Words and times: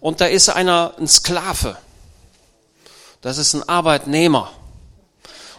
Und 0.00 0.20
da 0.20 0.26
ist 0.26 0.48
einer 0.48 0.94
ein 0.98 1.08
Sklave. 1.08 1.76
Das 3.20 3.38
ist 3.38 3.54
ein 3.54 3.68
Arbeitnehmer. 3.68 4.50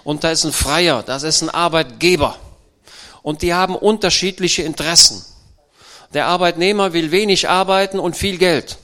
Und 0.04 0.24
da 0.24 0.32
ist 0.32 0.46
ein 0.46 0.54
Freier. 0.54 1.04
Das 1.04 1.24
ist 1.24 1.42
ein 1.42 1.50
Arbeitgeber. 1.50 2.38
Und 3.24 3.42
die 3.42 3.54
haben 3.54 3.76
unterschiedliche 3.76 4.64
Interessen. 4.64 5.26
Der 6.14 6.28
Arbeitnehmer 6.28 6.94
will 6.94 7.12
wenig 7.12 7.50
arbeiten 7.50 8.00
und 8.00 8.16
viel 8.16 8.38
Geld. 8.38 8.78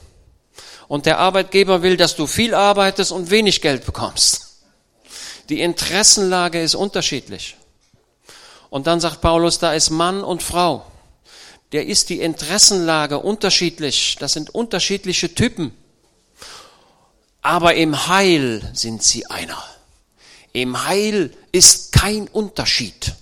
Und 0.86 1.06
der 1.06 1.18
Arbeitgeber 1.18 1.82
will, 1.82 1.96
dass 1.96 2.14
du 2.16 2.26
viel 2.26 2.54
arbeitest 2.54 3.10
und 3.10 3.30
wenig 3.30 3.62
Geld 3.62 3.86
bekommst. 3.86 4.58
Die 5.48 5.60
Interessenlage 5.60 6.60
ist 6.60 6.74
unterschiedlich. 6.74 7.56
Und 8.70 8.86
dann 8.86 9.00
sagt 9.00 9.20
Paulus, 9.20 9.58
da 9.58 9.72
ist 9.72 9.90
Mann 9.90 10.22
und 10.22 10.42
Frau. 10.42 10.84
Der 11.74 11.86
ist 11.86 12.08
die 12.08 12.20
Interessenlage 12.20 13.18
unterschiedlich. 13.18 14.16
Das 14.20 14.32
sind 14.32 14.48
unterschiedliche 14.48 15.34
Typen. 15.34 15.76
Aber 17.42 17.74
im 17.74 18.06
Heil 18.06 18.70
sind 18.74 19.02
sie 19.02 19.26
einer. 19.26 19.60
Im 20.52 20.84
Heil 20.84 21.36
ist 21.50 21.90
kein 21.90 22.28
Unterschied. 22.28 23.16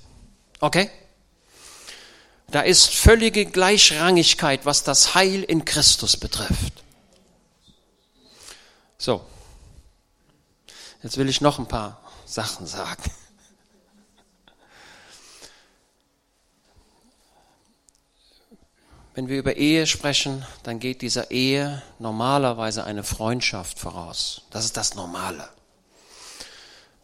Okay? 0.61 0.91
Da 2.49 2.61
ist 2.61 2.91
völlige 2.95 3.47
Gleichrangigkeit, 3.47 4.67
was 4.67 4.85
das 4.85 5.15
Heil 5.15 5.43
in 5.45 5.65
Christus 5.65 6.19
betrifft. 6.19 6.75
So, 8.99 9.25
jetzt 11.03 11.17
will 11.17 11.31
ich 11.31 11.41
noch 11.41 11.59
ein 11.59 11.69
paar 11.69 12.03
Sachen 12.27 12.67
sagen. 12.67 13.11
Wenn 19.15 19.29
wir 19.29 19.39
über 19.39 19.57
Ehe 19.57 19.87
sprechen, 19.87 20.45
dann 20.63 20.79
geht 20.79 21.03
dieser 21.03 21.31
Ehe 21.31 21.83
normalerweise 21.99 22.85
eine 22.85 23.05
Freundschaft 23.05 23.79
voraus. 23.79 24.43
Das 24.51 24.65
ist 24.65 24.77
das 24.79 24.95
Normale. 24.95 25.49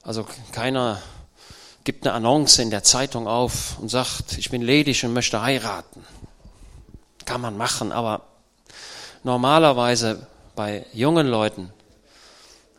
Also 0.02 0.26
keiner 0.52 1.02
gibt 1.84 2.06
eine 2.06 2.14
Annonce 2.14 2.60
in 2.60 2.70
der 2.70 2.82
Zeitung 2.82 3.26
auf 3.26 3.78
und 3.78 3.90
sagt, 3.90 4.38
ich 4.38 4.50
bin 4.50 4.62
ledig 4.62 5.04
und 5.04 5.12
möchte 5.12 5.42
heiraten. 5.42 6.04
Kann 7.26 7.42
man 7.42 7.58
machen, 7.58 7.92
aber 7.92 8.22
normalerweise 9.22 10.26
bei 10.54 10.86
jungen 10.94 11.26
Leuten 11.26 11.72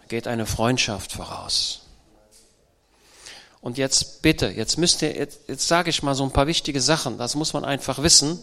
geht 0.08 0.28
eine 0.28 0.48
Freundschaft 0.48 1.12
voraus. 1.12 1.82
Und 3.62 3.78
jetzt 3.78 4.24
bitte, 4.24 4.48
jetzt 4.48 4.78
müsst 4.78 5.04
ihr, 5.04 5.16
jetzt, 5.16 5.42
jetzt 5.48 5.68
sage 5.68 5.92
ich 5.92 6.02
mal 6.02 6.16
so 6.16 6.24
ein 6.24 6.32
paar 6.32 6.48
wichtige 6.48 6.82
Sachen, 6.82 7.20
das 7.20 7.36
muss 7.36 7.54
man 7.54 7.64
einfach 7.64 8.02
wissen. 8.02 8.40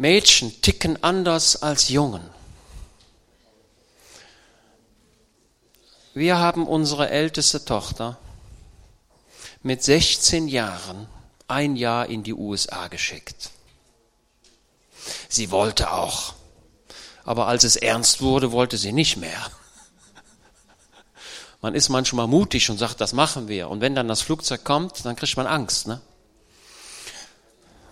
Mädchen 0.00 0.62
ticken 0.62 1.04
anders 1.04 1.62
als 1.62 1.90
Jungen. 1.90 2.22
Wir 6.14 6.38
haben 6.38 6.66
unsere 6.66 7.10
älteste 7.10 7.66
Tochter 7.66 8.18
mit 9.62 9.84
16 9.84 10.48
Jahren 10.48 11.06
ein 11.48 11.76
Jahr 11.76 12.06
in 12.06 12.22
die 12.22 12.32
USA 12.32 12.88
geschickt. 12.88 13.50
Sie 15.28 15.50
wollte 15.50 15.92
auch, 15.92 16.32
aber 17.26 17.46
als 17.46 17.64
es 17.64 17.76
ernst 17.76 18.22
wurde, 18.22 18.52
wollte 18.52 18.78
sie 18.78 18.92
nicht 18.92 19.18
mehr. 19.18 19.50
Man 21.60 21.74
ist 21.74 21.90
manchmal 21.90 22.26
mutig 22.26 22.70
und 22.70 22.78
sagt, 22.78 23.02
das 23.02 23.12
machen 23.12 23.48
wir. 23.48 23.68
Und 23.68 23.82
wenn 23.82 23.94
dann 23.94 24.08
das 24.08 24.22
Flugzeug 24.22 24.64
kommt, 24.64 25.04
dann 25.04 25.14
kriegt 25.14 25.36
man 25.36 25.46
Angst. 25.46 25.88
Ne? 25.88 26.00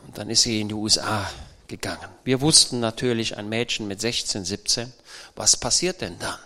Und 0.07 0.17
dann 0.17 0.31
ist 0.31 0.41
sie 0.41 0.63
in 0.63 0.69
die 0.69 0.75
USA 0.75 1.29
gegangen. 1.69 2.09
Wir 2.25 2.41
wussten 2.41 2.81
natürlich, 2.81 3.37
ein 3.37 3.49
Mädchen 3.49 3.87
mit 3.87 4.01
16, 4.01 4.45
17, 4.45 4.93
was 5.37 5.57
passiert 5.57 6.01
denn 6.01 6.19
dann? 6.19 6.39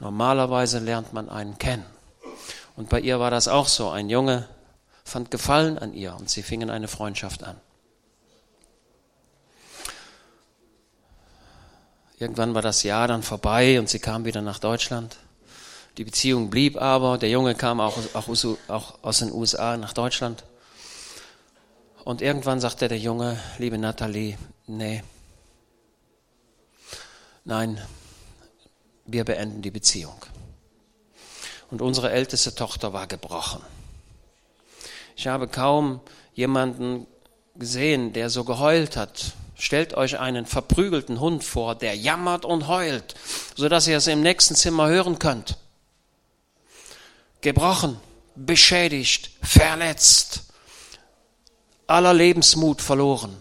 Normalerweise 0.00 0.80
lernt 0.80 1.12
man 1.12 1.28
einen 1.28 1.58
kennen. 1.58 1.86
Und 2.76 2.88
bei 2.88 3.00
ihr 3.00 3.20
war 3.20 3.30
das 3.30 3.48
auch 3.48 3.68
so. 3.68 3.90
Ein 3.90 4.10
Junge 4.10 4.48
fand 5.04 5.30
Gefallen 5.30 5.78
an 5.78 5.94
ihr 5.94 6.14
und 6.14 6.28
sie 6.28 6.42
fingen 6.42 6.70
eine 6.70 6.88
Freundschaft 6.88 7.44
an. 7.44 7.60
Irgendwann 12.18 12.54
war 12.54 12.62
das 12.62 12.82
Jahr 12.82 13.08
dann 13.08 13.22
vorbei 13.22 13.78
und 13.78 13.88
sie 13.88 13.98
kam 13.98 14.24
wieder 14.24 14.42
nach 14.42 14.58
Deutschland. 14.58 15.16
Die 15.98 16.04
Beziehung 16.04 16.50
blieb 16.50 16.80
aber. 16.80 17.18
Der 17.18 17.28
Junge 17.28 17.54
kam 17.54 17.80
auch, 17.80 17.98
auch, 18.14 18.28
auch 18.68 18.98
aus 19.02 19.18
den 19.18 19.32
USA 19.32 19.76
nach 19.76 19.92
Deutschland. 19.92 20.44
Und 22.04 22.20
irgendwann 22.20 22.60
sagte 22.60 22.88
der 22.88 22.98
Junge, 22.98 23.38
liebe 23.58 23.78
Nathalie, 23.78 24.36
nee, 24.66 25.02
nein, 27.44 27.80
wir 29.06 29.24
beenden 29.24 29.62
die 29.62 29.70
Beziehung. 29.70 30.16
Und 31.70 31.80
unsere 31.80 32.10
älteste 32.10 32.54
Tochter 32.54 32.92
war 32.92 33.06
gebrochen. 33.06 33.62
Ich 35.16 35.26
habe 35.28 35.46
kaum 35.46 36.00
jemanden 36.34 37.06
gesehen, 37.54 38.12
der 38.12 38.30
so 38.30 38.44
geheult 38.44 38.96
hat. 38.96 39.32
Stellt 39.54 39.94
euch 39.94 40.18
einen 40.18 40.44
verprügelten 40.44 41.20
Hund 41.20 41.44
vor, 41.44 41.76
der 41.76 41.94
jammert 41.94 42.44
und 42.44 42.66
heult, 42.66 43.14
so 43.54 43.68
dass 43.68 43.86
ihr 43.86 43.98
es 43.98 44.08
im 44.08 44.22
nächsten 44.22 44.56
Zimmer 44.56 44.88
hören 44.88 45.20
könnt. 45.20 45.56
Gebrochen, 47.42 48.00
beschädigt, 48.34 49.30
verletzt, 49.40 50.51
aller 51.86 52.14
Lebensmut 52.14 52.80
verloren. 52.82 53.36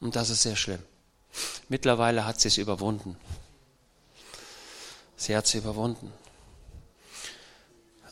Und 0.00 0.16
das 0.16 0.30
ist 0.30 0.42
sehr 0.42 0.56
schlimm. 0.56 0.82
Mittlerweile 1.68 2.24
hat 2.24 2.40
sie 2.40 2.48
es 2.48 2.58
überwunden. 2.58 3.16
Sie 5.16 5.36
hat 5.36 5.46
sie 5.46 5.58
überwunden. 5.58 6.12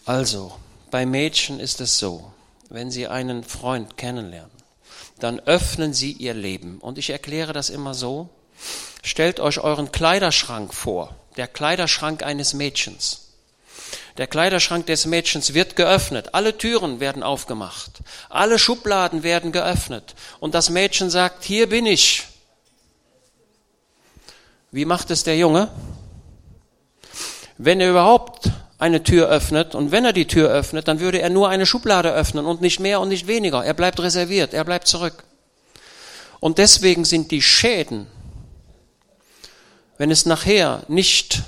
Also, 0.05 0.59
bei 0.91 1.07
Mädchen 1.07 1.61
ist 1.61 1.81
es 1.81 1.99
so, 1.99 2.33
wenn 2.69 2.91
sie 2.91 3.09
einen 3.09 3.45
Freund 3.45 3.97
kennenlernen, 3.97 4.51
dann 5.19 5.41
öffnen 5.41 5.95
sie 5.95 6.13
ihr 6.13 6.35
Leben. 6.35 6.79
Und 6.79 6.99
ich 6.99 7.11
erkläre 7.11 7.53
das 7.53 7.71
immer 7.71 7.95
so, 7.95 8.29
stellt 9.03 9.41
euch 9.41 9.61
euren 9.61 9.93
Kleiderschrank 9.93 10.75
vor, 10.75 11.15
der 11.37 11.49
Kleiderschrank 11.49 12.23
eines 12.23 12.55
Mädchens. 12.55 13.24
Der 14.17 14.29
Kleiderschrank 14.29 14.87
des 14.87 15.07
Mädchens 15.07 15.55
wird 15.55 15.75
geöffnet, 15.75 16.35
alle 16.35 16.57
Türen 16.57 17.01
werden 17.01 17.25
aufgemacht, 17.25 17.91
alle 18.29 18.61
Schubladen 18.61 19.25
werden 19.25 19.51
geöffnet 19.51 20.15
und 20.39 20.55
das 20.55 20.71
Mädchen 20.71 21.11
sagt, 21.11 21.43
hier 21.43 21.69
bin 21.69 21.85
ich. 21.85 22.25
Wie 24.71 24.85
macht 24.85 25.11
es 25.11 25.25
der 25.25 25.37
Junge? 25.37 25.69
Wenn 27.59 27.81
er 27.81 27.91
überhaupt 27.91 28.51
eine 28.79 29.03
Tür 29.03 29.29
öffnet 29.29 29.75
und 29.75 29.91
wenn 29.91 30.05
er 30.05 30.13
die 30.13 30.27
Tür 30.27 30.49
öffnet, 30.49 30.87
dann 30.87 31.01
würde 31.01 31.21
er 31.21 31.31
nur 31.31 31.49
eine 31.49 31.67
Schublade 31.67 32.13
öffnen 32.13 32.47
und 32.47 32.61
nicht 32.61 32.79
mehr 32.79 33.01
und 33.01 33.09
nicht 33.09 33.27
weniger. 33.27 33.65
Er 33.65 33.75
bleibt 33.75 34.01
reserviert, 34.01 34.55
er 34.55 34.65
bleibt 34.65 34.87
zurück. 34.87 35.25
Und 36.39 36.59
deswegen 36.59 37.05
sind 37.05 37.31
die 37.31 37.43
Schäden, 37.43 38.07
wenn 39.97 40.11
es 40.11 40.27
nachher 40.27 40.83
nicht 40.89 41.43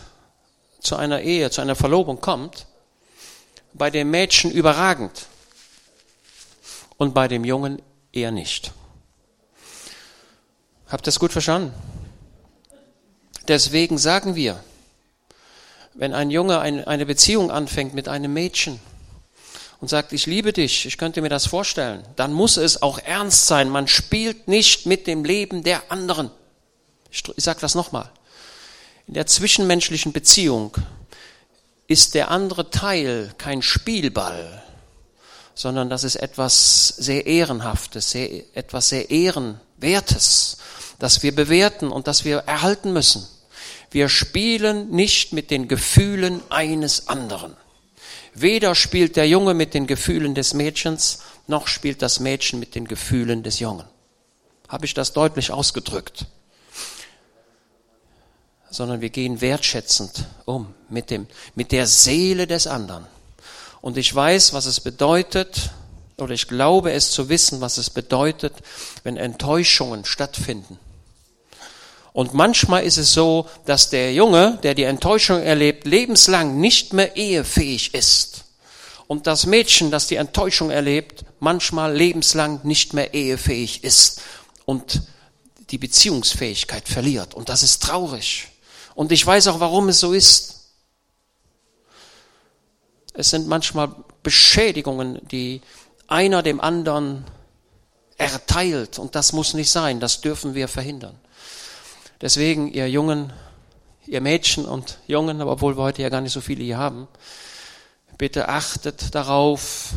zu 0.86 0.96
einer 0.96 1.20
Ehe, 1.20 1.50
zu 1.50 1.60
einer 1.60 1.76
Verlobung 1.76 2.20
kommt, 2.20 2.66
bei 3.74 3.90
dem 3.90 4.10
Mädchen 4.10 4.50
überragend 4.50 5.26
und 6.96 7.12
bei 7.12 7.28
dem 7.28 7.44
Jungen 7.44 7.82
eher 8.12 8.30
nicht. 8.30 8.72
Habt 10.88 11.02
ihr 11.02 11.06
das 11.06 11.18
gut 11.18 11.32
verstanden? 11.32 11.74
Deswegen 13.48 13.98
sagen 13.98 14.34
wir, 14.34 14.62
wenn 15.94 16.14
ein 16.14 16.30
Junge 16.30 16.60
eine 16.60 17.06
Beziehung 17.06 17.50
anfängt 17.50 17.94
mit 17.94 18.08
einem 18.08 18.32
Mädchen 18.32 18.80
und 19.80 19.88
sagt, 19.88 20.12
ich 20.12 20.26
liebe 20.26 20.52
dich, 20.52 20.86
ich 20.86 20.98
könnte 20.98 21.22
mir 21.22 21.28
das 21.28 21.46
vorstellen, 21.46 22.04
dann 22.16 22.32
muss 22.32 22.56
es 22.56 22.82
auch 22.82 22.98
ernst 22.98 23.46
sein. 23.46 23.68
Man 23.68 23.88
spielt 23.88 24.48
nicht 24.48 24.86
mit 24.86 25.06
dem 25.06 25.24
Leben 25.24 25.62
der 25.62 25.90
anderen. 25.90 26.30
Ich, 27.10 27.22
sage 27.36 27.60
das 27.60 27.74
nochmal. 27.74 28.10
In 29.06 29.14
der 29.14 29.26
zwischenmenschlichen 29.26 30.12
Beziehung 30.12 30.76
ist 31.86 32.14
der 32.14 32.30
andere 32.30 32.70
Teil 32.70 33.32
kein 33.38 33.62
Spielball, 33.62 34.62
sondern 35.54 35.88
das 35.88 36.02
ist 36.02 36.16
etwas 36.16 36.88
sehr 36.88 37.26
Ehrenhaftes, 37.26 38.10
sehr, 38.10 38.44
etwas 38.56 38.88
sehr 38.88 39.08
Ehrenwertes, 39.10 40.58
das 40.98 41.22
wir 41.22 41.34
bewerten 41.34 41.88
und 41.92 42.08
das 42.08 42.24
wir 42.24 42.38
erhalten 42.38 42.92
müssen. 42.92 43.26
Wir 43.92 44.08
spielen 44.08 44.90
nicht 44.90 45.32
mit 45.32 45.52
den 45.52 45.68
Gefühlen 45.68 46.42
eines 46.50 47.06
anderen. 47.06 47.56
Weder 48.34 48.74
spielt 48.74 49.16
der 49.16 49.28
Junge 49.28 49.54
mit 49.54 49.72
den 49.72 49.86
Gefühlen 49.86 50.34
des 50.34 50.52
Mädchens, 50.52 51.20
noch 51.46 51.68
spielt 51.68 52.02
das 52.02 52.18
Mädchen 52.18 52.58
mit 52.58 52.74
den 52.74 52.88
Gefühlen 52.88 53.44
des 53.44 53.60
Jungen. 53.60 53.86
Habe 54.68 54.84
ich 54.84 54.94
das 54.94 55.12
deutlich 55.12 55.52
ausgedrückt? 55.52 56.26
Sondern 58.76 59.00
wir 59.00 59.08
gehen 59.08 59.40
wertschätzend 59.40 60.26
um 60.44 60.74
mit 60.90 61.08
dem, 61.10 61.26
mit 61.54 61.72
der 61.72 61.86
Seele 61.86 62.46
des 62.46 62.66
anderen. 62.66 63.06
Und 63.80 63.96
ich 63.96 64.14
weiß, 64.14 64.52
was 64.52 64.66
es 64.66 64.80
bedeutet, 64.80 65.70
oder 66.18 66.34
ich 66.34 66.46
glaube 66.46 66.92
es 66.92 67.10
zu 67.10 67.30
wissen, 67.30 67.62
was 67.62 67.78
es 67.78 67.88
bedeutet, 67.88 68.52
wenn 69.02 69.16
Enttäuschungen 69.16 70.04
stattfinden. 70.04 70.78
Und 72.12 72.34
manchmal 72.34 72.84
ist 72.84 72.98
es 72.98 73.14
so, 73.14 73.48
dass 73.64 73.88
der 73.88 74.12
Junge, 74.12 74.58
der 74.62 74.74
die 74.74 74.84
Enttäuschung 74.84 75.42
erlebt, 75.42 75.86
lebenslang 75.86 76.60
nicht 76.60 76.92
mehr 76.92 77.16
ehefähig 77.16 77.94
ist. 77.94 78.44
Und 79.06 79.26
das 79.26 79.46
Mädchen, 79.46 79.90
das 79.90 80.06
die 80.06 80.16
Enttäuschung 80.16 80.70
erlebt, 80.70 81.24
manchmal 81.40 81.94
lebenslang 81.96 82.60
nicht 82.64 82.92
mehr 82.92 83.14
ehefähig 83.14 83.84
ist 83.84 84.20
und 84.66 85.02
die 85.70 85.78
Beziehungsfähigkeit 85.78 86.86
verliert. 86.88 87.34
Und 87.34 87.48
das 87.48 87.62
ist 87.62 87.82
traurig. 87.82 88.48
Und 88.96 89.12
ich 89.12 89.24
weiß 89.24 89.48
auch, 89.48 89.60
warum 89.60 89.90
es 89.90 90.00
so 90.00 90.14
ist. 90.14 90.72
Es 93.12 93.30
sind 93.30 93.46
manchmal 93.46 93.94
Beschädigungen, 94.22 95.20
die 95.30 95.60
einer 96.08 96.42
dem 96.42 96.62
anderen 96.62 97.24
erteilt. 98.16 98.98
Und 98.98 99.14
das 99.14 99.34
muss 99.34 99.52
nicht 99.52 99.70
sein. 99.70 100.00
Das 100.00 100.22
dürfen 100.22 100.54
wir 100.54 100.66
verhindern. 100.66 101.14
Deswegen, 102.22 102.72
ihr 102.72 102.88
Jungen, 102.88 103.34
ihr 104.06 104.22
Mädchen 104.22 104.64
und 104.64 104.98
Jungen, 105.06 105.42
aber 105.42 105.52
obwohl 105.52 105.76
wir 105.76 105.82
heute 105.82 106.00
ja 106.00 106.08
gar 106.08 106.22
nicht 106.22 106.32
so 106.32 106.40
viele 106.40 106.64
hier 106.64 106.78
haben, 106.78 107.06
bitte 108.16 108.48
achtet 108.48 109.14
darauf. 109.14 109.90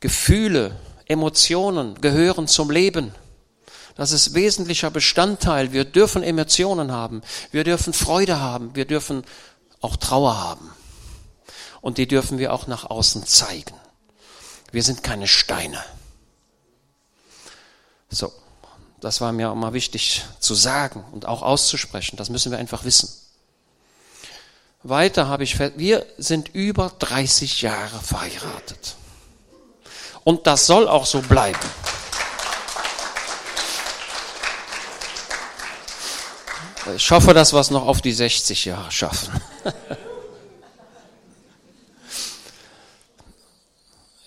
Gefühle, 0.00 0.74
Emotionen 1.04 2.00
gehören 2.00 2.48
zum 2.48 2.70
Leben. 2.70 3.14
Das 3.96 4.12
ist 4.12 4.34
wesentlicher 4.34 4.90
Bestandteil. 4.90 5.72
Wir 5.72 5.84
dürfen 5.84 6.22
Emotionen 6.22 6.92
haben. 6.92 7.22
Wir 7.50 7.64
dürfen 7.64 7.92
Freude 7.92 8.40
haben. 8.40 8.74
Wir 8.74 8.84
dürfen 8.84 9.24
auch 9.80 9.96
Trauer 9.96 10.38
haben. 10.38 10.70
Und 11.80 11.98
die 11.98 12.06
dürfen 12.06 12.38
wir 12.38 12.52
auch 12.52 12.66
nach 12.66 12.84
außen 12.84 13.26
zeigen. 13.26 13.74
Wir 14.70 14.82
sind 14.82 15.02
keine 15.02 15.26
Steine. 15.26 15.82
So, 18.10 18.32
das 19.00 19.20
war 19.20 19.32
mir 19.32 19.50
auch 19.50 19.54
mal 19.54 19.72
wichtig 19.72 20.24
zu 20.40 20.54
sagen 20.54 21.04
und 21.12 21.26
auch 21.26 21.42
auszusprechen. 21.42 22.16
Das 22.16 22.28
müssen 22.28 22.50
wir 22.52 22.58
einfach 22.58 22.84
wissen. 22.84 23.08
Weiter 24.82 25.26
habe 25.26 25.42
ich, 25.42 25.58
wir 25.58 26.06
sind 26.18 26.54
über 26.54 26.92
30 26.98 27.62
Jahre 27.62 27.98
verheiratet. 27.98 28.96
Und 30.22 30.46
das 30.46 30.66
soll 30.66 30.86
auch 30.86 31.06
so 31.06 31.20
bleiben. 31.22 31.58
Ich 36.94 37.10
hoffe, 37.10 37.34
dass 37.34 37.52
wir 37.52 37.60
es 37.60 37.70
noch 37.70 37.86
auf 37.86 38.00
die 38.00 38.12
60 38.12 38.64
Jahre 38.66 38.92
schaffen. 38.92 39.32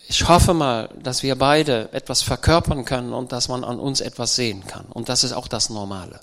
Ich 0.07 0.27
hoffe 0.27 0.53
mal, 0.53 0.89
dass 1.01 1.23
wir 1.23 1.35
beide 1.38 1.94
etwas 1.94 2.23
verkörpern 2.23 2.83
können 2.83 3.13
und 3.13 3.31
dass 3.31 3.47
man 3.47 3.63
an 3.63 3.79
uns 3.79 4.01
etwas 4.01 4.35
sehen 4.35 4.65
kann. 4.65 4.85
Und 4.88 5.07
das 5.07 5.23
ist 5.23 5.33
auch 5.33 5.47
das 5.47 5.69
Normale. 5.69 6.19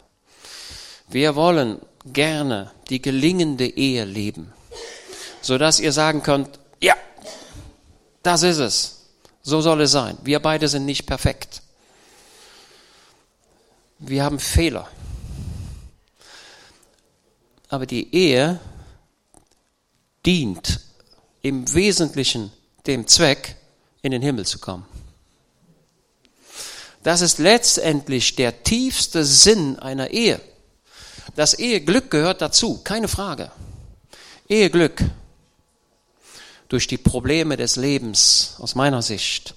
Wir 1.08 1.36
wollen 1.36 1.80
gerne 2.04 2.72
die 2.90 3.00
gelingende 3.00 3.66
Ehe 3.66 4.04
leben, 4.04 4.52
sodass 5.40 5.80
ihr 5.80 5.92
sagen 5.92 6.22
könnt, 6.22 6.58
ja, 6.80 6.94
das 8.22 8.42
ist 8.42 8.58
es. 8.58 8.96
So 9.42 9.60
soll 9.60 9.82
es 9.82 9.92
sein. 9.92 10.18
Wir 10.24 10.40
beide 10.40 10.66
sind 10.66 10.84
nicht 10.84 11.06
perfekt. 11.06 11.62
Wir 14.00 14.24
haben 14.24 14.40
Fehler. 14.40 14.88
Aber 17.68 17.86
die 17.86 18.14
Ehe 18.14 18.60
dient 20.24 20.80
im 21.42 21.72
Wesentlichen 21.74 22.52
dem 22.86 23.06
Zweck, 23.06 23.56
in 24.02 24.12
den 24.12 24.22
Himmel 24.22 24.46
zu 24.46 24.58
kommen. 24.58 24.86
Das 27.02 27.20
ist 27.20 27.38
letztendlich 27.38 28.34
der 28.34 28.64
tiefste 28.64 29.24
Sinn 29.24 29.78
einer 29.78 30.10
Ehe. 30.10 30.40
Das 31.36 31.54
Eheglück 31.54 32.10
gehört 32.10 32.42
dazu, 32.42 32.80
keine 32.82 33.08
Frage. 33.08 33.50
Eheglück 34.48 35.02
durch 36.68 36.86
die 36.86 36.98
Probleme 36.98 37.56
des 37.56 37.76
Lebens, 37.76 38.54
aus 38.58 38.74
meiner 38.74 39.02
Sicht, 39.02 39.54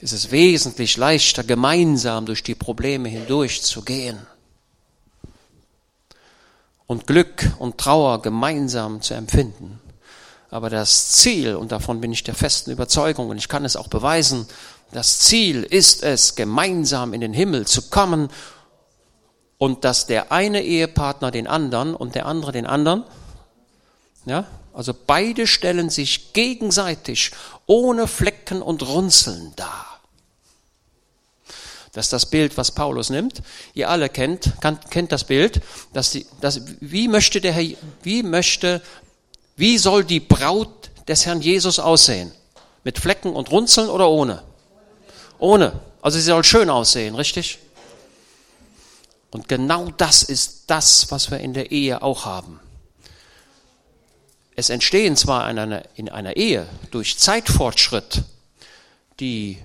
ist 0.00 0.12
es 0.12 0.30
wesentlich 0.30 0.96
leichter, 0.96 1.44
gemeinsam 1.44 2.26
durch 2.26 2.42
die 2.42 2.54
Probleme 2.54 3.08
hindurch 3.08 3.62
zu 3.62 3.82
gehen 3.82 4.18
und 6.90 7.06
Glück 7.06 7.52
und 7.60 7.78
Trauer 7.78 8.20
gemeinsam 8.20 9.00
zu 9.00 9.14
empfinden. 9.14 9.78
Aber 10.50 10.70
das 10.70 11.12
Ziel, 11.12 11.54
und 11.54 11.70
davon 11.70 12.00
bin 12.00 12.10
ich 12.10 12.24
der 12.24 12.34
festen 12.34 12.72
Überzeugung, 12.72 13.28
und 13.28 13.38
ich 13.38 13.48
kann 13.48 13.64
es 13.64 13.76
auch 13.76 13.86
beweisen, 13.86 14.48
das 14.90 15.20
Ziel 15.20 15.62
ist 15.62 16.02
es, 16.02 16.34
gemeinsam 16.34 17.14
in 17.14 17.20
den 17.20 17.32
Himmel 17.32 17.64
zu 17.64 17.90
kommen 17.90 18.28
und 19.56 19.84
dass 19.84 20.06
der 20.06 20.32
eine 20.32 20.64
Ehepartner 20.64 21.30
den 21.30 21.46
anderen 21.46 21.94
und 21.94 22.16
der 22.16 22.26
andere 22.26 22.50
den 22.50 22.66
anderen, 22.66 23.04
ja, 24.24 24.46
also 24.74 24.92
beide 24.92 25.46
stellen 25.46 25.90
sich 25.90 26.32
gegenseitig 26.32 27.30
ohne 27.66 28.08
Flecken 28.08 28.62
und 28.62 28.82
Runzeln 28.82 29.52
dar. 29.54 29.99
Das 31.92 32.06
ist 32.06 32.12
das 32.12 32.26
Bild, 32.26 32.56
was 32.56 32.70
Paulus 32.70 33.10
nimmt. 33.10 33.42
Ihr 33.74 33.90
alle 33.90 34.08
kennt, 34.08 34.52
kennt 34.90 35.10
das 35.10 35.24
Bild, 35.24 35.60
dass 35.92 36.10
die, 36.10 36.26
dass, 36.40 36.60
wie 36.80 37.08
möchte 37.08 37.40
der 37.40 37.52
Herr, 37.52 37.76
wie 38.02 38.22
möchte, 38.22 38.80
wie 39.56 39.76
soll 39.76 40.04
die 40.04 40.20
Braut 40.20 40.90
des 41.08 41.26
Herrn 41.26 41.40
Jesus 41.40 41.78
aussehen? 41.78 42.30
Mit 42.84 42.98
Flecken 42.98 43.34
und 43.34 43.50
Runzeln 43.50 43.88
oder 43.88 44.08
ohne? 44.08 44.42
Ohne. 45.38 45.72
Also 46.00 46.18
sie 46.18 46.24
soll 46.24 46.44
schön 46.44 46.70
aussehen, 46.70 47.14
richtig? 47.14 47.58
Und 49.30 49.48
genau 49.48 49.90
das 49.96 50.22
ist 50.22 50.64
das, 50.68 51.10
was 51.10 51.30
wir 51.30 51.38
in 51.38 51.54
der 51.54 51.70
Ehe 51.72 52.02
auch 52.02 52.24
haben. 52.24 52.60
Es 54.56 54.70
entstehen 54.70 55.16
zwar 55.16 55.48
in 55.50 55.58
einer, 55.58 55.82
in 55.94 56.08
einer 56.08 56.36
Ehe 56.36 56.66
durch 56.90 57.18
Zeitfortschritt 57.18 58.22
die 59.18 59.58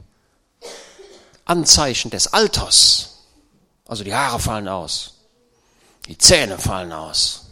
Anzeichen 1.46 2.12
des 2.12 2.28
Alters. 2.28 3.12
Also 3.88 4.04
die 4.04 4.16
Haare 4.16 4.40
fallen 4.40 4.68
aus, 4.68 5.14
die 6.08 6.18
Zähne 6.18 6.58
fallen 6.58 6.92
aus, 6.92 7.46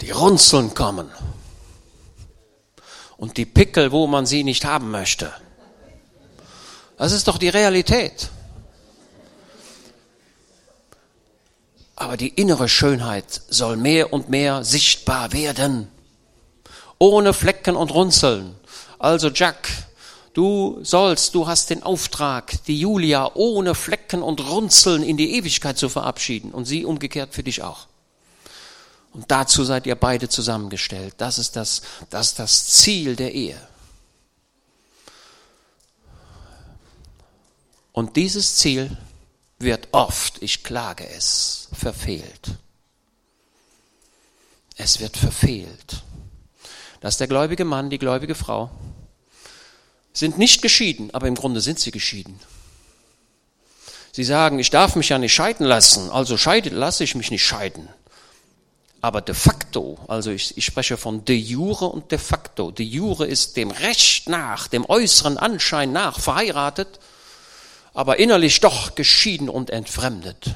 die 0.00 0.10
Runzeln 0.10 0.74
kommen 0.74 1.10
und 3.16 3.36
die 3.36 3.46
Pickel, 3.46 3.92
wo 3.92 4.06
man 4.06 4.26
sie 4.26 4.42
nicht 4.42 4.64
haben 4.64 4.90
möchte. 4.90 5.32
Das 6.96 7.12
ist 7.12 7.28
doch 7.28 7.38
die 7.38 7.48
Realität. 7.48 8.30
Aber 11.96 12.16
die 12.16 12.30
innere 12.30 12.68
Schönheit 12.68 13.42
soll 13.48 13.76
mehr 13.76 14.12
und 14.12 14.30
mehr 14.30 14.64
sichtbar 14.64 15.32
werden. 15.32 15.88
Ohne 16.98 17.32
Flecken 17.34 17.76
und 17.76 17.90
Runzeln. 17.90 18.54
Also 18.98 19.28
Jack, 19.28 19.68
Du 20.32 20.78
sollst, 20.82 21.34
du 21.34 21.48
hast 21.48 21.70
den 21.70 21.82
Auftrag, 21.82 22.64
die 22.64 22.78
Julia 22.78 23.32
ohne 23.34 23.74
Flecken 23.74 24.22
und 24.22 24.48
Runzeln 24.48 25.02
in 25.02 25.16
die 25.16 25.34
Ewigkeit 25.36 25.76
zu 25.76 25.88
verabschieden 25.88 26.52
und 26.52 26.66
sie 26.66 26.84
umgekehrt 26.84 27.34
für 27.34 27.42
dich 27.42 27.62
auch. 27.62 27.88
Und 29.12 29.28
dazu 29.30 29.64
seid 29.64 29.86
ihr 29.86 29.96
beide 29.96 30.28
zusammengestellt. 30.28 31.14
Das 31.18 31.38
ist 31.38 31.56
das, 31.56 31.82
das 32.10 32.28
ist 32.28 32.38
das 32.38 32.66
Ziel 32.68 33.16
der 33.16 33.34
Ehe. 33.34 33.60
Und 37.92 38.16
dieses 38.16 38.54
Ziel 38.54 38.96
wird 39.58 39.88
oft, 39.90 40.40
ich 40.42 40.62
klage 40.62 41.08
es, 41.08 41.68
verfehlt. 41.72 42.52
Es 44.76 45.00
wird 45.00 45.16
verfehlt. 45.16 46.02
Dass 47.00 47.18
der 47.18 47.26
gläubige 47.26 47.64
Mann, 47.64 47.90
die 47.90 47.98
gläubige 47.98 48.36
Frau 48.36 48.70
sind 50.12 50.38
nicht 50.38 50.62
geschieden, 50.62 51.10
aber 51.12 51.28
im 51.28 51.34
Grunde 51.34 51.60
sind 51.60 51.78
sie 51.78 51.90
geschieden. 51.90 52.38
Sie 54.12 54.24
sagen, 54.24 54.58
ich 54.58 54.70
darf 54.70 54.96
mich 54.96 55.08
ja 55.08 55.18
nicht 55.18 55.32
scheiden 55.32 55.64
lassen, 55.64 56.10
also 56.10 56.36
scheide, 56.36 56.70
lasse 56.70 57.04
ich 57.04 57.14
mich 57.14 57.30
nicht 57.30 57.44
scheiden. 57.44 57.88
Aber 59.02 59.22
de 59.22 59.34
facto, 59.34 59.98
also 60.08 60.30
ich, 60.30 60.58
ich 60.58 60.64
spreche 60.64 60.96
von 60.96 61.24
de 61.24 61.34
jure 61.34 61.86
und 61.86 62.10
de 62.12 62.18
facto. 62.18 62.70
De 62.70 62.84
jure 62.84 63.26
ist 63.26 63.56
dem 63.56 63.70
Recht 63.70 64.28
nach, 64.28 64.68
dem 64.68 64.84
äußeren 64.84 65.38
Anschein 65.38 65.92
nach 65.92 66.20
verheiratet, 66.20 67.00
aber 67.94 68.18
innerlich 68.18 68.60
doch 68.60 68.94
geschieden 68.94 69.48
und 69.48 69.70
entfremdet. 69.70 70.54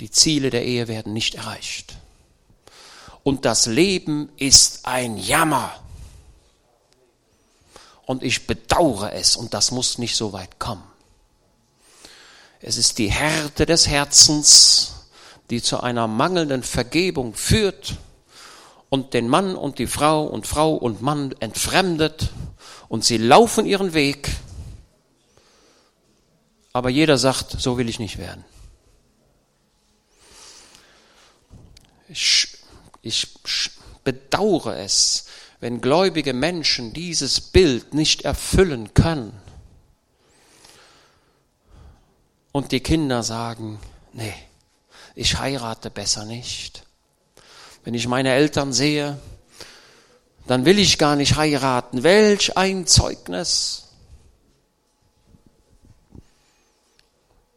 Die 0.00 0.10
Ziele 0.10 0.50
der 0.50 0.64
Ehe 0.64 0.86
werden 0.86 1.12
nicht 1.12 1.36
erreicht 1.36 1.96
und 3.28 3.44
das 3.44 3.66
Leben 3.66 4.30
ist 4.38 4.86
ein 4.86 5.18
Jammer. 5.18 5.70
Und 8.06 8.22
ich 8.22 8.46
bedauere 8.46 9.12
es 9.12 9.36
und 9.36 9.52
das 9.52 9.70
muss 9.70 9.98
nicht 9.98 10.16
so 10.16 10.32
weit 10.32 10.58
kommen. 10.58 10.82
Es 12.62 12.78
ist 12.78 12.96
die 12.96 13.10
Härte 13.12 13.66
des 13.66 13.86
Herzens, 13.86 14.94
die 15.50 15.60
zu 15.60 15.82
einer 15.82 16.06
mangelnden 16.06 16.62
Vergebung 16.62 17.34
führt 17.34 17.96
und 18.88 19.12
den 19.12 19.28
Mann 19.28 19.56
und 19.56 19.78
die 19.78 19.88
Frau 19.88 20.24
und 20.24 20.46
Frau 20.46 20.74
und 20.74 21.02
Mann 21.02 21.34
entfremdet 21.38 22.30
und 22.88 23.04
sie 23.04 23.18
laufen 23.18 23.66
ihren 23.66 23.92
Weg, 23.92 24.30
aber 26.72 26.88
jeder 26.88 27.18
sagt, 27.18 27.60
so 27.60 27.76
will 27.76 27.90
ich 27.90 27.98
nicht 27.98 28.16
werden. 28.16 28.46
Ich, 32.08 32.57
ich 33.08 33.28
bedauere 34.04 34.78
es, 34.78 35.26
wenn 35.60 35.80
gläubige 35.80 36.32
Menschen 36.32 36.92
dieses 36.92 37.40
Bild 37.40 37.94
nicht 37.94 38.22
erfüllen 38.22 38.94
können. 38.94 39.32
Und 42.52 42.72
die 42.72 42.80
Kinder 42.80 43.22
sagen, 43.22 43.78
nee, 44.12 44.34
ich 45.14 45.38
heirate 45.38 45.90
besser 45.90 46.24
nicht. 46.24 46.84
Wenn 47.84 47.94
ich 47.94 48.06
meine 48.06 48.32
Eltern 48.32 48.72
sehe, 48.72 49.18
dann 50.46 50.64
will 50.64 50.78
ich 50.78 50.98
gar 50.98 51.16
nicht 51.16 51.36
heiraten. 51.36 52.02
Welch 52.02 52.56
ein 52.56 52.86
Zeugnis. 52.86 53.88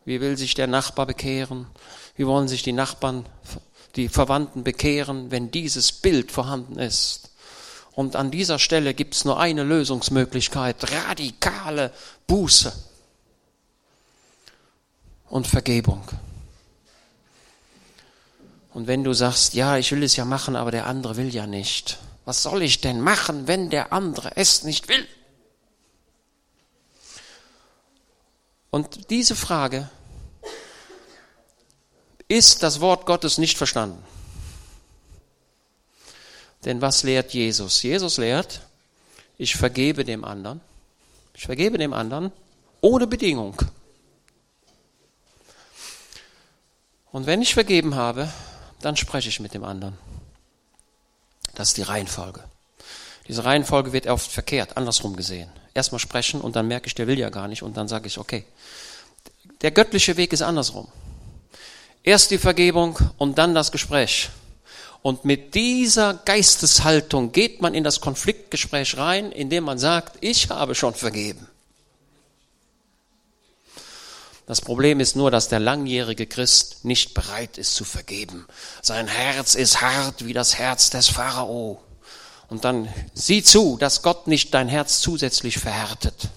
Wie 0.03 0.20
will 0.20 0.38
sich 0.38 0.55
der 0.55 0.67
Nachbar 0.67 1.05
bekehren? 1.05 1.67
Wie 2.15 2.25
wollen 2.25 2.48
sich 2.48 2.63
die 2.63 2.74
Nachbarn, 2.74 3.25
die 3.95 4.10
Verwandten 4.10 4.63
bekehren, 4.63 5.31
wenn 5.31 5.51
dieses 5.51 5.91
Bild 5.91 6.31
vorhanden 6.31 6.79
ist? 6.79 7.31
Und 7.93 8.15
an 8.15 8.31
dieser 8.31 8.57
Stelle 8.57 8.93
gibt 8.93 9.15
es 9.15 9.25
nur 9.25 9.39
eine 9.39 9.63
Lösungsmöglichkeit, 9.63 10.91
radikale 10.91 11.91
Buße 12.27 12.74
und 15.29 15.48
Vergebung. 15.48 16.03
Und 18.74 18.88
wenn 18.88 19.03
du 19.03 19.13
sagst, 19.13 19.53
ja, 19.53 19.77
ich 19.77 19.91
will 19.91 20.03
es 20.03 20.15
ja 20.15 20.24
machen, 20.24 20.55
aber 20.55 20.71
der 20.71 20.88
andere 20.88 21.17
will 21.17 21.33
ja 21.33 21.45
nicht. 21.45 21.98
Was 22.24 22.43
soll 22.43 22.62
ich 22.62 22.79
denn 22.79 23.01
machen, 23.01 23.48
wenn 23.48 23.69
der 23.69 23.91
andere 23.91 24.38
es 24.38 24.63
nicht 24.63 24.88
will? 24.88 25.05
Und 28.69 29.10
diese 29.10 29.36
Frage 29.36 29.89
ist 32.32 32.64
das 32.64 32.80
Wort 32.80 33.06
Gottes 33.06 33.38
nicht 33.38 33.58
verstanden. 33.58 34.02
Denn 36.64 36.82
was 36.82 37.04
lehrt 37.04 37.34
Jesus? 37.34 37.82
Jesus 37.84 38.18
lehrt, 38.18 38.62
ich 39.38 39.56
vergebe 39.56 40.06
dem 40.06 40.24
anderen. 40.24 40.62
Ich 41.34 41.46
vergebe 41.46 41.78
dem 41.78 41.94
anderen 41.94 42.32
ohne 42.80 43.06
Bedingung. 43.06 43.62
Und 47.12 47.26
wenn 47.26 47.42
ich 47.42 47.54
vergeben 47.54 47.96
habe, 47.96 48.32
dann 48.80 48.96
spreche 48.96 49.28
ich 49.28 49.42
mit 49.42 49.54
dem 49.54 49.66
anderen. 49.66 49.98
Das 51.56 51.70
ist 51.70 51.78
die 51.78 51.82
Reihenfolge. 51.82 52.44
Diese 53.28 53.44
Reihenfolge 53.44 53.92
wird 53.92 54.08
oft 54.08 54.32
verkehrt, 54.32 54.78
andersrum 54.78 55.18
gesehen. 55.18 55.50
Erstmal 55.74 56.00
sprechen 56.00 56.40
und 56.40 56.56
dann 56.56 56.68
merke 56.68 56.88
ich, 56.88 56.96
der 56.96 57.08
will 57.08 57.20
ja 57.20 57.30
gar 57.30 57.50
nicht 57.50 57.62
und 57.62 57.76
dann 57.76 57.90
sage 57.90 58.08
ich, 58.08 58.18
okay. 58.18 58.46
Der 59.62 59.72
göttliche 59.72 60.16
Weg 60.16 60.32
ist 60.32 60.42
andersrum. 60.42 60.88
Erst 62.03 62.31
die 62.31 62.38
Vergebung 62.38 62.98
und 63.17 63.38
dann 63.38 63.53
das 63.53 63.72
Gespräch. 63.72 64.29
Und 65.03 65.25
mit 65.25 65.55
dieser 65.55 66.13
Geisteshaltung 66.13 67.31
geht 67.31 67.62
man 67.62 67.74
in 67.74 67.84
das 67.84 68.01
Konfliktgespräch 68.01 68.98
rein, 68.98 69.31
indem 69.31 69.63
man 69.63 69.79
sagt, 69.79 70.17
ich 70.22 70.50
habe 70.50 70.75
schon 70.75 70.93
vergeben. 70.93 71.48
Das 74.46 74.62
Problem 74.62 75.00
ist 75.00 75.15
nur, 75.15 75.31
dass 75.31 75.48
der 75.48 75.60
langjährige 75.60 76.27
Christ 76.27 76.84
nicht 76.84 77.13
bereit 77.13 77.58
ist 77.58 77.75
zu 77.75 77.86
vergeben. 77.86 78.46
Sein 78.81 79.08
Herz 79.08 79.55
ist 79.55 79.81
hart 79.81 80.25
wie 80.25 80.34
das 80.34 80.58
Herz 80.58 80.89
des 80.89 81.08
Pharao. 81.08 81.81
Und 82.50 82.65
dann 82.65 82.93
sieh 83.13 83.43
zu, 83.43 83.77
dass 83.77 84.01
Gott 84.01 84.27
nicht 84.27 84.53
dein 84.53 84.67
Herz 84.67 85.00
zusätzlich 85.00 85.58
verhärtet. 85.58 86.29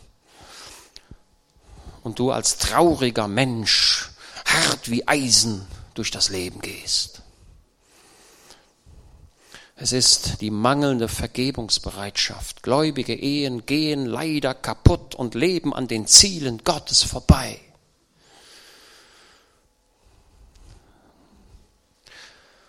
Und 2.02 2.18
du 2.18 2.30
als 2.30 2.58
trauriger 2.58 3.26
Mensch 3.26 4.10
hart 4.44 4.90
wie 4.90 5.06
Eisen 5.06 5.66
durch 5.94 6.10
das 6.10 6.28
Leben 6.28 6.60
gehst. 6.60 7.22
Es 9.76 9.92
ist 9.92 10.40
die 10.40 10.50
mangelnde 10.50 11.08
Vergebungsbereitschaft. 11.08 12.62
Gläubige 12.62 13.14
Ehen 13.14 13.66
gehen 13.66 14.06
leider 14.06 14.54
kaputt 14.54 15.14
und 15.14 15.34
leben 15.34 15.74
an 15.74 15.88
den 15.88 16.06
Zielen 16.06 16.62
Gottes 16.62 17.02
vorbei. 17.02 17.60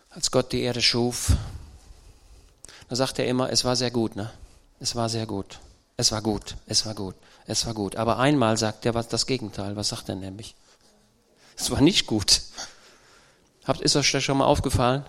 Als 0.09 0.31
Gott 0.31 0.51
die 0.51 0.61
Erde 0.61 0.81
schuf, 0.81 1.33
da 2.89 2.95
sagt 2.95 3.19
er 3.19 3.27
immer, 3.27 3.51
es 3.51 3.65
war 3.65 3.75
sehr 3.75 3.91
gut, 3.91 4.15
ne? 4.15 4.31
Es 4.79 4.95
war 4.95 5.09
sehr 5.09 5.25
gut. 5.25 5.59
Es 5.97 6.11
war 6.11 6.21
gut. 6.21 6.55
Es 6.65 6.85
war 6.85 6.95
gut. 6.95 7.15
Es 7.45 7.65
war 7.65 7.73
gut. 7.73 7.95
Aber 7.95 8.17
einmal 8.17 8.57
sagt 8.57 8.85
er 8.85 8.93
was 8.93 9.07
das 9.07 9.25
Gegenteil. 9.25 9.75
Was 9.75 9.89
sagt 9.89 10.09
er 10.09 10.15
nämlich? 10.15 10.55
Es 11.55 11.71
war 11.71 11.81
nicht 11.81 12.05
gut. 12.07 12.41
Habt, 13.65 13.81
ist 13.81 13.95
euch 13.95 14.11
das 14.11 14.23
schon 14.23 14.37
mal 14.37 14.45
aufgefallen? 14.45 15.05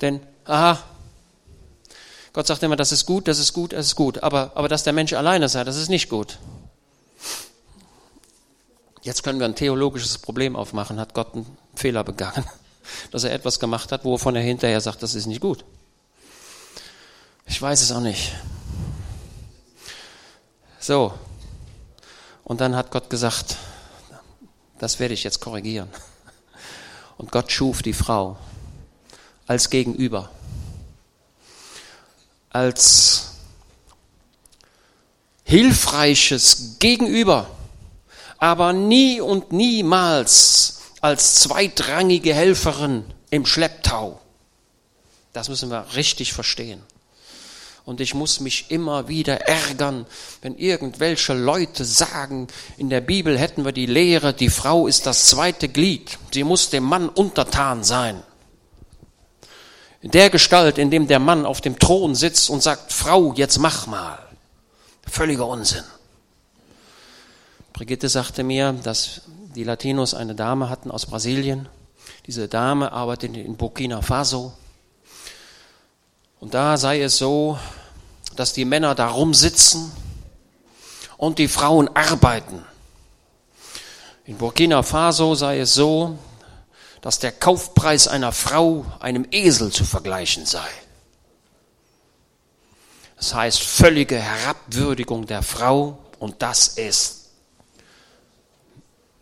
Denn, 0.00 0.20
aha, 0.44 0.82
Gott 2.32 2.46
sagt 2.46 2.62
immer, 2.62 2.76
das 2.76 2.92
ist 2.92 3.06
gut, 3.06 3.28
das 3.28 3.38
ist 3.38 3.52
gut, 3.52 3.72
das 3.72 3.86
ist 3.86 3.96
gut. 3.96 4.22
Aber, 4.22 4.52
aber 4.54 4.68
dass 4.68 4.82
der 4.82 4.92
Mensch 4.92 5.12
alleine 5.12 5.48
sei, 5.48 5.64
das 5.64 5.76
ist 5.76 5.88
nicht 5.88 6.08
gut. 6.08 6.38
Jetzt 9.02 9.22
können 9.22 9.38
wir 9.38 9.46
ein 9.46 9.54
theologisches 9.54 10.18
Problem 10.18 10.56
aufmachen. 10.56 10.98
Hat 10.98 11.14
Gott 11.14 11.34
einen 11.34 11.58
Fehler 11.74 12.04
begangen? 12.04 12.44
Dass 13.10 13.24
er 13.24 13.32
etwas 13.32 13.60
gemacht 13.60 13.92
hat, 13.92 14.04
wovon 14.04 14.34
er 14.34 14.42
hinterher 14.42 14.80
sagt, 14.80 15.02
das 15.02 15.14
ist 15.14 15.26
nicht 15.26 15.40
gut. 15.40 15.64
Ich 17.46 17.60
weiß 17.60 17.82
es 17.82 17.92
auch 17.92 18.00
nicht. 18.00 18.32
So. 20.80 21.14
Und 22.44 22.60
dann 22.60 22.74
hat 22.76 22.90
Gott 22.90 23.10
gesagt, 23.10 23.56
das 24.84 25.00
werde 25.00 25.14
ich 25.14 25.24
jetzt 25.24 25.40
korrigieren. 25.40 25.88
Und 27.16 27.32
Gott 27.32 27.50
schuf 27.50 27.80
die 27.80 27.94
Frau 27.94 28.36
als 29.46 29.70
Gegenüber, 29.70 30.30
als 32.50 33.30
hilfreiches 35.44 36.76
Gegenüber, 36.80 37.48
aber 38.36 38.74
nie 38.74 39.22
und 39.22 39.52
niemals 39.52 40.82
als 41.00 41.36
zweitrangige 41.36 42.34
Helferin 42.34 43.04
im 43.30 43.46
Schlepptau. 43.46 44.20
Das 45.32 45.48
müssen 45.48 45.70
wir 45.70 45.86
richtig 45.94 46.34
verstehen. 46.34 46.82
Und 47.84 48.00
ich 48.00 48.14
muss 48.14 48.40
mich 48.40 48.70
immer 48.70 49.08
wieder 49.08 49.42
ärgern, 49.42 50.06
wenn 50.40 50.56
irgendwelche 50.56 51.34
Leute 51.34 51.84
sagen, 51.84 52.48
in 52.78 52.88
der 52.88 53.02
Bibel 53.02 53.38
hätten 53.38 53.64
wir 53.64 53.72
die 53.72 53.86
Lehre, 53.86 54.32
die 54.32 54.48
Frau 54.48 54.86
ist 54.86 55.04
das 55.04 55.26
zweite 55.26 55.68
Glied, 55.68 56.18
sie 56.32 56.44
muss 56.44 56.70
dem 56.70 56.84
Mann 56.84 57.10
untertan 57.10 57.84
sein. 57.84 58.22
In 60.00 60.10
der 60.10 60.30
Gestalt, 60.30 60.78
in 60.78 60.90
dem 60.90 61.08
der 61.08 61.18
Mann 61.18 61.46
auf 61.46 61.60
dem 61.60 61.78
Thron 61.78 62.14
sitzt 62.14 62.48
und 62.50 62.62
sagt, 62.62 62.92
Frau, 62.92 63.32
jetzt 63.34 63.58
mach 63.58 63.86
mal. 63.86 64.18
Völliger 65.06 65.46
Unsinn. 65.46 65.84
Brigitte 67.74 68.08
sagte 68.08 68.44
mir, 68.44 68.72
dass 68.82 69.22
die 69.54 69.64
Latinos 69.64 70.14
eine 70.14 70.34
Dame 70.34 70.68
hatten 70.68 70.90
aus 70.90 71.06
Brasilien. 71.06 71.68
Diese 72.26 72.48
Dame 72.48 72.92
arbeitet 72.92 73.36
in 73.36 73.56
Burkina 73.56 74.00
Faso 74.00 74.52
und 76.44 76.52
da 76.52 76.76
sei 76.76 77.00
es 77.00 77.16
so, 77.16 77.58
dass 78.36 78.52
die 78.52 78.66
Männer 78.66 78.94
da 78.94 79.08
rumsitzen 79.08 79.90
und 81.16 81.38
die 81.38 81.48
Frauen 81.48 81.88
arbeiten. 81.96 82.62
In 84.26 84.36
Burkina 84.36 84.82
Faso 84.82 85.34
sei 85.36 85.60
es 85.60 85.72
so, 85.72 86.18
dass 87.00 87.18
der 87.18 87.32
Kaufpreis 87.32 88.08
einer 88.08 88.30
Frau 88.30 88.84
einem 89.00 89.26
Esel 89.30 89.72
zu 89.72 89.86
vergleichen 89.86 90.44
sei. 90.44 90.68
Das 93.16 93.32
heißt 93.32 93.62
völlige 93.62 94.18
Herabwürdigung 94.18 95.24
der 95.24 95.42
Frau 95.42 95.96
und 96.18 96.42
das 96.42 96.68
ist 96.68 97.30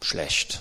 schlecht 0.00 0.58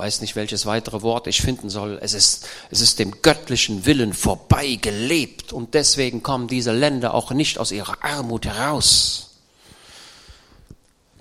weiß 0.00 0.22
nicht, 0.22 0.34
welches 0.34 0.64
weitere 0.64 1.02
Wort 1.02 1.26
ich 1.26 1.42
finden 1.42 1.68
soll. 1.68 1.98
Es 2.00 2.14
ist, 2.14 2.48
es 2.70 2.80
ist 2.80 2.98
dem 2.98 3.20
göttlichen 3.20 3.84
Willen 3.84 4.14
vorbei 4.14 4.78
gelebt 4.80 5.52
und 5.52 5.74
deswegen 5.74 6.22
kommen 6.22 6.48
diese 6.48 6.72
Länder 6.72 7.12
auch 7.12 7.32
nicht 7.32 7.58
aus 7.58 7.70
ihrer 7.70 8.02
Armut 8.02 8.46
heraus. 8.46 9.30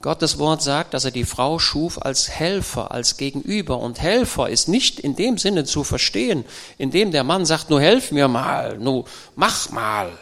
Gottes 0.02 0.40
Wort 0.40 0.62
sagt, 0.62 0.94
dass 0.94 1.04
er 1.04 1.12
die 1.12 1.26
Frau 1.26 1.60
schuf 1.60 2.02
als 2.02 2.30
Helfer, 2.30 2.92
als 2.92 3.18
Gegenüber. 3.18 3.80
Und 3.80 4.00
Helfer 4.00 4.48
ist 4.48 4.70
nicht 4.70 4.98
in 4.98 5.18
dem 5.18 5.38
Sinne 5.38 5.66
zu 5.66 5.84
verstehen, 5.84 6.46
indem 6.78 7.12
der 7.12 7.26
Mann 7.26 7.46
sagt, 7.46 7.70
nur 7.70 7.82
helf 7.82 8.12
mir 8.12 8.30
mal, 8.30 8.78
nur 8.78 9.04
mach 9.36 9.72
mal. 9.72 10.18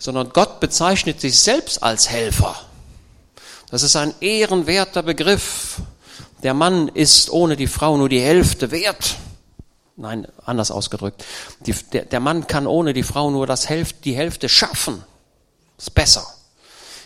Sondern 0.00 0.30
Gott 0.30 0.58
bezeichnet 0.58 1.20
sich 1.20 1.38
selbst 1.38 1.80
als 1.80 2.08
Helfer. 2.08 2.56
Das 3.70 3.84
ist 3.84 3.94
ein 3.94 4.14
ehrenwerter 4.20 5.04
Begriff 5.04 5.76
Der 6.42 6.54
Mann 6.54 6.88
ist 6.88 7.30
ohne 7.30 7.56
die 7.56 7.66
Frau 7.66 7.96
nur 7.96 8.08
die 8.08 8.20
Hälfte 8.20 8.70
wert. 8.70 9.16
Nein, 9.96 10.26
anders 10.46 10.70
ausgedrückt. 10.70 11.24
Die, 11.66 11.74
der, 11.92 12.06
der 12.06 12.20
Mann 12.20 12.46
kann 12.46 12.66
ohne 12.66 12.94
die 12.94 13.02
Frau 13.02 13.30
nur 13.30 13.46
das 13.46 13.68
Hälfte, 13.68 13.98
die 14.04 14.16
Hälfte 14.16 14.48
schaffen. 14.48 15.04
ist 15.76 15.94
besser. 15.94 16.26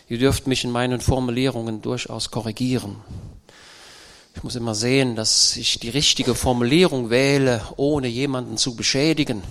Ihr 0.09 0.19
dürft 0.19 0.47
mich 0.47 0.62
in 0.62 0.71
meinen 0.71 1.00
Formulierungen 1.00 1.83
durchaus 1.83 2.31
korrigieren. 2.31 2.97
Ich 4.37 4.43
muss 4.43 4.55
immer 4.55 4.75
sehen, 4.75 5.17
dass 5.17 5.57
ich 5.57 5.81
die 5.81 5.88
richtige 5.88 6.35
Formulierung 6.35 7.11
wähle, 7.11 7.62
ohne 7.76 8.09
jemanden 8.09 8.59
zu 8.59 8.76
beschädigen. 8.76 9.43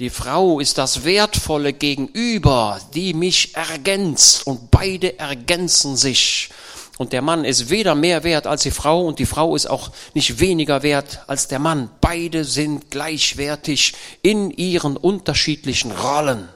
Die 0.00 0.10
Frau 0.10 0.58
ist 0.58 0.78
das 0.78 1.04
wertvolle 1.04 1.72
Gegenüber, 1.72 2.80
die 2.94 3.14
mich 3.14 3.54
ergänzt 3.54 4.44
und 4.46 4.72
beide 4.72 5.18
ergänzen 5.20 5.96
sich. 5.96 6.50
Und 6.96 7.12
der 7.12 7.22
Mann 7.22 7.44
ist 7.44 7.70
weder 7.70 7.94
mehr 7.94 8.22
wert 8.22 8.46
als 8.46 8.62
die 8.62 8.70
Frau 8.70 9.04
und 9.04 9.18
die 9.18 9.26
Frau 9.26 9.56
ist 9.56 9.66
auch 9.66 9.90
nicht 10.14 10.38
weniger 10.38 10.82
wert 10.82 11.24
als 11.26 11.48
der 11.48 11.58
Mann. 11.58 11.90
Beide 12.00 12.44
sind 12.44 12.90
gleichwertig 12.90 13.94
in 14.22 14.50
ihren 14.50 14.96
unterschiedlichen 14.96 15.90
Rollen 15.90 16.48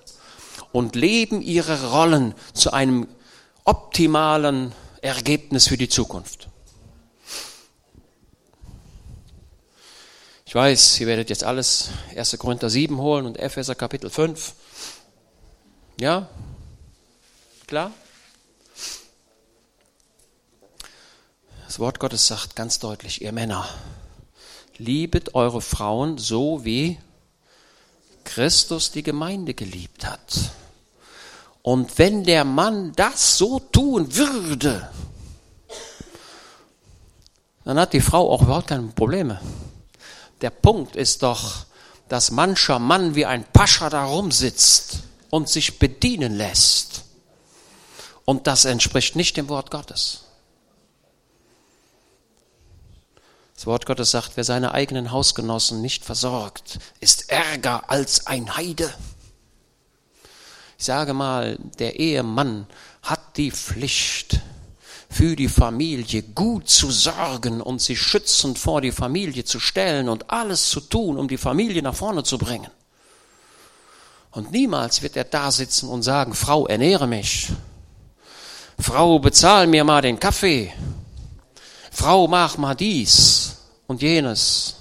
und 0.71 0.95
leben 0.95 1.42
ihre 1.42 1.90
Rollen 1.90 2.35
zu 2.54 2.73
einem 2.73 3.09
optimalen 3.64 4.73
Ergebnis 5.02 5.66
für 5.66 5.76
die 5.76 5.88
Zukunft. 5.88 6.49
Ich 10.47 10.54
weiß, 10.54 11.00
ihr 11.00 11.07
werdet 11.07 11.30
jetzt 11.30 11.45
alles 11.45 11.90
1. 12.16 12.38
Korinther 12.38 12.71
7 12.71 12.97
holen 12.99 13.26
und 13.26 13.38
Epheser 13.38 13.75
Kapitel 13.75 14.09
5. 14.09 14.54
Ja? 16.00 16.28
Klar? 17.66 17.92
Das 21.69 21.79
Wort 21.79 22.01
Gottes 22.01 22.27
sagt 22.27 22.57
ganz 22.57 22.79
deutlich, 22.79 23.21
ihr 23.21 23.31
Männer, 23.31 23.69
liebet 24.79 25.35
eure 25.35 25.61
Frauen 25.61 26.17
so, 26.17 26.65
wie 26.65 26.99
Christus 28.25 28.91
die 28.91 29.03
Gemeinde 29.03 29.53
geliebt 29.53 30.07
hat. 30.07 30.51
Und 31.61 31.99
wenn 31.99 32.25
der 32.25 32.47
Mann 32.47 32.93
das 32.97 33.37
so 33.37 33.59
tun 33.61 34.17
würde, 34.17 34.89
dann 37.67 37.79
hat 37.79 37.93
die 37.93 38.01
Frau 38.01 38.33
auch 38.33 38.41
überhaupt 38.41 38.69
keine 38.69 38.85
Probleme. 38.85 39.39
Der 40.41 40.49
Punkt 40.49 40.97
ist 40.97 41.23
doch, 41.23 41.67
dass 42.09 42.31
mancher 42.31 42.79
Mann 42.79 43.15
wie 43.15 43.27
ein 43.27 43.45
Pascha 43.45 43.91
da 43.91 44.07
rumsitzt 44.07 45.01
und 45.29 45.51
sich 45.51 45.79
bedienen 45.79 46.35
lässt. 46.35 47.05
Und 48.25 48.47
das 48.47 48.65
entspricht 48.65 49.17
nicht 49.17 49.37
dem 49.37 49.51
Wort 49.51 49.71
Gottes. 49.71 50.23
Das 53.59 53.67
Wort 53.67 53.87
Gottes 53.87 54.12
sagt, 54.12 54.37
wer 54.37 54.45
seine 54.45 54.71
eigenen 54.71 55.11
Hausgenossen 55.11 55.83
nicht 55.83 56.05
versorgt, 56.05 56.79
ist 57.00 57.29
ärger 57.29 57.91
als 57.91 58.29
ein 58.29 58.57
Heide. 58.57 58.88
Ich 60.79 60.85
sage 60.85 61.12
mal, 61.12 61.59
der 61.81 61.99
Ehemann 61.99 62.69
hat 63.03 63.37
die 63.37 63.50
Pflicht, 63.50 64.38
für 65.11 65.35
die 65.35 65.49
Familie 65.49 66.23
gut 66.23 66.71
zu 66.71 66.93
sorgen 66.93 67.61
und 67.61 67.83
sie 67.83 67.97
schützend 67.97 68.61
vor 68.61 68.81
die 68.81 68.93
Familie 68.93 69.45
zu 69.45 69.59
stellen 69.59 70.09
und 70.09 70.31
alles 70.31 70.69
zu 70.71 70.79
tun, 70.79 71.19
um 71.19 71.27
die 71.27 71.37
Familie 71.37 71.83
nach 71.83 71.97
vorne 71.97 72.23
zu 72.23 72.38
bringen. 72.38 72.71
Und 74.31 74.53
niemals 74.53 75.03
wird 75.03 75.17
er 75.17 75.25
da 75.25 75.50
sitzen 75.50 75.88
und 75.88 76.05
sagen, 76.05 76.33
Frau, 76.33 76.69
ernähre 76.69 77.09
mich. 77.09 77.49
Frau, 78.79 79.19
bezahl 79.19 79.67
mir 79.67 79.83
mal 79.83 80.03
den 80.03 80.21
Kaffee. 80.21 80.73
Frau, 81.99 82.28
mach 82.28 82.59
mal 82.59 82.76
dies 82.76 83.57
und 83.88 84.02
jenes. 84.02 84.76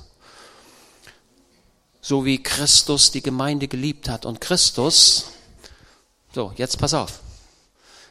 So 2.00 2.26
wie 2.26 2.44
Christus 2.44 3.10
die 3.10 3.24
Gemeinde 3.24 3.68
geliebt 3.68 4.08
hat. 4.08 4.24
Und 4.24 4.40
Christus, 4.40 5.32
so, 6.36 6.54
jetzt 6.58 6.78
pass 6.78 6.94
auf. 6.94 7.22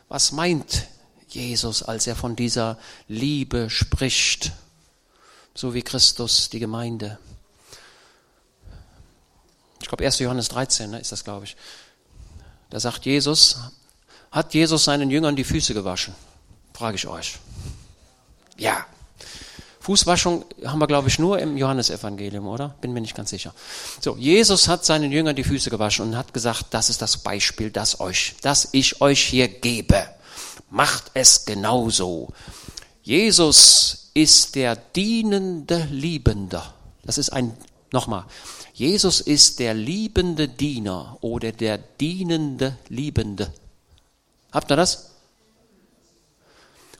Was 0.08 0.32
meint 0.32 0.88
Jesus, 1.28 1.84
als 1.84 2.08
er 2.08 2.16
von 2.16 2.34
dieser 2.34 2.78
Liebe 3.06 3.70
spricht, 3.70 4.50
so 5.54 5.72
wie 5.72 5.82
Christus 5.82 6.50
die 6.50 6.58
Gemeinde. 6.58 7.20
Ich 9.82 9.86
glaube, 9.86 10.04
1. 10.04 10.18
Johannes 10.18 10.48
13 10.48 10.90
ne, 10.90 10.98
ist 10.98 11.12
das, 11.12 11.22
glaube 11.22 11.44
ich. 11.44 11.56
Da 12.70 12.80
sagt 12.80 13.06
Jesus, 13.06 13.56
hat 14.32 14.52
Jesus 14.52 14.82
seinen 14.82 15.12
Jüngern 15.12 15.36
die 15.36 15.44
Füße 15.44 15.74
gewaschen? 15.74 16.12
Frage 16.74 16.96
ich 16.96 17.06
euch. 17.06 17.38
Ja. 18.56 18.84
Fußwaschung 19.86 20.44
haben 20.64 20.78
wir, 20.78 20.86
glaube 20.86 21.08
ich, 21.08 21.18
nur 21.18 21.38
im 21.38 21.56
Johannesevangelium, 21.56 22.46
oder? 22.46 22.74
Bin 22.80 22.92
mir 22.92 23.00
nicht 23.00 23.16
ganz 23.16 23.30
sicher. 23.30 23.54
So, 24.00 24.16
Jesus 24.16 24.68
hat 24.68 24.84
seinen 24.84 25.12
Jüngern 25.12 25.34
die 25.34 25.44
Füße 25.44 25.70
gewaschen 25.70 26.06
und 26.06 26.16
hat 26.16 26.34
gesagt, 26.34 26.66
das 26.70 26.90
ist 26.90 27.00
das 27.02 27.18
Beispiel, 27.18 27.70
das 27.70 28.00
euch, 28.00 28.34
das 28.42 28.68
ich 28.72 29.00
euch 29.00 29.24
hier 29.24 29.48
gebe 29.48 30.16
macht 30.70 31.10
es 31.14 31.44
genauso. 31.44 32.32
Jesus 33.02 34.10
ist 34.14 34.54
der 34.54 34.76
dienende 34.76 35.86
Liebende. 35.90 36.62
Das 37.04 37.18
ist 37.18 37.30
ein, 37.30 37.56
nochmal, 37.92 38.24
Jesus 38.74 39.20
ist 39.20 39.58
der 39.58 39.74
liebende 39.74 40.48
Diener 40.48 41.16
oder 41.20 41.52
der 41.52 41.78
dienende 41.78 42.76
Liebende. 42.88 43.52
Habt 44.52 44.70
ihr 44.70 44.76
das? 44.76 45.10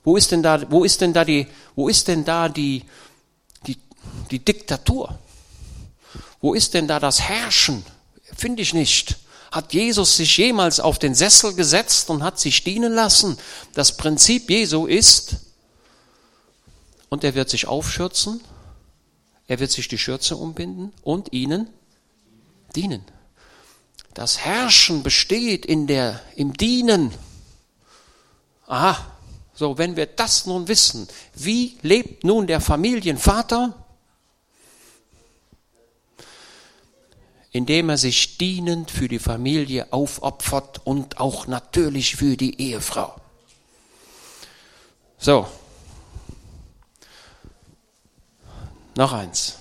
Wo 0.06 0.16
ist 0.16 0.30
denn 0.30 0.40
da, 0.40 0.70
wo 0.70 0.84
ist 0.84 1.00
denn 1.00 1.12
da 1.12 1.24
die, 1.24 1.48
wo 1.74 1.88
ist 1.88 2.06
denn 2.06 2.24
da 2.24 2.48
die, 2.48 2.84
die, 3.66 3.76
die 4.30 4.38
Diktatur? 4.38 5.18
Wo 6.40 6.54
ist 6.54 6.74
denn 6.74 6.86
da 6.86 7.00
das 7.00 7.20
Herrschen? 7.20 7.84
Finde 8.36 8.62
ich 8.62 8.72
nicht. 8.72 9.16
Hat 9.50 9.74
Jesus 9.74 10.16
sich 10.16 10.36
jemals 10.36 10.78
auf 10.78 11.00
den 11.00 11.16
Sessel 11.16 11.54
gesetzt 11.54 12.08
und 12.08 12.22
hat 12.22 12.38
sich 12.38 12.62
dienen 12.62 12.92
lassen? 12.92 13.36
Das 13.74 13.96
Prinzip 13.96 14.48
Jesu 14.48 14.86
ist, 14.86 15.38
und 17.08 17.24
er 17.24 17.34
wird 17.34 17.50
sich 17.50 17.66
aufschürzen, 17.66 18.40
er 19.48 19.58
wird 19.58 19.72
sich 19.72 19.88
die 19.88 19.98
Schürze 19.98 20.36
umbinden 20.36 20.92
und 21.02 21.32
ihnen 21.32 21.68
dienen. 22.76 23.02
Das 24.14 24.38
Herrschen 24.38 25.02
besteht 25.02 25.66
in 25.66 25.88
der, 25.88 26.20
im 26.36 26.56
Dienen. 26.56 27.12
Aha, 28.68 29.04
so, 29.56 29.78
wenn 29.78 29.96
wir 29.96 30.06
das 30.06 30.46
nun 30.46 30.68
wissen, 30.68 31.08
wie 31.34 31.78
lebt 31.82 32.22
nun 32.22 32.46
der 32.46 32.60
Familienvater? 32.60 33.74
indem 37.52 37.88
er 37.88 37.96
sich 37.96 38.36
dienend 38.36 38.90
für 38.90 39.08
die 39.08 39.18
Familie 39.18 39.90
aufopfert 39.90 40.82
und 40.84 41.18
auch 41.20 41.46
natürlich 41.46 42.14
für 42.14 42.36
die 42.36 42.60
Ehefrau. 42.60 43.16
So. 45.16 45.48
Noch 48.94 49.14
eins. 49.14 49.56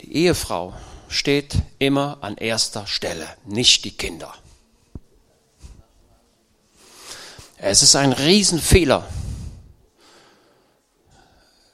Die 0.00 0.14
Ehefrau 0.16 0.72
steht 1.08 1.58
immer 1.78 2.16
an 2.22 2.38
erster 2.38 2.86
Stelle, 2.86 3.28
nicht 3.44 3.84
die 3.84 3.94
Kinder. 3.94 4.32
Es 7.64 7.80
ist 7.84 7.94
ein 7.94 8.12
Riesenfehler, 8.12 9.06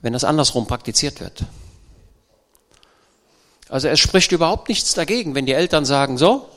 wenn 0.00 0.12
das 0.12 0.22
andersrum 0.22 0.66
praktiziert 0.66 1.18
wird. 1.18 1.44
Also 3.70 3.88
es 3.88 3.98
spricht 3.98 4.30
überhaupt 4.32 4.68
nichts 4.68 4.92
dagegen, 4.92 5.34
wenn 5.34 5.46
die 5.46 5.54
Eltern 5.54 5.86
sagen, 5.86 6.18
so, 6.18 6.50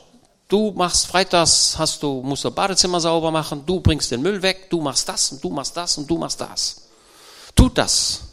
du 0.48 0.72
machst 0.72 1.06
freitags, 1.06 1.78
hast 1.78 2.02
du, 2.02 2.20
musst 2.22 2.44
du 2.44 2.50
Badezimmer 2.50 3.00
sauber 3.00 3.30
machen, 3.30 3.64
du 3.64 3.80
bringst 3.80 4.10
den 4.10 4.20
Müll 4.20 4.42
weg, 4.42 4.68
du 4.68 4.82
machst 4.82 5.08
das 5.08 5.32
und 5.32 5.42
du 5.42 5.48
machst 5.48 5.78
das 5.78 5.96
und 5.96 6.10
du 6.10 6.18
machst 6.18 6.38
das. 6.38 6.88
Tut 7.56 7.78
das. 7.78 8.24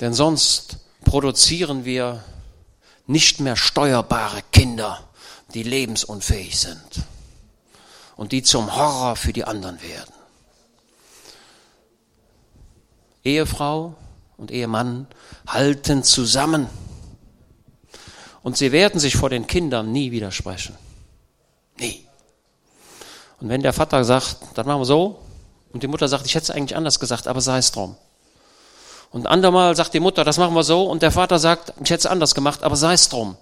Denn 0.00 0.14
sonst 0.14 0.76
produzieren 1.04 1.84
wir 1.84 2.22
nicht 3.08 3.40
mehr 3.40 3.56
steuerbare 3.56 4.42
Kinder, 4.52 5.02
die 5.52 5.64
lebensunfähig 5.64 6.60
sind 6.60 7.04
und 8.16 8.32
die 8.32 8.42
zum 8.42 8.74
Horror 8.76 9.16
für 9.16 9.32
die 9.32 9.44
anderen 9.44 9.80
werden. 9.82 10.12
Ehefrau 13.24 13.94
und 14.36 14.50
Ehemann 14.50 15.06
halten 15.46 16.02
zusammen. 16.02 16.68
Und 18.42 18.56
sie 18.58 18.72
werden 18.72 19.00
sich 19.00 19.16
vor 19.16 19.30
den 19.30 19.46
Kindern 19.46 19.90
nie 19.90 20.10
widersprechen. 20.10 20.76
Nie. 21.78 22.06
Und 23.40 23.48
wenn 23.48 23.62
der 23.62 23.72
Vater 23.72 24.04
sagt, 24.04 24.36
dann 24.54 24.66
machen 24.66 24.80
wir 24.80 24.84
so, 24.84 25.20
und 25.72 25.82
die 25.82 25.88
Mutter 25.88 26.06
sagt, 26.06 26.26
ich 26.26 26.34
hätte 26.34 26.44
es 26.44 26.50
eigentlich 26.50 26.76
anders 26.76 27.00
gesagt, 27.00 27.26
aber 27.26 27.40
sei 27.40 27.58
es 27.58 27.72
drum. 27.72 27.96
Und 29.10 29.26
andermal 29.26 29.74
sagt 29.74 29.94
die 29.94 30.00
Mutter, 30.00 30.24
das 30.24 30.38
machen 30.38 30.54
wir 30.54 30.62
so, 30.62 30.84
und 30.84 31.02
der 31.02 31.10
Vater 31.10 31.38
sagt, 31.38 31.72
ich 31.82 31.90
hätte 31.90 32.00
es 32.00 32.06
anders 32.06 32.34
gemacht, 32.34 32.62
aber 32.62 32.76
sei 32.76 32.92
es 32.92 33.08
drum. 33.08 33.36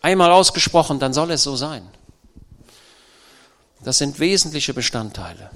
Einmal 0.00 0.32
ausgesprochen, 0.32 0.98
dann 0.98 1.12
soll 1.12 1.30
es 1.30 1.42
so 1.42 1.54
sein. 1.54 1.88
Das 3.84 3.98
sind 3.98 4.18
wesentliche 4.18 4.74
Bestandteile. 4.74 5.50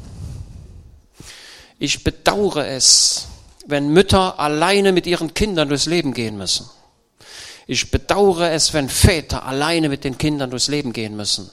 Ich 1.78 2.04
bedauere 2.04 2.66
es, 2.66 3.26
wenn 3.66 3.88
Mütter 3.88 4.38
alleine 4.38 4.92
mit 4.92 5.06
ihren 5.06 5.34
Kindern 5.34 5.68
durchs 5.68 5.86
Leben 5.86 6.14
gehen 6.14 6.36
müssen. 6.36 6.68
Ich 7.66 7.90
bedauere 7.90 8.52
es, 8.52 8.72
wenn 8.72 8.88
Väter 8.88 9.44
alleine 9.44 9.88
mit 9.88 10.04
den 10.04 10.18
Kindern 10.18 10.50
durchs 10.50 10.68
Leben 10.68 10.92
gehen 10.92 11.16
müssen. 11.16 11.50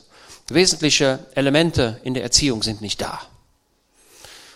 Wesentliche 0.47 1.25
Elemente 1.36 1.99
in 2.03 2.13
der 2.13 2.23
Erziehung 2.23 2.63
sind 2.63 2.81
nicht 2.81 3.01
da. 3.01 3.19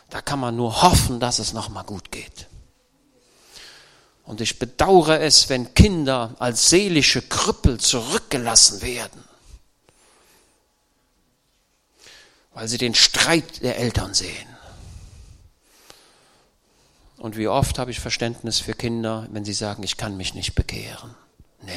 Da 0.10 0.22
kann 0.22 0.40
man 0.40 0.56
nur 0.56 0.82
hoffen, 0.82 1.20
dass 1.20 1.40
es 1.40 1.54
nochmal 1.54 1.84
gut 1.84 2.12
geht. 2.12 2.48
Und 4.24 4.42
ich 4.42 4.60
bedauere 4.60 5.22
es, 5.22 5.50
wenn 5.50 5.74
Kinder 5.74 6.36
als 6.40 6.70
seelische 6.70 7.22
Krüppel 7.22 7.80
zurückgelassen 7.80 8.82
werden, 8.82 9.24
weil 12.58 12.68
sie 12.68 12.80
den 12.80 12.96
Streit 12.96 13.62
der 13.62 13.78
Eltern 13.78 14.16
sehen. 14.16 14.48
Und 17.18 17.38
wie 17.38 17.48
oft 17.48 17.78
habe 17.78 17.92
ich 17.92 18.00
Verständnis 18.00 18.60
für 18.60 18.74
Kinder, 18.74 19.28
wenn 19.30 19.46
sie 19.46 19.54
sagen, 19.54 19.84
ich 19.84 19.96
kann 19.96 20.18
mich 20.18 20.34
nicht 20.34 20.56
bekehren. 20.56 21.14
Nee, 21.62 21.72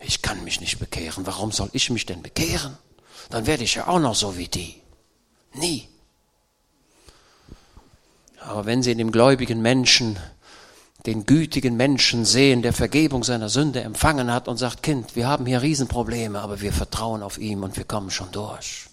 ich 0.00 0.22
kann 0.22 0.42
mich 0.44 0.62
nicht 0.62 0.78
bekehren. 0.78 1.26
Warum 1.26 1.52
soll 1.52 1.68
ich 1.74 1.90
mich 1.90 2.06
denn 2.06 2.22
bekehren? 2.22 2.78
Dann 3.28 3.46
werde 3.46 3.64
ich 3.64 3.74
ja 3.74 3.88
auch 3.88 3.98
noch 3.98 4.14
so 4.14 4.38
wie 4.38 4.48
die. 4.48 4.80
Nie. 5.52 5.86
Aber 8.40 8.64
wenn 8.64 8.82
sie 8.82 8.92
in 8.92 8.98
dem 8.98 9.12
gläubigen 9.12 9.60
Menschen 9.60 10.18
den 11.04 11.26
gütigen 11.26 11.76
Menschen 11.76 12.24
sehen, 12.24 12.62
der 12.62 12.72
Vergebung 12.72 13.24
seiner 13.24 13.50
Sünde 13.50 13.82
empfangen 13.82 14.32
hat 14.32 14.48
und 14.48 14.56
sagt, 14.56 14.82
Kind, 14.82 15.16
wir 15.16 15.28
haben 15.28 15.44
hier 15.44 15.60
Riesenprobleme, 15.60 16.40
aber 16.40 16.62
wir 16.62 16.72
vertrauen 16.72 17.22
auf 17.22 17.36
ihm 17.36 17.62
und 17.62 17.76
wir 17.76 17.84
kommen 17.84 18.10
schon 18.10 18.32
durch. 18.32 18.87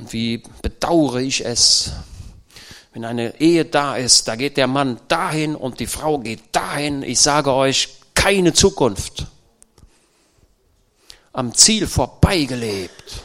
Und 0.00 0.14
wie 0.14 0.42
bedauere 0.62 1.20
ich 1.20 1.44
es, 1.44 1.92
wenn 2.94 3.04
eine 3.04 3.38
Ehe 3.38 3.66
da 3.66 3.96
ist, 3.96 4.28
da 4.28 4.34
geht 4.34 4.56
der 4.56 4.66
Mann 4.66 4.98
dahin 5.08 5.54
und 5.54 5.78
die 5.78 5.86
Frau 5.86 6.18
geht 6.18 6.40
dahin. 6.52 7.02
Ich 7.02 7.20
sage 7.20 7.52
euch, 7.52 7.90
keine 8.14 8.54
Zukunft. 8.54 9.26
Am 11.34 11.54
Ziel 11.54 11.86
vorbeigelebt. 11.86 13.22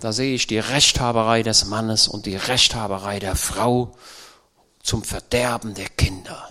Da 0.00 0.12
sehe 0.12 0.34
ich 0.34 0.46
die 0.46 0.58
Rechthaberei 0.58 1.42
des 1.42 1.66
Mannes 1.66 2.08
und 2.08 2.24
die 2.24 2.36
Rechthaberei 2.36 3.18
der 3.18 3.36
Frau 3.36 3.94
zum 4.82 5.04
Verderben 5.04 5.74
der 5.74 5.90
Kinder. 5.90 6.48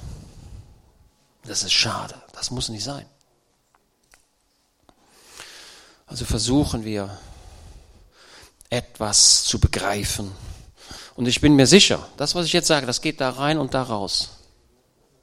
Das 1.46 1.64
ist 1.64 1.74
schade. 1.74 2.14
Das 2.34 2.52
muss 2.52 2.70
nicht 2.70 2.84
sein. 2.84 3.08
Also 6.06 6.26
versuchen 6.26 6.86
wir 6.86 7.18
etwas 8.72 9.44
zu 9.44 9.60
begreifen. 9.60 10.32
Und 11.16 11.28
ich 11.28 11.40
bin 11.40 11.56
mir 11.56 11.68
sicher, 11.68 12.08
das, 12.18 12.34
was 12.34 12.48
ich 12.48 12.54
jetzt 12.54 12.66
sage, 12.66 12.88
das 12.88 13.02
geht 13.02 13.22
da 13.22 13.30
rein 13.30 13.60
und 13.60 13.76
da 13.76 13.84
raus. 13.84 14.32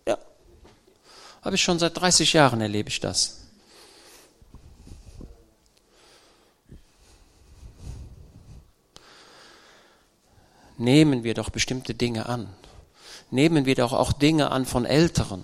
Ja. 0.06 0.16
Habe 1.42 1.56
ich 1.56 1.62
schon 1.62 1.80
seit 1.80 1.96
30 1.96 2.32
Jahren 2.34 2.60
erlebe 2.60 2.88
ich 2.88 3.00
das. 3.00 3.38
Nehmen 10.76 11.24
wir 11.24 11.34
doch 11.34 11.50
bestimmte 11.50 11.92
Dinge 11.92 12.26
an 12.26 12.48
nehmen 13.30 13.66
wir 13.66 13.74
doch 13.74 13.92
auch 13.92 14.12
Dinge 14.12 14.50
an 14.50 14.66
von 14.66 14.84
Älteren. 14.84 15.42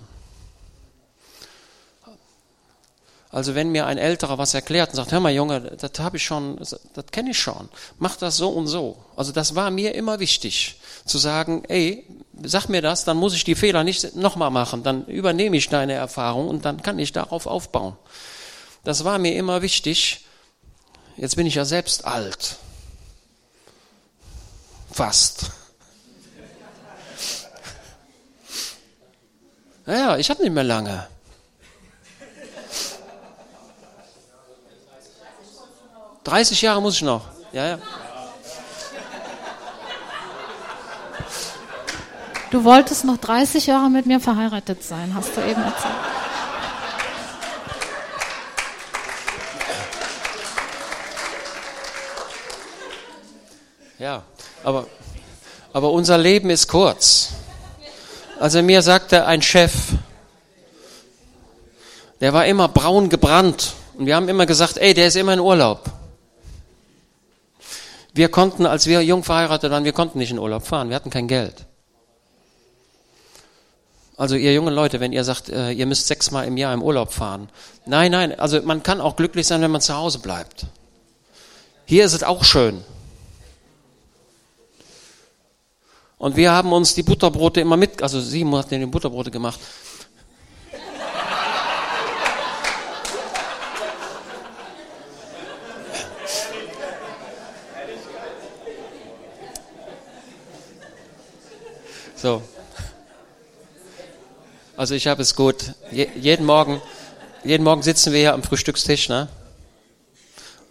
Also 3.35 3.53
wenn 3.53 3.69
mir 3.73 3.85
ein 3.85 3.97
Älterer 3.97 4.37
was 4.37 4.53
erklärt 4.53 4.91
und 4.91 4.95
sagt, 4.95 5.11
hör 5.11 5.19
mal 5.19 5.29
Junge, 5.29 5.59
das 5.59 5.91
habe 5.99 6.15
ich 6.15 6.23
schon, 6.23 6.55
das, 6.55 6.79
das 6.93 7.07
kenne 7.11 7.31
ich 7.31 7.37
schon, 7.37 7.67
mach 7.99 8.15
das 8.15 8.37
so 8.37 8.47
und 8.47 8.67
so. 8.67 8.95
Also 9.17 9.33
das 9.33 9.55
war 9.55 9.71
mir 9.71 9.93
immer 9.93 10.21
wichtig, 10.21 10.79
zu 11.03 11.17
sagen, 11.17 11.65
ey, 11.67 12.07
sag 12.43 12.69
mir 12.69 12.81
das, 12.81 13.03
dann 13.03 13.17
muss 13.17 13.33
ich 13.33 13.43
die 13.43 13.55
Fehler 13.55 13.83
nicht 13.83 14.15
nochmal 14.15 14.51
machen, 14.51 14.83
dann 14.83 15.05
übernehme 15.07 15.57
ich 15.57 15.67
deine 15.67 15.91
Erfahrung 15.91 16.47
und 16.47 16.63
dann 16.63 16.81
kann 16.81 16.97
ich 16.97 17.11
darauf 17.11 17.45
aufbauen. 17.45 17.97
Das 18.85 19.03
war 19.03 19.19
mir 19.19 19.35
immer 19.35 19.61
wichtig. 19.61 20.23
Jetzt 21.17 21.35
bin 21.35 21.45
ich 21.45 21.55
ja 21.55 21.65
selbst 21.65 22.05
alt. 22.05 22.55
Fast. 24.93 25.47
Naja, 29.87 30.17
ich 30.17 30.29
habe 30.31 30.41
nicht 30.41 30.53
mehr 30.53 30.63
lange. 30.63 31.05
Dreißig 36.25 36.63
Jahre 36.63 36.81
muss 36.81 36.95
ich 36.95 37.03
noch. 37.03 37.21
Ja, 37.53 37.67
ja. 37.67 37.77
Du 42.49 42.63
wolltest 42.63 43.05
noch 43.05 43.17
30 43.17 43.67
Jahre 43.67 43.89
mit 43.89 44.07
mir 44.07 44.19
verheiratet 44.19 44.83
sein, 44.83 45.13
hast 45.15 45.37
du 45.37 45.41
eben 45.41 45.61
erzählt. 45.61 45.93
Ja, 53.99 54.23
aber, 54.63 54.87
aber 55.73 55.91
unser 55.91 56.17
Leben 56.17 56.49
ist 56.49 56.67
kurz. 56.67 57.29
Also 58.39 58.63
mir 58.63 58.81
sagte 58.81 59.25
ein 59.25 59.41
Chef, 59.41 59.73
der 62.19 62.33
war 62.33 62.45
immer 62.47 62.67
braun 62.67 63.09
gebrannt. 63.09 63.73
Und 63.97 64.07
wir 64.07 64.15
haben 64.15 64.27
immer 64.27 64.45
gesagt, 64.45 64.77
ey, 64.77 64.93
der 64.93 65.07
ist 65.07 65.15
immer 65.15 65.33
in 65.33 65.39
Urlaub. 65.39 65.94
Wir 68.15 68.29
konnten, 68.29 68.65
als 68.65 68.87
wir 68.87 69.01
jung 69.01 69.25
verheiratet 69.25 69.71
waren, 69.71 69.83
wir 69.83 69.91
konnten 69.91 70.19
nicht 70.19 70.31
in 70.31 70.39
Urlaub 70.39 70.65
fahren. 70.65 70.87
Wir 70.87 70.95
hatten 70.95 71.09
kein 71.09 71.27
Geld. 71.27 71.65
Also 74.15 74.37
ihr 74.37 74.53
jungen 74.53 74.73
Leute, 74.73 75.01
wenn 75.01 75.11
ihr 75.11 75.25
sagt, 75.25 75.49
äh, 75.49 75.71
ihr 75.71 75.85
müsst 75.85 76.07
sechsmal 76.07 76.47
im 76.47 76.55
Jahr 76.55 76.73
im 76.73 76.81
Urlaub 76.81 77.11
fahren. 77.11 77.49
Nein, 77.85 78.13
nein, 78.13 78.39
also 78.39 78.61
man 78.61 78.83
kann 78.83 79.01
auch 79.01 79.17
glücklich 79.17 79.45
sein, 79.45 79.59
wenn 79.59 79.71
man 79.71 79.81
zu 79.81 79.93
Hause 79.93 80.19
bleibt. 80.19 80.67
Hier 81.85 82.05
ist 82.05 82.13
es 82.13 82.23
auch 82.23 82.45
schön. 82.45 82.85
Und 86.17 86.37
wir 86.37 86.53
haben 86.53 86.71
uns 86.71 86.93
die 86.95 87.03
Butterbrote 87.03 87.59
immer 87.59 87.75
mit, 87.75 88.01
also 88.01 88.21
sie 88.21 88.45
hat 88.45 88.71
die 88.71 88.85
Butterbrote 88.85 89.29
gemacht. 89.29 89.59
So. 102.25 102.41
Also 104.75 104.95
ich 104.95 105.05
habe 105.05 105.21
es 105.21 105.35
gut. 105.35 105.75
Je, 105.91 106.09
jeden 106.15 106.43
Morgen, 106.43 106.81
jeden 107.43 107.63
Morgen 107.63 107.83
sitzen 107.83 108.13
wir 108.13 108.19
hier 108.19 108.33
am 108.33 108.41
Frühstückstisch, 108.41 109.09
ne? 109.09 109.27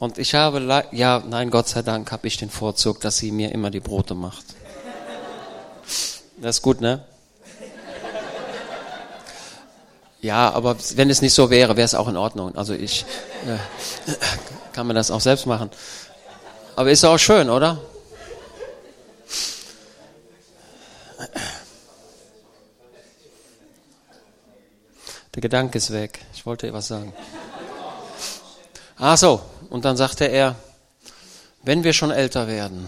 Und 0.00 0.18
ich 0.18 0.34
habe, 0.34 0.84
ja, 0.90 1.22
nein, 1.24 1.50
Gott 1.50 1.68
sei 1.68 1.82
Dank 1.82 2.10
habe 2.10 2.26
ich 2.26 2.38
den 2.38 2.50
Vorzug, 2.50 3.00
dass 3.02 3.18
sie 3.18 3.30
mir 3.30 3.52
immer 3.52 3.70
die 3.70 3.78
Brote 3.78 4.16
macht. 4.16 4.44
Das 6.38 6.56
ist 6.56 6.62
gut, 6.62 6.80
ne? 6.80 7.04
Ja, 10.22 10.50
aber 10.50 10.74
wenn 10.96 11.08
es 11.08 11.22
nicht 11.22 11.34
so 11.34 11.50
wäre, 11.50 11.76
wäre 11.76 11.86
es 11.86 11.94
auch 11.94 12.08
in 12.08 12.16
Ordnung. 12.16 12.56
Also 12.56 12.74
ich 12.74 13.06
äh, 13.46 14.10
kann 14.72 14.88
man 14.88 14.96
das 14.96 15.12
auch 15.12 15.20
selbst 15.20 15.46
machen. 15.46 15.70
Aber 16.74 16.90
ist 16.90 17.04
auch 17.04 17.18
schön, 17.18 17.48
oder? 17.48 17.80
Der 25.35 25.40
Gedanke 25.40 25.79
ist 25.79 25.92
weg. 25.92 26.20
Ich 26.33 26.46
wollte 26.46 26.72
was 26.72 26.88
sagen. 26.88 27.12
Ach 28.96 29.18
so, 29.18 29.42
und 29.70 29.85
dann 29.85 29.96
sagte 29.96 30.27
er, 30.27 30.55
wenn 31.62 31.83
wir 31.83 31.92
schon 31.92 32.11
älter 32.11 32.46
werden, 32.46 32.87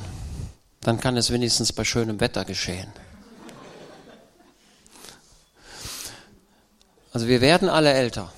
dann 0.80 1.00
kann 1.00 1.16
es 1.16 1.30
wenigstens 1.30 1.72
bei 1.72 1.82
schönem 1.82 2.20
Wetter 2.20 2.44
geschehen. 2.44 2.92
Also 7.12 7.26
wir 7.26 7.40
werden 7.40 7.68
alle 7.68 7.92
älter. 7.92 8.32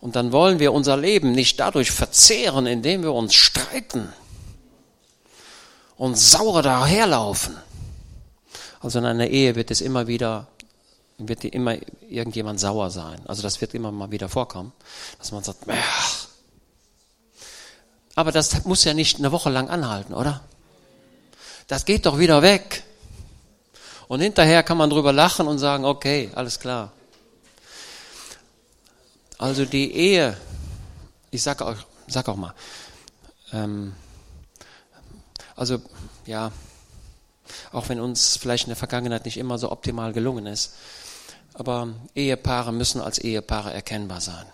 Und 0.00 0.16
dann 0.16 0.32
wollen 0.32 0.58
wir 0.58 0.72
unser 0.72 0.96
Leben 0.96 1.30
nicht 1.30 1.60
dadurch 1.60 1.92
verzehren, 1.92 2.66
indem 2.66 3.02
wir 3.02 3.12
uns 3.12 3.34
streiten 3.34 4.12
und 5.96 6.18
sauer 6.18 6.62
daherlaufen. 6.62 7.56
Also 8.82 8.98
in 8.98 9.04
einer 9.04 9.28
Ehe 9.28 9.54
wird 9.54 9.70
es 9.70 9.80
immer 9.80 10.06
wieder, 10.06 10.48
wird 11.18 11.44
immer 11.44 11.76
irgendjemand 12.08 12.60
sauer 12.60 12.90
sein. 12.90 13.20
Also 13.26 13.42
das 13.42 13.60
wird 13.60 13.74
immer 13.74 13.92
mal 13.92 14.10
wieder 14.10 14.28
vorkommen, 14.28 14.72
dass 15.18 15.30
man 15.32 15.44
sagt, 15.44 15.60
Ach. 15.68 16.26
aber 18.16 18.32
das 18.32 18.64
muss 18.64 18.84
ja 18.84 18.92
nicht 18.92 19.18
eine 19.18 19.30
Woche 19.32 19.50
lang 19.50 19.70
anhalten, 19.70 20.14
oder? 20.14 20.40
Das 21.68 21.84
geht 21.84 22.06
doch 22.06 22.18
wieder 22.18 22.42
weg. 22.42 22.82
Und 24.08 24.20
hinterher 24.20 24.62
kann 24.62 24.76
man 24.76 24.90
drüber 24.90 25.12
lachen 25.12 25.46
und 25.46 25.58
sagen, 25.58 25.84
okay, 25.84 26.30
alles 26.34 26.58
klar. 26.58 26.92
Also 29.38 29.64
die 29.64 29.92
Ehe, 29.94 30.36
ich 31.30 31.42
sage 31.42 31.64
auch, 31.64 31.76
sag 32.08 32.28
auch 32.28 32.36
mal, 32.36 32.54
Ähm, 33.52 33.94
also 35.56 35.80
ja, 36.26 36.50
auch 37.72 37.88
wenn 37.88 38.00
uns 38.00 38.36
vielleicht 38.36 38.64
in 38.64 38.70
der 38.70 38.76
Vergangenheit 38.76 39.24
nicht 39.24 39.36
immer 39.36 39.58
so 39.58 39.70
optimal 39.70 40.12
gelungen 40.12 40.46
ist, 40.46 40.74
aber 41.54 41.88
Ehepaare 42.14 42.72
müssen 42.72 43.00
als 43.00 43.18
Ehepaare 43.18 43.72
erkennbar 43.72 44.20
sein. 44.20 44.46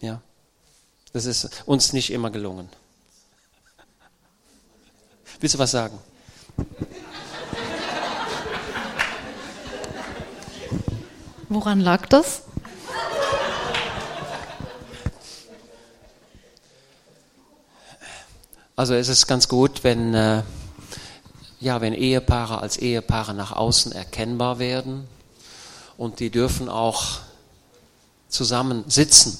Ja, 0.00 0.20
das 1.12 1.24
ist 1.24 1.62
uns 1.66 1.92
nicht 1.92 2.10
immer 2.10 2.30
gelungen. 2.30 2.68
Willst 5.40 5.54
du 5.54 5.58
was 5.58 5.70
sagen? 5.70 5.98
Woran 11.48 11.80
lag 11.80 12.06
das? 12.06 12.42
Also 18.76 18.94
es 18.94 19.08
ist 19.08 19.28
ganz 19.28 19.46
gut, 19.46 19.84
wenn, 19.84 20.14
äh, 20.14 20.42
ja, 21.64 21.80
wenn 21.80 21.94
Ehepaare 21.94 22.60
als 22.60 22.76
Ehepaare 22.76 23.34
nach 23.34 23.52
außen 23.52 23.92
erkennbar 23.92 24.58
werden 24.58 25.08
und 25.96 26.20
die 26.20 26.30
dürfen 26.30 26.68
auch 26.68 27.20
zusammen 28.28 28.84
sitzen. 28.86 29.38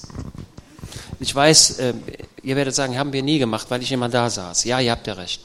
Ich 1.19 1.33
weiß, 1.33 1.79
äh, 1.79 1.93
ihr 2.41 2.55
werdet 2.55 2.73
sagen, 2.73 2.97
haben 2.97 3.13
wir 3.13 3.21
nie 3.21 3.37
gemacht, 3.37 3.67
weil 3.69 3.83
ich 3.83 3.91
immer 3.91 4.09
da 4.09 4.29
saß. 4.29 4.63
Ja, 4.63 4.79
ihr 4.79 4.91
habt 4.91 5.05
ja 5.05 5.13
recht. 5.13 5.41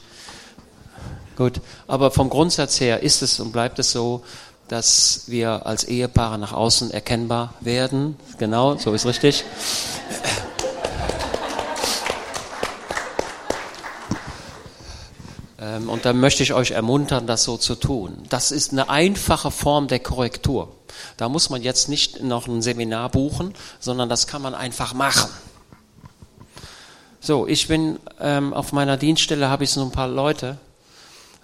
Gut, 1.37 1.61
aber 1.87 2.09
vom 2.11 2.29
Grundsatz 2.29 2.79
her 2.79 3.03
ist 3.03 3.21
es 3.21 3.39
und 3.39 3.51
bleibt 3.51 3.77
es 3.77 3.91
so, 3.91 4.23
dass 4.67 5.23
wir 5.27 5.65
als 5.67 5.83
Ehepaare 5.83 6.39
nach 6.39 6.53
außen 6.53 6.91
erkennbar 6.91 7.53
werden. 7.59 8.15
Genau, 8.39 8.77
so 8.77 8.93
ist 8.93 9.05
richtig. 9.05 9.43
Und 15.61 16.05
da 16.05 16.13
möchte 16.13 16.41
ich 16.41 16.53
euch 16.53 16.71
ermuntern, 16.71 17.27
das 17.27 17.43
so 17.43 17.55
zu 17.55 17.75
tun. 17.75 18.23
Das 18.29 18.51
ist 18.51 18.71
eine 18.71 18.89
einfache 18.89 19.51
Form 19.51 19.87
der 19.87 19.99
Korrektur. 19.99 20.75
Da 21.17 21.29
muss 21.29 21.51
man 21.51 21.61
jetzt 21.61 21.87
nicht 21.87 22.23
noch 22.23 22.47
ein 22.47 22.63
Seminar 22.63 23.09
buchen, 23.09 23.53
sondern 23.79 24.09
das 24.09 24.25
kann 24.25 24.41
man 24.41 24.55
einfach 24.55 24.93
machen. 24.93 25.29
So, 27.19 27.45
ich 27.45 27.67
bin 27.67 27.99
ähm, 28.19 28.53
auf 28.53 28.73
meiner 28.73 28.97
Dienststelle, 28.97 29.49
habe 29.49 29.63
ich 29.63 29.69
so 29.69 29.83
ein 29.83 29.91
paar 29.91 30.07
Leute 30.07 30.57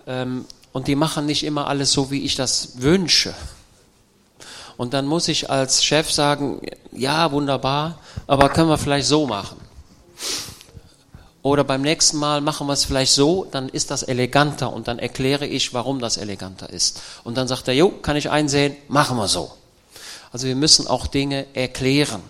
ähm, 0.07 0.45
und 0.73 0.87
die 0.87 0.95
machen 0.95 1.27
nicht 1.27 1.43
immer 1.43 1.67
alles 1.67 1.91
so, 1.91 2.09
wie 2.09 2.23
ich 2.23 2.35
das 2.35 2.81
wünsche. 2.81 3.35
Und 4.77 4.95
dann 4.95 5.05
muss 5.05 5.27
ich 5.27 5.51
als 5.51 5.83
Chef 5.83 6.11
sagen, 6.11 6.61
ja, 6.91 7.31
wunderbar, 7.31 7.99
aber 8.25 8.49
können 8.49 8.69
wir 8.69 8.79
vielleicht 8.79 9.07
so 9.07 9.27
machen. 9.27 9.57
Oder 11.47 11.63
beim 11.63 11.81
nächsten 11.81 12.17
Mal 12.17 12.41
machen 12.41 12.67
wir 12.67 12.73
es 12.73 12.83
vielleicht 12.83 13.13
so, 13.13 13.47
dann 13.49 13.69
ist 13.69 13.89
das 13.89 14.03
eleganter 14.03 14.73
und 14.73 14.89
dann 14.89 14.99
erkläre 14.99 15.47
ich, 15.47 15.73
warum 15.73 15.99
das 15.99 16.17
eleganter 16.17 16.69
ist. 16.69 17.01
Und 17.23 17.37
dann 17.37 17.47
sagt 17.47 17.69
er, 17.69 17.73
jo, 17.73 17.87
kann 17.89 18.17
ich 18.17 18.29
einsehen, 18.29 18.75
machen 18.89 19.15
wir 19.15 19.29
so. 19.29 19.53
Also 20.33 20.45
wir 20.47 20.57
müssen 20.57 20.87
auch 20.87 21.07
Dinge 21.07 21.45
erklären. 21.53 22.21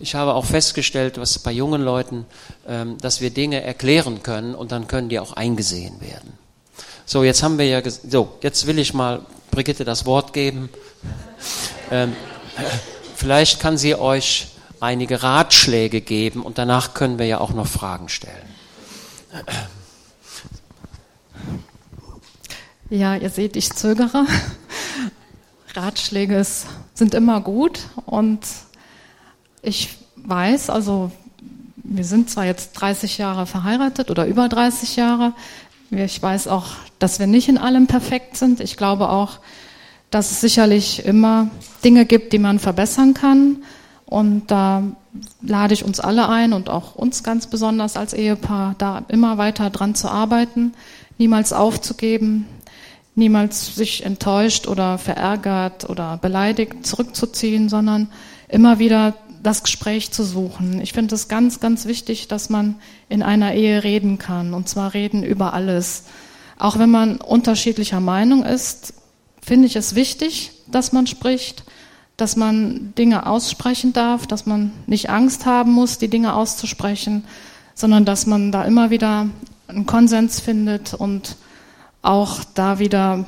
Ich 0.00 0.16
habe 0.16 0.34
auch 0.34 0.44
festgestellt, 0.44 1.16
was 1.18 1.38
bei 1.38 1.52
jungen 1.52 1.80
Leuten, 1.80 2.26
ähm, 2.66 2.98
dass 2.98 3.20
wir 3.20 3.30
Dinge 3.30 3.62
erklären 3.62 4.24
können 4.24 4.56
und 4.56 4.72
dann 4.72 4.88
können 4.88 5.08
die 5.08 5.20
auch 5.20 5.34
eingesehen 5.34 6.00
werden. 6.00 6.32
So, 7.04 7.22
jetzt 7.22 7.44
haben 7.44 7.56
wir 7.56 7.68
ja, 7.68 7.80
so, 7.88 8.32
jetzt 8.42 8.66
will 8.66 8.80
ich 8.80 8.94
mal 8.94 9.24
Brigitte 9.52 9.84
das 9.84 10.06
Wort 10.06 10.32
geben. 10.32 10.70
Ähm, 11.92 12.16
vielleicht 13.14 13.60
kann 13.60 13.78
sie 13.78 13.94
euch 13.94 14.48
einige 14.86 15.22
Ratschläge 15.22 16.00
geben 16.00 16.42
und 16.42 16.58
danach 16.58 16.94
können 16.94 17.18
wir 17.18 17.26
ja 17.26 17.38
auch 17.38 17.52
noch 17.52 17.66
Fragen 17.66 18.08
stellen. 18.08 18.48
Ja, 22.88 23.16
ihr 23.16 23.30
seht, 23.30 23.56
ich 23.56 23.72
zögere. 23.72 24.26
Ratschläge 25.74 26.46
sind 26.94 27.14
immer 27.14 27.40
gut 27.40 27.80
und 28.06 28.40
ich 29.60 29.90
weiß, 30.16 30.70
also 30.70 31.10
wir 31.76 32.04
sind 32.04 32.30
zwar 32.30 32.46
jetzt 32.46 32.72
30 32.74 33.18
Jahre 33.18 33.46
verheiratet 33.46 34.10
oder 34.10 34.26
über 34.26 34.48
30 34.48 34.96
Jahre, 34.96 35.32
ich 35.90 36.20
weiß 36.22 36.48
auch, 36.48 36.66
dass 36.98 37.18
wir 37.18 37.26
nicht 37.26 37.48
in 37.48 37.58
allem 37.58 37.86
perfekt 37.86 38.36
sind. 38.36 38.60
Ich 38.60 38.76
glaube 38.76 39.08
auch, 39.08 39.38
dass 40.10 40.30
es 40.30 40.40
sicherlich 40.40 41.04
immer 41.04 41.48
Dinge 41.84 42.06
gibt, 42.06 42.32
die 42.32 42.38
man 42.38 42.58
verbessern 42.58 43.14
kann. 43.14 43.62
Und 44.06 44.50
da 44.52 44.84
lade 45.42 45.74
ich 45.74 45.84
uns 45.84 45.98
alle 45.98 46.28
ein 46.28 46.52
und 46.52 46.70
auch 46.70 46.94
uns 46.94 47.22
ganz 47.24 47.48
besonders 47.48 47.96
als 47.96 48.12
Ehepaar, 48.12 48.76
da 48.78 49.04
immer 49.08 49.36
weiter 49.36 49.70
dran 49.70 49.94
zu 49.94 50.08
arbeiten, 50.08 50.74
niemals 51.18 51.52
aufzugeben, 51.52 52.46
niemals 53.16 53.74
sich 53.74 54.04
enttäuscht 54.04 54.68
oder 54.68 54.98
verärgert 54.98 55.90
oder 55.90 56.18
beleidigt 56.18 56.86
zurückzuziehen, 56.86 57.68
sondern 57.68 58.08
immer 58.48 58.78
wieder 58.78 59.14
das 59.42 59.62
Gespräch 59.62 60.12
zu 60.12 60.24
suchen. 60.24 60.80
Ich 60.80 60.92
finde 60.92 61.14
es 61.14 61.28
ganz, 61.28 61.60
ganz 61.60 61.86
wichtig, 61.86 62.28
dass 62.28 62.48
man 62.48 62.76
in 63.08 63.22
einer 63.22 63.54
Ehe 63.54 63.82
reden 63.82 64.18
kann 64.18 64.54
und 64.54 64.68
zwar 64.68 64.94
reden 64.94 65.22
über 65.24 65.52
alles. 65.52 66.04
Auch 66.58 66.78
wenn 66.78 66.90
man 66.90 67.16
unterschiedlicher 67.16 68.00
Meinung 68.00 68.44
ist, 68.44 68.94
finde 69.40 69.66
ich 69.66 69.76
es 69.76 69.94
wichtig, 69.94 70.52
dass 70.68 70.92
man 70.92 71.06
spricht 71.06 71.64
dass 72.16 72.36
man 72.36 72.94
Dinge 72.96 73.26
aussprechen 73.26 73.92
darf, 73.92 74.26
dass 74.26 74.46
man 74.46 74.72
nicht 74.86 75.10
Angst 75.10 75.46
haben 75.46 75.72
muss, 75.72 75.98
die 75.98 76.08
Dinge 76.08 76.34
auszusprechen, 76.34 77.24
sondern 77.74 78.04
dass 78.04 78.26
man 78.26 78.52
da 78.52 78.64
immer 78.64 78.90
wieder 78.90 79.28
einen 79.68 79.86
Konsens 79.86 80.40
findet 80.40 80.94
und 80.94 81.36
auch 82.02 82.44
da 82.54 82.78
wieder 82.78 83.24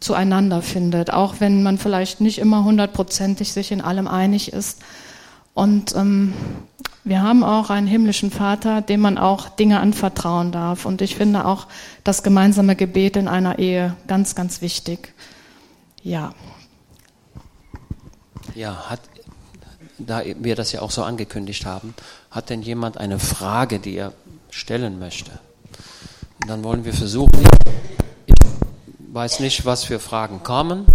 zueinander 0.00 0.62
findet, 0.62 1.12
auch 1.12 1.36
wenn 1.40 1.62
man 1.62 1.76
vielleicht 1.76 2.20
nicht 2.20 2.38
immer 2.38 2.64
hundertprozentig 2.64 3.52
sich 3.52 3.72
in 3.72 3.80
allem 3.80 4.08
einig 4.08 4.52
ist. 4.52 4.80
Und 5.54 5.94
ähm, 5.94 6.32
wir 7.04 7.20
haben 7.20 7.42
auch 7.42 7.68
einen 7.68 7.86
himmlischen 7.86 8.30
Vater, 8.30 8.80
dem 8.80 9.00
man 9.00 9.18
auch 9.18 9.48
Dinge 9.48 9.80
anvertrauen 9.80 10.52
darf. 10.52 10.86
Und 10.86 11.02
ich 11.02 11.16
finde 11.16 11.44
auch 11.44 11.66
das 12.04 12.22
gemeinsame 12.22 12.76
Gebet 12.76 13.16
in 13.16 13.28
einer 13.28 13.58
Ehe 13.58 13.96
ganz, 14.06 14.34
ganz 14.34 14.62
wichtig. 14.62 15.12
Ja. 16.02 16.32
Ja, 18.54 18.90
hat, 18.90 19.00
da 19.98 20.22
wir 20.24 20.56
das 20.56 20.72
ja 20.72 20.82
auch 20.82 20.90
so 20.90 21.02
angekündigt 21.02 21.64
haben, 21.66 21.94
hat 22.30 22.50
denn 22.50 22.62
jemand 22.62 22.98
eine 22.98 23.18
Frage, 23.18 23.78
die 23.78 23.96
er 23.96 24.12
stellen 24.50 24.98
möchte? 24.98 25.30
Und 26.42 26.48
dann 26.48 26.64
wollen 26.64 26.84
wir 26.84 26.92
versuchen, 26.92 27.46
ich 28.26 28.34
weiß 29.12 29.40
nicht, 29.40 29.64
was 29.64 29.84
für 29.84 29.98
Fragen 29.98 30.42
kommen, 30.42 30.86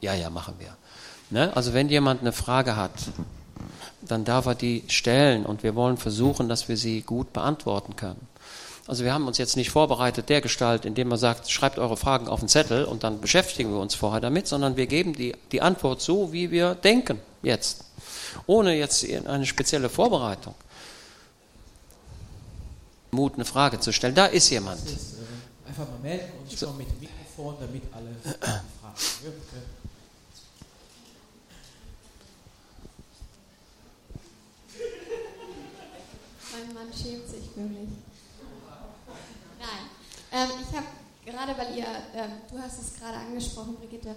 ja, 0.00 0.14
ja, 0.14 0.30
machen 0.30 0.54
wir. 0.58 0.76
Ne? 1.30 1.50
Also 1.56 1.74
wenn 1.74 1.88
jemand 1.88 2.20
eine 2.20 2.32
Frage 2.32 2.76
hat, 2.76 2.92
dann 4.02 4.24
darf 4.24 4.46
er 4.46 4.54
die 4.54 4.84
stellen 4.86 5.44
und 5.44 5.62
wir 5.62 5.74
wollen 5.74 5.96
versuchen, 5.96 6.48
dass 6.48 6.68
wir 6.68 6.76
sie 6.76 7.02
gut 7.02 7.32
beantworten 7.32 7.96
können. 7.96 8.28
Also 8.86 9.02
wir 9.02 9.12
haben 9.12 9.26
uns 9.26 9.38
jetzt 9.38 9.56
nicht 9.56 9.70
vorbereitet 9.70 10.28
der 10.28 10.40
Gestalt, 10.40 10.84
indem 10.84 11.08
man 11.08 11.18
sagt, 11.18 11.50
schreibt 11.50 11.78
eure 11.78 11.96
Fragen 11.96 12.28
auf 12.28 12.38
den 12.38 12.48
Zettel 12.48 12.84
und 12.84 13.02
dann 13.02 13.20
beschäftigen 13.20 13.72
wir 13.72 13.80
uns 13.80 13.96
vorher 13.96 14.20
damit, 14.20 14.46
sondern 14.46 14.76
wir 14.76 14.86
geben 14.86 15.12
die, 15.12 15.34
die 15.50 15.60
Antwort 15.60 16.00
so, 16.00 16.32
wie 16.32 16.52
wir 16.52 16.76
denken 16.76 17.20
jetzt, 17.42 17.84
ohne 18.46 18.76
jetzt 18.76 19.04
eine 19.26 19.44
spezielle 19.44 19.88
Vorbereitung. 19.88 20.54
Mut, 23.10 23.34
eine 23.34 23.44
Frage 23.44 23.80
zu 23.80 23.92
stellen. 23.92 24.14
Da 24.14 24.26
ist 24.26 24.50
jemand. 24.50 24.78
Äh, 24.78 25.68
einfach 25.68 25.88
mal 25.88 25.98
melden 26.02 26.32
und 26.38 26.52
ich 26.52 26.60
komme 26.60 26.78
mit 26.78 26.88
dem 26.88 27.00
Mikrofon, 27.00 27.56
damit 27.58 27.82
alle 27.92 28.14
Fragen 28.22 28.62
hören 29.22 29.42
können. 29.50 29.86
Mein 36.52 36.74
Mann 36.74 36.92
schämt 36.92 37.28
sich 37.28 37.50
für 37.52 37.60
mich. 37.60 37.88
Ähm, 40.36 40.50
ich 40.60 40.76
habe 40.76 40.86
gerade, 41.24 41.58
weil 41.58 41.78
ihr, 41.78 41.86
äh, 42.16 42.28
du 42.50 42.58
hast 42.58 42.80
es 42.80 42.98
gerade 42.98 43.18
angesprochen, 43.18 43.76
Brigitte, 43.76 44.16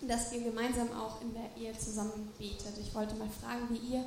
dass 0.00 0.32
ihr 0.32 0.44
gemeinsam 0.44 0.88
auch 0.92 1.20
in 1.20 1.34
der 1.34 1.50
Ehe 1.60 1.76
zusammen 1.78 2.30
betet. 2.38 2.78
Ich 2.80 2.94
wollte 2.94 3.14
mal 3.16 3.28
fragen, 3.28 3.68
wie 3.70 3.94
ihr 3.94 4.04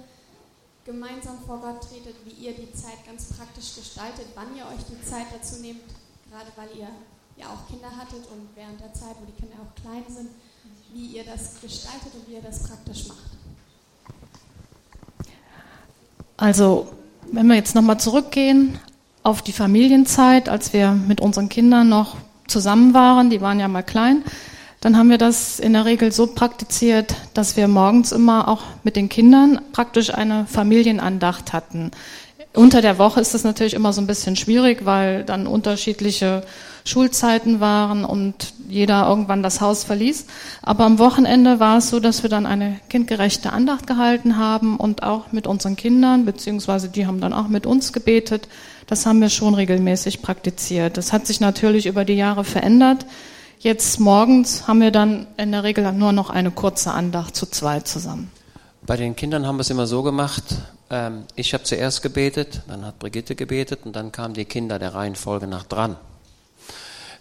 gemeinsam 0.86 1.38
vor 1.46 1.60
Gott 1.60 1.82
tretet, 1.82 2.16
wie 2.26 2.46
ihr 2.46 2.54
die 2.54 2.74
Zeit 2.74 3.06
ganz 3.06 3.34
praktisch 3.38 3.76
gestaltet, 3.76 4.26
wann 4.34 4.56
ihr 4.56 4.66
euch 4.66 4.84
die 4.90 5.00
Zeit 5.08 5.28
dazu 5.32 5.62
nehmt, 5.62 5.84
gerade 6.30 6.52
weil 6.56 6.70
ihr 6.76 6.88
ja 7.38 7.48
auch 7.48 7.68
Kinder 7.68 7.92
hattet 7.96 8.26
und 8.32 8.50
während 8.56 8.80
der 8.82 8.94
Zeit, 8.94 9.16
wo 9.20 9.26
die 9.26 9.40
Kinder 9.40 9.58
auch 9.62 9.82
klein 9.82 10.04
sind, 10.08 10.30
wie 10.94 11.18
ihr 11.18 11.24
das 11.24 11.62
gestaltet 11.62 12.14
und 12.16 12.28
wie 12.28 12.34
ihr 12.34 12.42
das 12.42 12.64
praktisch 12.64 13.08
macht. 13.08 13.20
Also, 16.38 16.92
wenn 17.32 17.46
wir 17.46 17.56
jetzt 17.56 17.76
nochmal 17.76 18.00
zurückgehen 18.00 18.80
auf 19.22 19.44
die 19.44 19.54
Familienzeit, 19.54 20.50
als 20.50 20.74
wir 20.74 20.92
mit 20.94 21.22
unseren 21.22 21.50
Kindern 21.50 21.90
noch 21.90 22.18
zusammen 22.52 22.94
waren, 22.94 23.30
die 23.30 23.42
waren 23.42 23.60
ja 23.60 23.68
mal 23.68 23.82
klein, 23.82 24.24
dann 24.82 24.98
haben 24.98 25.10
wir 25.10 25.18
das 25.18 25.60
in 25.60 25.74
der 25.74 25.86
Regel 25.86 26.12
so 26.12 26.28
praktiziert, 26.28 27.16
dass 27.34 27.56
wir 27.56 27.68
morgens 27.68 28.12
immer 28.12 28.48
auch 28.48 28.64
mit 28.84 28.96
den 28.96 29.10
Kindern 29.10 29.62
praktisch 29.74 30.14
eine 30.14 30.46
Familienandacht 30.48 31.54
hatten. 31.54 31.92
Unter 32.54 32.82
der 32.82 32.98
Woche 32.98 33.22
ist 33.22 33.34
das 33.34 33.46
natürlich 33.46 33.74
immer 33.74 33.94
so 33.94 34.02
ein 34.02 34.08
bisschen 34.08 34.36
schwierig, 34.36 34.86
weil 34.86 35.24
dann 35.24 35.48
unterschiedliche 35.48 36.44
Schulzeiten 36.84 37.60
waren 37.60 38.04
und 38.04 38.54
jeder 38.68 39.08
irgendwann 39.08 39.42
das 39.42 39.62
Haus 39.62 39.84
verließ. 39.86 40.26
Aber 40.62 40.84
am 40.84 41.00
Wochenende 41.00 41.60
war 41.62 41.78
es 41.78 41.90
so, 41.90 42.00
dass 42.00 42.24
wir 42.24 42.30
dann 42.30 42.46
eine 42.46 42.80
kindgerechte 42.90 43.54
Andacht 43.54 43.88
gehalten 43.88 44.38
haben 44.38 44.78
und 44.78 45.04
auch 45.04 45.32
mit 45.32 45.48
unseren 45.48 45.78
Kindern, 45.78 46.26
beziehungsweise 46.26 46.90
die 46.90 47.06
haben 47.06 47.22
dann 47.22 47.34
auch 47.34 47.48
mit 47.48 47.66
uns 47.66 47.94
gebetet. 47.94 48.50
Das 48.88 49.06
haben 49.06 49.22
wir 49.22 49.30
schon 49.30 49.54
regelmäßig 49.54 50.22
praktiziert. 50.22 50.98
Das 50.98 51.14
hat 51.14 51.28
sich 51.28 51.40
natürlich 51.40 51.86
über 51.86 52.04
die 52.04 52.16
Jahre 52.16 52.44
verändert. 52.44 53.06
Jetzt 53.60 54.00
morgens 54.00 54.68
haben 54.68 54.82
wir 54.82 54.92
dann 54.92 55.28
in 55.38 55.52
der 55.52 55.64
Regel 55.64 55.90
nur 55.94 56.12
noch 56.12 56.30
eine 56.30 56.52
kurze 56.52 56.92
Andacht 56.92 57.36
zu 57.36 57.46
zweit 57.46 57.88
zusammen. 57.88 58.32
Bei 58.86 58.98
den 58.98 59.16
Kindern 59.16 59.46
haben 59.46 59.58
wir 59.58 59.62
es 59.62 59.70
immer 59.70 59.86
so 59.86 60.02
gemacht. 60.02 60.44
Ähm, 60.92 61.24
ich 61.36 61.54
habe 61.54 61.64
zuerst 61.64 62.02
gebetet, 62.04 62.62
dann 62.68 62.86
hat 62.86 63.00
Brigitte 63.00 63.36
gebetet 63.36 63.80
und 63.86 63.96
dann 63.96 64.12
kamen 64.12 64.34
die 64.34 64.46
Kinder 64.46 64.78
der 64.78 64.94
Reihenfolge 64.94 65.48
nach 65.48 65.64
dran. 65.64 65.96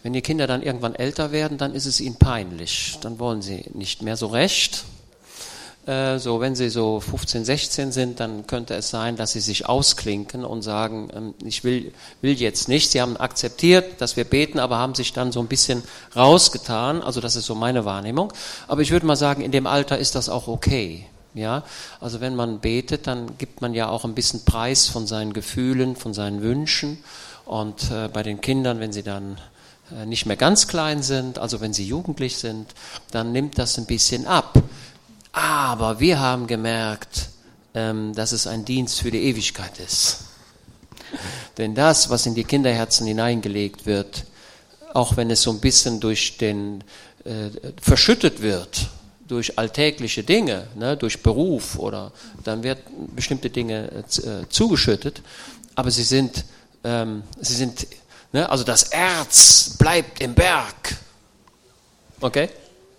Wenn 0.02 0.12
die 0.12 0.22
Kinder 0.22 0.46
dann 0.46 0.62
irgendwann 0.62 0.94
älter 0.94 1.30
werden, 1.30 1.56
dann 1.56 1.74
ist 1.74 1.86
es 1.86 2.00
ihnen 2.00 2.16
peinlich. 2.16 2.98
Dann 3.02 3.18
wollen 3.18 3.42
sie 3.42 3.64
nicht 3.74 4.02
mehr 4.02 4.16
so 4.16 4.26
recht. 4.26 4.84
Äh, 5.86 6.18
so, 6.18 6.40
wenn 6.40 6.54
sie 6.56 6.68
so 6.70 7.00
15, 7.00 7.44
16 7.44 7.92
sind, 7.92 8.18
dann 8.18 8.46
könnte 8.46 8.74
es 8.74 8.90
sein, 8.90 9.16
dass 9.16 9.32
sie 9.32 9.40
sich 9.40 9.66
ausklinken 9.66 10.44
und 10.44 10.62
sagen, 10.62 11.10
ähm, 11.14 11.34
ich 11.44 11.64
will, 11.64 11.92
will 12.22 12.32
jetzt 12.32 12.68
nicht. 12.68 12.90
Sie 12.90 13.00
haben 13.00 13.16
akzeptiert, 13.18 14.00
dass 14.00 14.16
wir 14.16 14.24
beten, 14.24 14.58
aber 14.58 14.78
haben 14.78 14.94
sich 14.94 15.12
dann 15.12 15.32
so 15.32 15.40
ein 15.40 15.48
bisschen 15.48 15.82
rausgetan. 16.16 17.02
Also 17.02 17.20
das 17.20 17.36
ist 17.36 17.46
so 17.46 17.54
meine 17.54 17.84
Wahrnehmung. 17.84 18.32
Aber 18.68 18.80
ich 18.80 18.90
würde 18.90 19.06
mal 19.06 19.16
sagen, 19.16 19.42
in 19.42 19.52
dem 19.52 19.66
Alter 19.66 19.98
ist 19.98 20.14
das 20.14 20.28
auch 20.28 20.48
okay. 20.48 21.06
Ja, 21.34 21.62
also 22.00 22.20
wenn 22.20 22.34
man 22.34 22.58
betet, 22.58 23.06
dann 23.06 23.38
gibt 23.38 23.60
man 23.60 23.72
ja 23.72 23.88
auch 23.88 24.04
ein 24.04 24.14
bisschen 24.14 24.44
Preis 24.44 24.88
von 24.88 25.06
seinen 25.06 25.32
Gefühlen, 25.32 25.94
von 25.94 26.12
seinen 26.12 26.42
Wünschen. 26.42 26.98
Und 27.44 27.90
äh, 27.90 28.08
bei 28.08 28.22
den 28.22 28.40
Kindern, 28.40 28.80
wenn 28.80 28.92
sie 28.92 29.04
dann 29.04 29.38
äh, 29.96 30.06
nicht 30.06 30.26
mehr 30.26 30.36
ganz 30.36 30.66
klein 30.66 31.02
sind, 31.02 31.38
also 31.38 31.60
wenn 31.60 31.72
sie 31.72 31.84
jugendlich 31.84 32.38
sind, 32.38 32.74
dann 33.12 33.32
nimmt 33.32 33.58
das 33.58 33.78
ein 33.78 33.86
bisschen 33.86 34.26
ab. 34.26 34.60
Aber 35.32 36.00
wir 36.00 36.18
haben 36.18 36.46
gemerkt, 36.48 37.28
ähm, 37.74 38.12
dass 38.14 38.32
es 38.32 38.46
ein 38.46 38.64
Dienst 38.64 39.00
für 39.00 39.10
die 39.10 39.22
Ewigkeit 39.22 39.78
ist. 39.78 40.24
Denn 41.58 41.74
das, 41.74 42.10
was 42.10 42.26
in 42.26 42.34
die 42.34 42.44
Kinderherzen 42.44 43.06
hineingelegt 43.06 43.86
wird, 43.86 44.24
auch 44.94 45.16
wenn 45.16 45.30
es 45.30 45.42
so 45.42 45.50
ein 45.50 45.60
bisschen 45.60 46.00
durch 46.00 46.38
den 46.38 46.82
äh, 47.24 47.50
verschüttet 47.80 48.42
wird, 48.42 48.88
durch 49.30 49.58
alltägliche 49.58 50.22
Dinge, 50.22 50.66
ne, 50.76 50.96
durch 50.96 51.22
Beruf 51.22 51.78
oder 51.78 52.12
dann 52.44 52.62
wird 52.62 52.78
bestimmte 53.14 53.50
Dinge 53.50 53.90
äh, 53.90 54.48
zugeschüttet, 54.48 55.22
aber 55.74 55.90
sie 55.90 56.02
sind, 56.02 56.44
ähm, 56.84 57.22
sie 57.40 57.54
sind 57.54 57.86
Ne? 58.32 58.48
Also 58.48 58.64
das 58.64 58.84
Erz 58.84 59.76
bleibt 59.78 60.20
im 60.22 60.34
Berg. 60.34 60.96
Okay? 62.20 62.48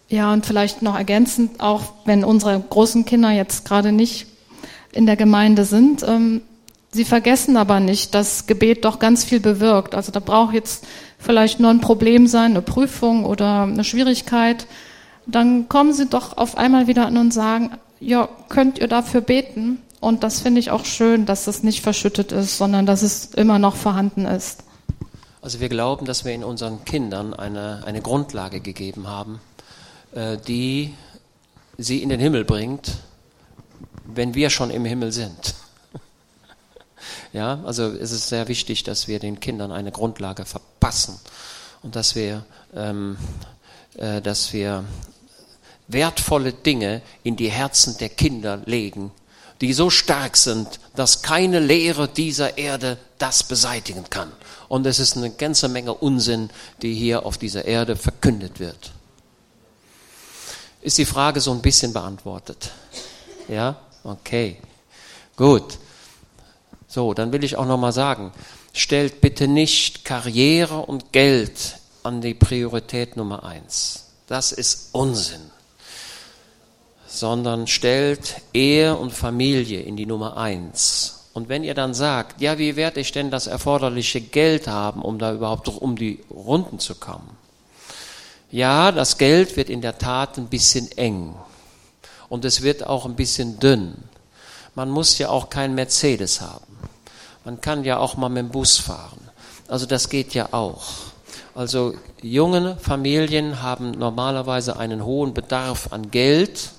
Ja, 0.09 0.33
und 0.33 0.45
vielleicht 0.45 0.81
noch 0.81 0.97
ergänzend, 0.97 1.61
auch 1.61 1.93
wenn 2.05 2.23
unsere 2.23 2.59
großen 2.59 3.05
Kinder 3.05 3.31
jetzt 3.31 3.65
gerade 3.65 3.91
nicht 3.91 4.27
in 4.91 5.05
der 5.05 5.15
Gemeinde 5.15 5.63
sind, 5.63 6.03
ähm, 6.03 6.41
sie 6.91 7.05
vergessen 7.05 7.55
aber 7.55 7.79
nicht, 7.79 8.13
dass 8.13 8.45
Gebet 8.45 8.83
doch 8.83 8.99
ganz 8.99 9.23
viel 9.23 9.39
bewirkt. 9.39 9.95
Also 9.95 10.11
da 10.11 10.19
braucht 10.19 10.53
jetzt 10.53 10.85
vielleicht 11.17 11.61
nur 11.61 11.69
ein 11.69 11.79
Problem 11.79 12.27
sein, 12.27 12.51
eine 12.51 12.61
Prüfung 12.61 13.23
oder 13.23 13.63
eine 13.63 13.85
Schwierigkeit. 13.85 14.67
Dann 15.25 15.69
kommen 15.69 15.93
sie 15.93 16.07
doch 16.07 16.37
auf 16.37 16.57
einmal 16.57 16.87
wieder 16.87 17.05
an 17.05 17.17
und 17.17 17.31
sagen, 17.31 17.71
ja, 17.99 18.27
könnt 18.49 18.79
ihr 18.79 18.87
dafür 18.87 19.21
beten? 19.21 19.81
Und 19.99 20.23
das 20.23 20.41
finde 20.41 20.59
ich 20.59 20.71
auch 20.71 20.83
schön, 20.83 21.25
dass 21.25 21.45
das 21.45 21.61
nicht 21.61 21.81
verschüttet 21.81 22.31
ist, 22.31 22.57
sondern 22.57 22.87
dass 22.87 23.03
es 23.03 23.25
immer 23.35 23.59
noch 23.59 23.75
vorhanden 23.75 24.25
ist. 24.25 24.63
Also 25.43 25.59
wir 25.59 25.69
glauben, 25.69 26.05
dass 26.05 26.25
wir 26.25 26.33
in 26.33 26.43
unseren 26.43 26.85
Kindern 26.85 27.33
eine, 27.33 27.83
eine 27.85 28.01
Grundlage 28.01 28.59
gegeben 28.59 29.07
haben, 29.07 29.39
äh, 30.13 30.37
die 30.37 30.93
sie 31.77 32.01
in 32.01 32.09
den 32.09 32.19
Himmel 32.19 32.45
bringt, 32.45 32.97
wenn 34.05 34.35
wir 34.35 34.49
schon 34.49 34.69
im 34.71 34.85
Himmel 34.85 35.11
sind. 35.11 35.55
Ja, 37.33 37.61
also 37.63 37.85
es 37.85 38.11
ist 38.11 38.27
sehr 38.27 38.49
wichtig, 38.49 38.83
dass 38.83 39.07
wir 39.07 39.19
den 39.19 39.39
Kindern 39.39 39.71
eine 39.71 39.91
Grundlage 39.91 40.43
verpassen 40.43 41.17
und 41.81 41.95
dass 41.95 42.13
wir, 42.13 42.43
ähm, 42.75 43.17
äh, 43.97 44.21
dass 44.21 44.51
wir 44.51 44.83
wertvolle 45.91 46.53
Dinge 46.53 47.01
in 47.23 47.35
die 47.35 47.51
Herzen 47.51 47.97
der 47.97 48.09
Kinder 48.09 48.61
legen, 48.65 49.11
die 49.61 49.73
so 49.73 49.89
stark 49.89 50.37
sind, 50.37 50.79
dass 50.95 51.21
keine 51.21 51.59
Lehre 51.59 52.07
dieser 52.07 52.57
Erde 52.57 52.97
das 53.19 53.43
beseitigen 53.43 54.09
kann. 54.09 54.31
Und 54.67 54.85
es 54.87 54.99
ist 54.99 55.17
eine 55.17 55.29
ganze 55.29 55.69
Menge 55.69 55.93
Unsinn, 55.93 56.49
die 56.81 56.93
hier 56.93 57.25
auf 57.25 57.37
dieser 57.37 57.65
Erde 57.65 57.95
verkündet 57.95 58.59
wird. 58.59 58.91
Ist 60.81 60.97
die 60.97 61.05
Frage 61.05 61.41
so 61.41 61.51
ein 61.51 61.61
bisschen 61.61 61.93
beantwortet? 61.93 62.71
Ja? 63.47 63.79
Okay. 64.03 64.57
Gut. 65.35 65.77
So, 66.87 67.13
dann 67.13 67.31
will 67.31 67.43
ich 67.43 67.55
auch 67.55 67.65
nochmal 67.65 67.93
sagen, 67.93 68.31
stellt 68.73 69.21
bitte 69.21 69.47
nicht 69.47 70.05
Karriere 70.05 70.79
und 70.79 71.11
Geld 71.11 71.77
an 72.03 72.21
die 72.21 72.33
Priorität 72.33 73.15
Nummer 73.15 73.43
eins. 73.43 74.05
Das 74.27 74.51
ist 74.51 74.89
Unsinn. 74.93 75.50
Sondern 77.13 77.67
stellt 77.67 78.35
Ehe 78.53 78.95
und 78.95 79.11
Familie 79.11 79.81
in 79.81 79.97
die 79.97 80.05
Nummer 80.05 80.37
eins. 80.37 81.25
Und 81.33 81.49
wenn 81.49 81.65
ihr 81.65 81.73
dann 81.73 81.93
sagt, 81.93 82.39
ja, 82.39 82.57
wie 82.57 82.77
werde 82.77 83.01
ich 83.01 83.11
denn 83.11 83.31
das 83.31 83.47
erforderliche 83.47 84.21
Geld 84.21 84.67
haben, 84.67 85.01
um 85.01 85.19
da 85.19 85.33
überhaupt 85.33 85.67
um 85.67 85.97
die 85.97 86.19
Runden 86.29 86.79
zu 86.79 86.95
kommen? 86.95 87.29
Ja, 88.49 88.91
das 88.91 89.17
Geld 89.17 89.57
wird 89.57 89.69
in 89.69 89.81
der 89.81 89.97
Tat 89.97 90.37
ein 90.37 90.47
bisschen 90.47 90.89
eng. 90.97 91.35
Und 92.29 92.45
es 92.45 92.61
wird 92.61 92.87
auch 92.87 93.05
ein 93.05 93.15
bisschen 93.15 93.59
dünn. 93.59 93.95
Man 94.73 94.89
muss 94.89 95.17
ja 95.17 95.27
auch 95.29 95.49
kein 95.49 95.75
Mercedes 95.75 96.39
haben. 96.39 96.65
Man 97.43 97.59
kann 97.59 97.83
ja 97.83 97.97
auch 97.97 98.15
mal 98.15 98.29
mit 98.29 98.43
dem 98.43 98.49
Bus 98.51 98.77
fahren. 98.77 99.19
Also 99.67 99.85
das 99.85 100.07
geht 100.07 100.33
ja 100.33 100.49
auch. 100.51 100.83
Also 101.55 101.93
junge 102.21 102.77
Familien 102.77 103.61
haben 103.61 103.91
normalerweise 103.91 104.77
einen 104.77 105.03
hohen 105.03 105.33
Bedarf 105.33 105.91
an 105.91 106.11
Geld, 106.11 106.71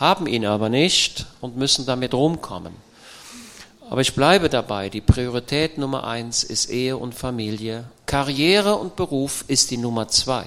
haben 0.00 0.26
ihn 0.26 0.46
aber 0.46 0.70
nicht 0.70 1.26
und 1.40 1.56
müssen 1.56 1.84
damit 1.84 2.14
rumkommen. 2.14 2.74
Aber 3.90 4.00
ich 4.00 4.14
bleibe 4.14 4.48
dabei, 4.48 4.88
die 4.88 5.00
Priorität 5.00 5.76
Nummer 5.76 6.04
eins 6.04 6.42
ist 6.42 6.70
Ehe 6.70 6.96
und 6.96 7.14
Familie. 7.14 7.84
Karriere 8.06 8.76
und 8.76 8.96
Beruf 8.96 9.44
ist 9.46 9.70
die 9.70 9.76
Nummer 9.76 10.08
zwei, 10.08 10.46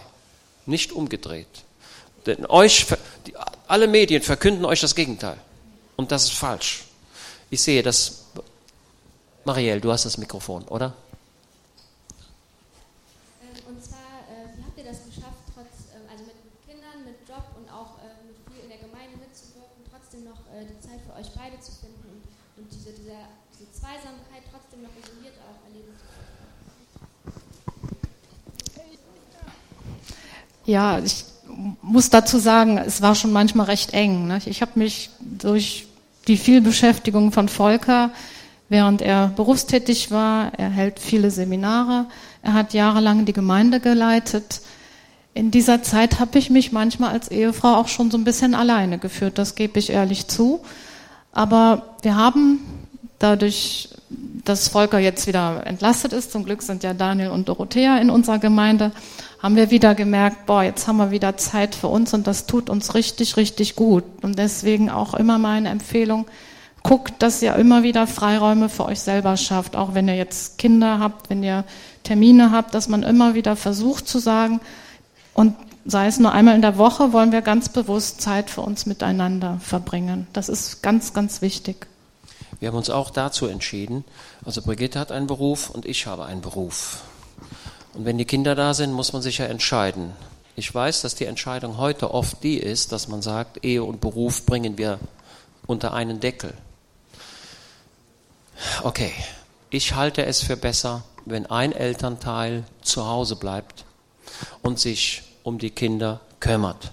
nicht 0.65 0.91
umgedreht. 0.91 1.63
Denn 2.25 2.45
euch, 2.47 2.87
alle 3.67 3.87
Medien 3.87 4.23
verkünden 4.23 4.65
euch 4.65 4.81
das 4.81 4.95
Gegenteil. 4.95 5.37
Und 5.97 6.11
das 6.11 6.23
ist 6.23 6.33
falsch. 6.33 6.85
Ich 7.49 7.61
sehe 7.61 7.83
das. 7.83 8.23
Marielle, 9.45 9.81
du 9.81 9.91
hast 9.91 10.05
das 10.05 10.17
Mikrofon, 10.17 10.63
oder? 10.63 10.93
Ja, 30.65 30.99
ich 30.99 31.25
muss 31.81 32.09
dazu 32.09 32.39
sagen, 32.39 32.77
es 32.77 33.01
war 33.01 33.15
schon 33.15 33.31
manchmal 33.31 33.65
recht 33.67 33.93
eng. 33.93 34.27
Ne? 34.27 34.39
Ich 34.45 34.61
habe 34.61 34.71
mich 34.75 35.09
durch 35.19 35.87
die 36.27 36.37
Vielbeschäftigung 36.37 37.31
von 37.31 37.49
Volker, 37.49 38.11
während 38.69 39.01
er 39.01 39.27
berufstätig 39.27 40.09
war, 40.09 40.53
er 40.57 40.69
hält 40.69 40.99
viele 40.99 41.31
Seminare, 41.31 42.05
er 42.41 42.53
hat 42.53 42.73
jahrelang 42.73 43.25
die 43.25 43.33
Gemeinde 43.33 43.79
geleitet. 43.79 44.61
In 45.33 45.51
dieser 45.51 45.83
Zeit 45.83 46.19
habe 46.19 46.39
ich 46.39 46.49
mich 46.49 46.71
manchmal 46.71 47.11
als 47.11 47.29
Ehefrau 47.29 47.75
auch 47.75 47.87
schon 47.87 48.09
so 48.09 48.17
ein 48.17 48.23
bisschen 48.23 48.55
alleine 48.55 48.99
geführt, 48.99 49.37
das 49.37 49.55
gebe 49.55 49.79
ich 49.79 49.89
ehrlich 49.89 50.27
zu. 50.27 50.61
Aber 51.31 51.95
wir 52.03 52.15
haben 52.15 52.59
dadurch, 53.23 53.89
dass 54.43 54.67
Volker 54.67 54.99
jetzt 54.99 55.25
wieder 55.27 55.65
entlastet 55.65 56.13
ist, 56.13 56.31
zum 56.31 56.43
Glück 56.43 56.61
sind 56.61 56.83
ja 56.83 56.93
Daniel 56.93 57.29
und 57.29 57.47
Dorothea 57.47 57.97
in 57.97 58.09
unserer 58.09 58.39
Gemeinde, 58.39 58.91
haben 59.41 59.55
wir 59.55 59.71
wieder 59.71 59.95
gemerkt, 59.95 60.45
boah, 60.45 60.63
jetzt 60.63 60.87
haben 60.87 60.97
wir 60.97 61.11
wieder 61.11 61.37
Zeit 61.37 61.75
für 61.75 61.87
uns 61.87 62.13
und 62.13 62.27
das 62.27 62.45
tut 62.45 62.69
uns 62.69 62.93
richtig, 62.95 63.37
richtig 63.37 63.75
gut. 63.75 64.03
Und 64.21 64.37
deswegen 64.37 64.89
auch 64.89 65.13
immer 65.13 65.37
meine 65.37 65.69
Empfehlung, 65.69 66.25
guckt, 66.83 67.13
dass 67.19 67.41
ihr 67.41 67.55
immer 67.55 67.83
wieder 67.83 68.07
Freiräume 68.07 68.67
für 68.67 68.85
euch 68.85 68.99
selber 68.99 69.37
schafft, 69.37 69.75
auch 69.75 69.93
wenn 69.93 70.07
ihr 70.07 70.15
jetzt 70.15 70.57
Kinder 70.57 70.99
habt, 70.99 71.29
wenn 71.29 71.41
ihr 71.41 71.63
Termine 72.03 72.51
habt, 72.51 72.73
dass 72.75 72.89
man 72.89 73.03
immer 73.03 73.33
wieder 73.33 73.55
versucht 73.55 74.07
zu 74.07 74.19
sagen, 74.19 74.59
und 75.33 75.55
sei 75.85 76.07
es 76.07 76.19
nur 76.19 76.31
einmal 76.31 76.55
in 76.55 76.61
der 76.61 76.77
Woche, 76.77 77.11
wollen 77.11 77.31
wir 77.31 77.41
ganz 77.41 77.69
bewusst 77.69 78.21
Zeit 78.21 78.49
für 78.49 78.61
uns 78.61 78.85
miteinander 78.85 79.57
verbringen. 79.61 80.27
Das 80.33 80.47
ist 80.47 80.83
ganz, 80.83 81.13
ganz 81.13 81.41
wichtig. 81.41 81.87
Wir 82.59 82.69
haben 82.69 82.77
uns 82.77 82.89
auch 82.89 83.09
dazu 83.09 83.47
entschieden. 83.47 84.03
Also 84.45 84.61
Brigitte 84.61 84.99
hat 84.99 85.11
einen 85.11 85.27
Beruf 85.27 85.69
und 85.69 85.85
ich 85.85 86.07
habe 86.07 86.25
einen 86.25 86.41
Beruf. 86.41 87.01
Und 87.93 88.05
wenn 88.05 88.17
die 88.17 88.25
Kinder 88.25 88.55
da 88.55 88.73
sind, 88.73 88.91
muss 88.91 89.13
man 89.13 89.21
sich 89.21 89.37
ja 89.37 89.45
entscheiden. 89.45 90.13
Ich 90.55 90.73
weiß, 90.73 91.01
dass 91.01 91.15
die 91.15 91.25
Entscheidung 91.25 91.77
heute 91.77 92.13
oft 92.13 92.43
die 92.43 92.57
ist, 92.57 92.91
dass 92.91 93.07
man 93.07 93.21
sagt, 93.21 93.63
Ehe 93.65 93.83
und 93.83 94.01
Beruf 94.01 94.45
bringen 94.45 94.77
wir 94.77 94.99
unter 95.65 95.93
einen 95.93 96.19
Deckel. 96.19 96.53
Okay, 98.83 99.11
ich 99.69 99.95
halte 99.95 100.25
es 100.25 100.41
für 100.41 100.57
besser, 100.57 101.03
wenn 101.25 101.45
ein 101.47 101.71
Elternteil 101.71 102.63
zu 102.81 103.07
Hause 103.07 103.35
bleibt 103.35 103.85
und 104.61 104.79
sich 104.79 105.23
um 105.43 105.57
die 105.57 105.71
Kinder 105.71 106.21
kümmert. 106.39 106.91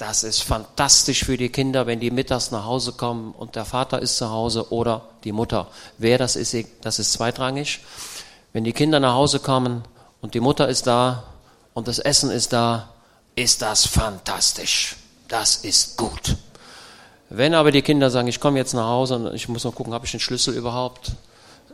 Das 0.00 0.22
ist 0.22 0.42
fantastisch 0.42 1.26
für 1.26 1.36
die 1.36 1.50
Kinder, 1.50 1.86
wenn 1.86 2.00
die 2.00 2.10
mittags 2.10 2.50
nach 2.52 2.64
Hause 2.64 2.92
kommen 2.92 3.32
und 3.32 3.54
der 3.54 3.66
Vater 3.66 4.00
ist 4.00 4.16
zu 4.16 4.30
Hause 4.30 4.72
oder 4.72 5.02
die 5.24 5.32
Mutter. 5.32 5.66
Wer 5.98 6.16
das 6.16 6.36
ist, 6.36 6.56
das 6.80 6.98
ist 6.98 7.12
zweitrangig. 7.12 7.80
Wenn 8.54 8.64
die 8.64 8.72
Kinder 8.72 8.98
nach 8.98 9.12
Hause 9.12 9.40
kommen 9.40 9.84
und 10.22 10.32
die 10.32 10.40
Mutter 10.40 10.68
ist 10.68 10.86
da 10.86 11.24
und 11.74 11.86
das 11.86 11.98
Essen 11.98 12.30
ist 12.30 12.54
da, 12.54 12.88
ist 13.36 13.60
das 13.60 13.86
fantastisch. 13.86 14.96
Das 15.28 15.56
ist 15.56 15.98
gut. 15.98 16.34
Wenn 17.28 17.52
aber 17.52 17.70
die 17.70 17.82
Kinder 17.82 18.10
sagen, 18.10 18.28
ich 18.28 18.40
komme 18.40 18.56
jetzt 18.56 18.72
nach 18.72 18.88
Hause 18.88 19.16
und 19.16 19.34
ich 19.34 19.50
muss 19.50 19.64
noch 19.64 19.74
gucken, 19.74 19.92
habe 19.92 20.06
ich 20.06 20.12
den 20.12 20.20
Schlüssel 20.20 20.54
überhaupt? 20.54 21.12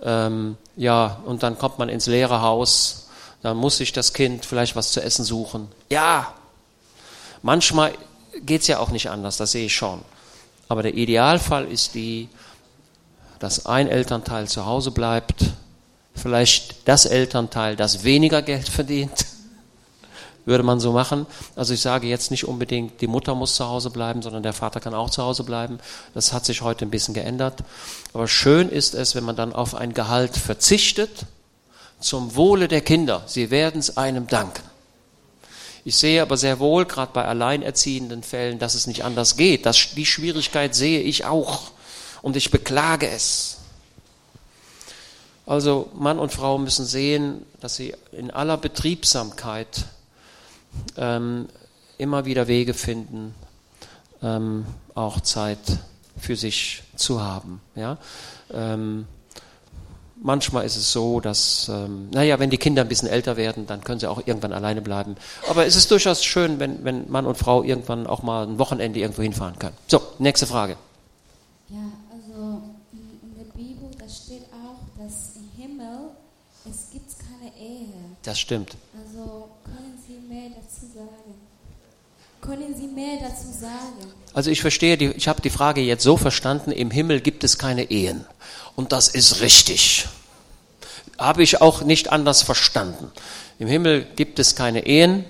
Ähm, 0.03 0.57
ja, 0.75 1.21
und 1.27 1.45
dann 1.45 1.59
kommt 1.59 1.79
man 1.79 1.89
ins 1.89 2.09
leere 2.09 2.43
Haus, 2.43 3.07
dann 3.43 3.57
muss 3.57 3.77
sich 3.77 3.93
das 3.93 4.13
Kind 4.13 4.45
vielleicht 4.45 4.75
was 4.75 4.91
zu 4.91 5.01
essen 5.01 5.25
suchen. 5.25 5.69
Ja, 5.91 6.35
manchmal 7.43 7.93
geht 8.45 8.63
es 8.63 8.67
ja 8.67 8.79
auch 8.79 8.91
nicht 8.91 9.11
anders, 9.11 9.37
das 9.37 9.53
sehe 9.53 9.67
ich 9.67 9.75
schon. 9.75 10.03
Aber 10.69 10.83
der 10.83 10.95
Idealfall 10.95 11.67
ist 11.67 11.95
die, 11.95 12.29
dass 13.39 13.67
ein 13.67 13.89
Elternteil 13.89 14.49
zu 14.49 14.67
Hause 14.67 14.91
bleibt, 14.91 15.45
vielleicht 16.15 16.89
das 16.89 17.05
Elternteil, 17.05 17.77
das 17.77 18.05
weniger 18.05 18.43
Geld 18.43 18.69
verdient 18.69 19.27
würde 20.47 20.63
man 20.63 20.81
so 20.81 20.93
machen. 20.93 21.27
Also 21.57 21.75
ich 21.75 21.81
sage 21.81 22.07
jetzt 22.07 22.31
nicht 22.31 22.47
unbedingt, 22.47 23.01
die 23.01 23.09
Mutter 23.09 23.35
muss 23.35 23.57
zu 23.57 23.67
Hause 23.67 23.91
bleiben, 23.91 24.23
sondern 24.23 24.43
der 24.43 24.53
Vater 24.53 24.81
kann 24.81 24.95
auch 24.95 25.11
zu 25.11 25.23
Hause 25.23 25.45
bleiben. 25.45 25.79
Das 26.15 26.33
hat 26.33 26.47
sich 26.47 26.63
heute 26.63 26.87
ein 26.87 26.91
bisschen 26.91 27.15
geändert. 27.15 27.65
Aber 28.15 28.29
schön 28.29 28.71
ist 28.71 28.95
es, 28.95 29.15
wenn 29.15 29.25
man 29.25 29.37
dann 29.37 29.53
auf 29.53 29.75
ein 29.75 29.93
Gehalt 29.93 30.37
verzichtet, 30.37 31.27
zum 31.99 32.37
Wohle 32.37 32.69
der 32.69 32.81
Kinder. 32.81 33.23
Sie 33.27 33.51
werden 33.51 33.81
es 33.81 33.97
einem 33.97 34.27
danken. 34.27 34.63
Ich 35.87 35.99
sehe 35.99 36.21
aber 36.21 36.37
sehr 36.37 36.59
wohl, 36.59 36.85
gerade 36.85 37.13
bei 37.13 37.25
alleinerziehenden 37.27 38.25
Fällen, 38.25 38.59
dass 38.59 38.75
es 38.75 38.89
nicht 38.89 39.05
anders 39.05 39.37
geht. 39.37 39.67
Das, 39.67 39.95
die 39.95 40.05
Schwierigkeit 40.05 40.75
sehe 40.75 41.01
ich 41.01 41.27
auch. 41.27 41.71
Und 42.23 42.35
ich 42.35 42.51
beklage 42.51 43.09
es. 43.09 43.59
Also 45.47 45.89
Mann 45.95 46.19
und 46.19 46.33
Frau 46.33 46.59
müssen 46.59 46.85
sehen, 46.87 47.47
dass 47.61 47.77
sie 47.77 47.95
in 48.11 48.33
aller 48.33 48.57
Betriebsamkeit 48.57 49.85
ähm, 50.97 51.47
immer 51.99 52.25
wieder 52.25 52.49
Wege 52.49 52.75
finden, 52.75 53.33
ähm, 54.25 54.67
auch 54.97 55.21
Zeit 55.21 55.61
für 56.19 56.35
sich 56.35 56.83
zu 56.97 57.23
haben. 57.23 57.61
Ja? 57.77 57.99
Ähm, 58.53 59.07
manchmal 60.27 60.67
ist 60.67 60.77
es 60.77 60.93
so, 60.93 61.21
dass, 61.21 61.71
ähm, 61.73 62.11
naja, 62.11 62.39
wenn 62.39 62.51
die 62.51 62.59
Kinder 62.59 62.83
ein 62.83 62.89
bisschen 62.89 63.09
älter 63.09 63.37
werden, 63.37 63.67
dann 63.67 63.83
können 63.83 64.01
sie 64.01 64.07
auch 64.07 64.27
irgendwann 64.27 64.53
alleine 64.53 64.83
bleiben. 64.83 65.17
Aber 65.49 65.65
es 65.65 65.77
ist 65.77 65.91
durchaus 65.91 66.25
schön, 66.25 66.59
wenn, 66.59 66.85
wenn 66.85 67.11
Mann 67.11 67.25
und 67.25 67.39
Frau 67.39 67.63
irgendwann 67.63 68.07
auch 68.07 68.23
mal 68.23 68.47
ein 68.47 68.59
Wochenende 68.59 69.01
irgendwo 69.01 69.23
hinfahren 69.23 69.59
können. 69.59 69.77
So, 69.87 70.03
nächste 70.19 70.47
Frage. 70.47 70.77
Ja, 71.71 71.79
also 72.13 72.63
in 72.93 73.35
der 73.39 73.53
Bibel, 73.55 73.89
da 73.99 74.09
steht 74.09 74.43
auch, 74.53 75.03
dass 75.03 75.37
im 75.37 75.63
Himmel 75.63 76.11
es 76.69 76.91
gibt 76.93 77.11
keine 77.19 77.53
Ehe. 77.57 77.95
Das 78.23 78.39
stimmt. 78.39 78.77
Also 78.95 79.49
mehr 80.29 80.51
dazu 80.51 80.87
sagen? 80.95 81.35
Können 82.41 82.75
Sie 82.77 82.87
mehr 82.87 83.19
dazu 83.21 83.51
sagen? 83.59 84.13
Also 84.35 84.51
ich 84.51 84.61
verstehe, 84.61 84.97
ich 84.97 85.29
habe 85.29 85.41
die 85.41 85.51
Frage 85.51 85.81
jetzt 85.81 86.03
so 86.03 86.17
verstanden, 86.17 86.71
im 86.71 86.91
Himmel 86.91 87.21
gibt 87.21 87.43
es 87.45 87.59
keine 87.59 87.91
Ehen. 87.91 88.25
Und 88.77 88.93
das 88.93 89.09
ist 89.09 89.41
richtig. 89.41 90.07
Habe 91.19 91.43
ich 91.43 91.63
auch 91.63 91.81
nicht 91.81 92.13
anders 92.13 92.43
verstanden. 92.43 93.11
Im 93.59 93.69
Himmel 93.69 94.07
gibt 94.17 94.39
es 94.39 94.55
keine 94.55 94.87
Ehen. 94.87 95.25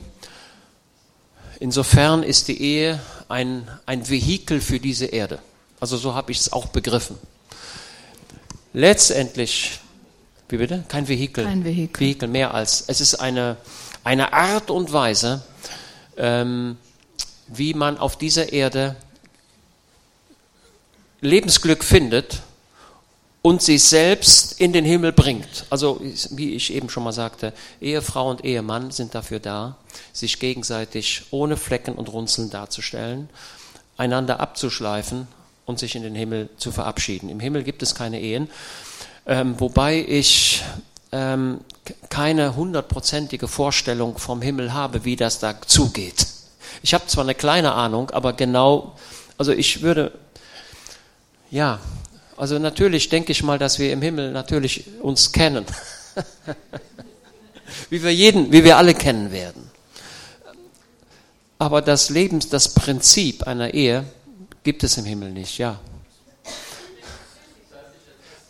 Insofern 1.60 2.24
ist 2.24 2.48
die 2.48 2.60
Ehe 2.60 3.00
ein, 3.28 3.68
ein 3.86 4.08
Vehikel 4.10 4.60
für 4.60 4.80
diese 4.80 5.06
Erde. 5.06 5.38
Also 5.78 5.96
so 5.96 6.14
habe 6.14 6.32
ich 6.32 6.38
es 6.40 6.52
auch 6.52 6.66
begriffen. 6.66 7.16
Letztendlich, 8.72 9.78
wie 10.48 10.56
bitte? 10.56 10.84
Kein 10.88 11.06
Vehikel. 11.06 11.44
Kein 11.44 11.64
Vehikel. 11.64 12.00
Vehikel 12.00 12.28
mehr 12.28 12.52
als. 12.52 12.84
Es 12.88 13.00
ist 13.00 13.14
eine, 13.14 13.56
eine 14.02 14.32
Art 14.32 14.70
und 14.70 14.92
Weise, 14.92 15.42
ähm, 16.16 16.76
wie 17.46 17.74
man 17.74 17.96
auf 17.96 18.18
dieser 18.18 18.52
Erde 18.52 18.96
Lebensglück 21.20 21.84
findet 21.84 22.42
und 23.46 23.62
sich 23.62 23.84
selbst 23.84 24.60
in 24.60 24.72
den 24.72 24.84
Himmel 24.84 25.12
bringt. 25.12 25.66
Also 25.70 26.00
wie 26.30 26.54
ich 26.54 26.74
eben 26.74 26.90
schon 26.90 27.04
mal 27.04 27.12
sagte, 27.12 27.52
Ehefrau 27.80 28.28
und 28.28 28.44
Ehemann 28.44 28.90
sind 28.90 29.14
dafür 29.14 29.38
da, 29.38 29.76
sich 30.12 30.40
gegenseitig 30.40 31.26
ohne 31.30 31.56
Flecken 31.56 31.94
und 31.94 32.12
Runzeln 32.12 32.50
darzustellen, 32.50 33.28
einander 33.96 34.40
abzuschleifen 34.40 35.28
und 35.64 35.78
sich 35.78 35.94
in 35.94 36.02
den 36.02 36.16
Himmel 36.16 36.48
zu 36.56 36.72
verabschieden. 36.72 37.28
Im 37.28 37.38
Himmel 37.38 37.62
gibt 37.62 37.84
es 37.84 37.94
keine 37.94 38.20
Ehen, 38.20 38.50
ähm, 39.26 39.54
wobei 39.60 40.04
ich 40.04 40.64
ähm, 41.12 41.60
keine 42.08 42.56
hundertprozentige 42.56 43.46
Vorstellung 43.46 44.18
vom 44.18 44.42
Himmel 44.42 44.72
habe, 44.72 45.04
wie 45.04 45.14
das 45.14 45.38
da 45.38 45.54
zugeht. 45.64 46.26
Ich 46.82 46.94
habe 46.94 47.06
zwar 47.06 47.22
eine 47.22 47.36
kleine 47.36 47.74
Ahnung, 47.74 48.10
aber 48.10 48.32
genau, 48.32 48.96
also 49.38 49.52
ich 49.52 49.82
würde, 49.82 50.10
ja, 51.52 51.78
also 52.36 52.58
natürlich 52.58 53.08
denke 53.08 53.32
ich 53.32 53.42
mal, 53.42 53.58
dass 53.58 53.78
wir 53.78 53.92
im 53.92 54.02
Himmel 54.02 54.32
natürlich 54.32 54.84
uns 55.00 55.32
kennen. 55.32 55.64
wie 57.90 58.02
wir 58.02 58.14
jeden, 58.14 58.52
wie 58.52 58.64
wir 58.64 58.76
alle 58.76 58.94
kennen 58.94 59.32
werden. 59.32 59.70
Aber 61.58 61.82
das 61.82 62.10
Lebens, 62.10 62.48
das 62.48 62.74
Prinzip 62.74 63.46
einer 63.46 63.72
Ehe 63.72 64.04
gibt 64.62 64.84
es 64.84 64.98
im 64.98 65.04
Himmel 65.04 65.30
nicht, 65.32 65.58
ja. 65.58 65.80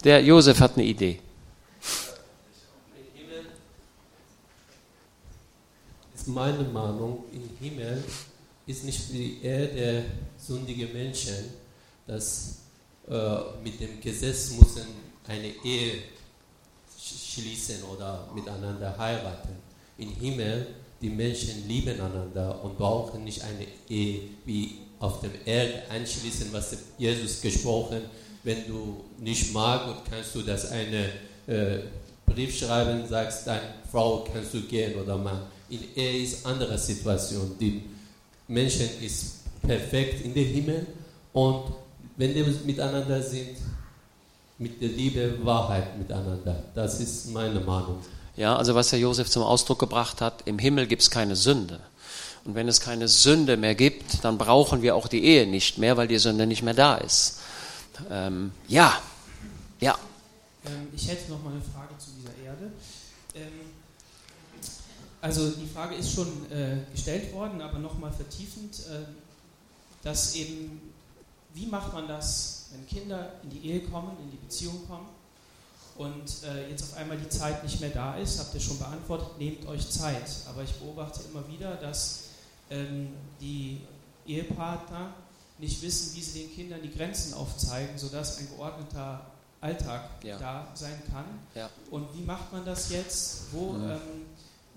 Der 0.05 0.23
Josef 0.23 0.61
hat 0.61 0.75
eine 0.75 0.85
Idee. 0.85 1.21
meine 6.27 6.65
Meinung, 6.65 7.25
im 7.33 7.49
Himmel 7.61 8.03
ist 8.67 8.85
nicht 8.85 9.13
die 9.13 9.39
Ehe 9.43 9.69
der 9.69 10.05
sündigen 10.37 10.93
Menschen, 10.93 11.35
dass 12.07 12.59
äh, 13.09 13.63
mit 13.63 13.81
dem 13.81 14.01
Gesetz 14.01 14.51
müssen 14.53 14.87
eine 15.27 15.49
Ehe 15.65 16.03
schließen 16.99 17.83
oder 17.85 18.29
miteinander 18.35 18.97
heiraten. 18.99 19.57
Im 19.99 20.11
Himmel, 20.11 20.67
die 21.01 21.11
Menschen 21.11 21.67
lieben 21.69 22.01
einander 22.01 22.63
und 22.63 22.77
brauchen 22.77 23.25
nicht 23.25 23.43
eine 23.43 23.67
Ehe 23.89 24.21
wie 24.45 24.79
auf 24.99 25.21
dem 25.21 25.33
Erde 25.45 25.83
einschließen, 25.91 26.53
was 26.53 26.77
Jesus 26.99 27.41
gesprochen 27.41 28.03
wenn 28.47 28.65
du 28.69 29.05
nicht 29.19 29.53
magst, 29.53 30.09
kannst 30.09 30.35
du 30.37 30.43
das 30.43 30.71
eine 30.71 31.09
äh, 31.49 31.81
Brief 32.25 32.57
schreiben, 32.57 33.05
sagst, 33.09 33.45
deine 33.49 33.75
Frau 33.91 34.25
kannst 34.33 34.55
du 34.55 34.61
gehen 34.63 34.95
oder 34.95 35.19
Mann 35.19 35.43
in 35.69 35.81
Ehe 35.97 36.23
ist 36.23 36.47
andere 36.47 36.79
Situation. 36.79 37.57
Die 37.59 37.83
Menschen 38.47 38.89
ist 39.03 39.41
perfekt 39.63 40.25
in 40.25 40.33
den 40.33 40.47
Himmel 40.47 40.87
und 41.33 41.73
wenn 42.17 42.35
die 42.35 42.43
miteinander 42.43 43.23
sind, 43.23 43.57
mit 44.59 44.81
der 44.81 44.89
Liebe, 44.89 45.45
Wahrheit 45.45 45.99
miteinander. 45.99 46.63
Das 46.75 47.01
ist 47.01 47.31
meine 47.33 47.61
Meinung. 47.61 47.99
Ja, 48.37 48.57
also 48.57 48.75
was 48.75 48.93
Herr 48.93 48.99
Josef 48.99 49.29
zum 49.31 49.43
Ausdruck 49.43 49.79
gebracht 49.79 50.21
hat, 50.21 50.43
im 50.47 50.59
Himmel 50.59 50.87
gibt 50.87 51.03
es 51.03 51.11
keine 51.11 51.37
Sünde. 51.37 51.81
Und 52.45 52.55
wenn 52.55 52.69
es 52.69 52.81
keine 52.81 53.09
Sünde 53.09 53.57
mehr 53.57 53.75
gibt, 53.75 54.25
dann 54.25 54.39
brauchen 54.39 54.83
wir 54.83 54.95
auch 54.95 55.09
die 55.09 55.25
Ehe 55.25 55.47
nicht 55.47 55.79
mehr, 55.79 55.97
weil 55.97 56.07
die 56.07 56.19
Sünde 56.19 56.47
nicht 56.47 56.63
mehr 56.63 56.75
da 56.75 56.97
ist. 56.97 57.41
Ähm, 58.11 58.53
ja, 58.69 59.01
ja. 59.81 59.99
Ähm, 60.65 60.89
ich 60.95 61.09
hätte 61.09 61.31
noch 61.33 61.43
mal 61.43 61.51
eine 61.51 61.63
Frage 61.63 61.99
zu 61.99 62.11
dieser 62.19 62.37
Erde. 62.45 62.71
Ähm, 63.35 63.77
also 65.21 65.51
die 65.51 65.67
Frage 65.67 65.97
ist 65.97 66.13
schon 66.13 66.29
äh, 66.53 66.77
gestellt 66.93 67.33
worden, 67.33 67.61
aber 67.61 67.79
nochmal 67.79 68.13
vertiefend, 68.13 68.79
äh, 68.91 69.07
dass 70.05 70.37
eben, 70.37 70.81
wie 71.57 71.67
macht 71.67 71.93
man 71.93 72.07
das, 72.07 72.67
wenn 72.73 72.87
Kinder 72.87 73.33
in 73.43 73.51
die 73.51 73.67
Ehe 73.69 73.81
kommen, 73.89 74.17
in 74.23 74.31
die 74.31 74.37
Beziehung 74.37 74.87
kommen 74.87 75.09
und 75.97 76.43
äh, 76.45 76.69
jetzt 76.71 76.83
auf 76.93 76.97
einmal 76.99 77.17
die 77.17 77.29
Zeit 77.29 77.63
nicht 77.65 77.81
mehr 77.81 77.91
da 77.91 78.17
ist, 78.17 78.39
habt 78.39 78.55
ihr 78.55 78.61
schon 78.61 78.79
beantwortet, 78.79 79.39
nehmt 79.39 79.67
euch 79.67 79.89
Zeit. 79.91 80.31
Aber 80.49 80.63
ich 80.63 80.73
beobachte 80.75 81.21
immer 81.33 81.47
wieder, 81.49 81.77
dass 81.77 82.25
ähm, 82.71 83.09
die 83.41 83.81
Ehepartner 84.27 85.15
nicht 85.59 85.81
wissen, 85.83 86.15
wie 86.15 86.21
sie 86.23 86.43
den 86.43 86.53
Kindern 86.55 86.83
die 86.83 86.91
Grenzen 86.93 87.33
aufzeigen, 87.35 87.97
sodass 87.97 88.39
ein 88.39 88.49
geordneter 88.55 89.25
Alltag 89.63 90.11
Ja. 90.23 90.39
da 90.39 90.69
sein 90.75 91.01
kann. 91.11 91.25
Ja. 91.55 91.71
Und 91.91 92.07
wie 92.15 92.23
macht 92.23 92.53
man 92.53 92.65
das 92.67 92.91
jetzt? 92.91 93.53
Wo 93.53 93.73
Mhm. 93.73 93.91
ähm, 93.91 94.01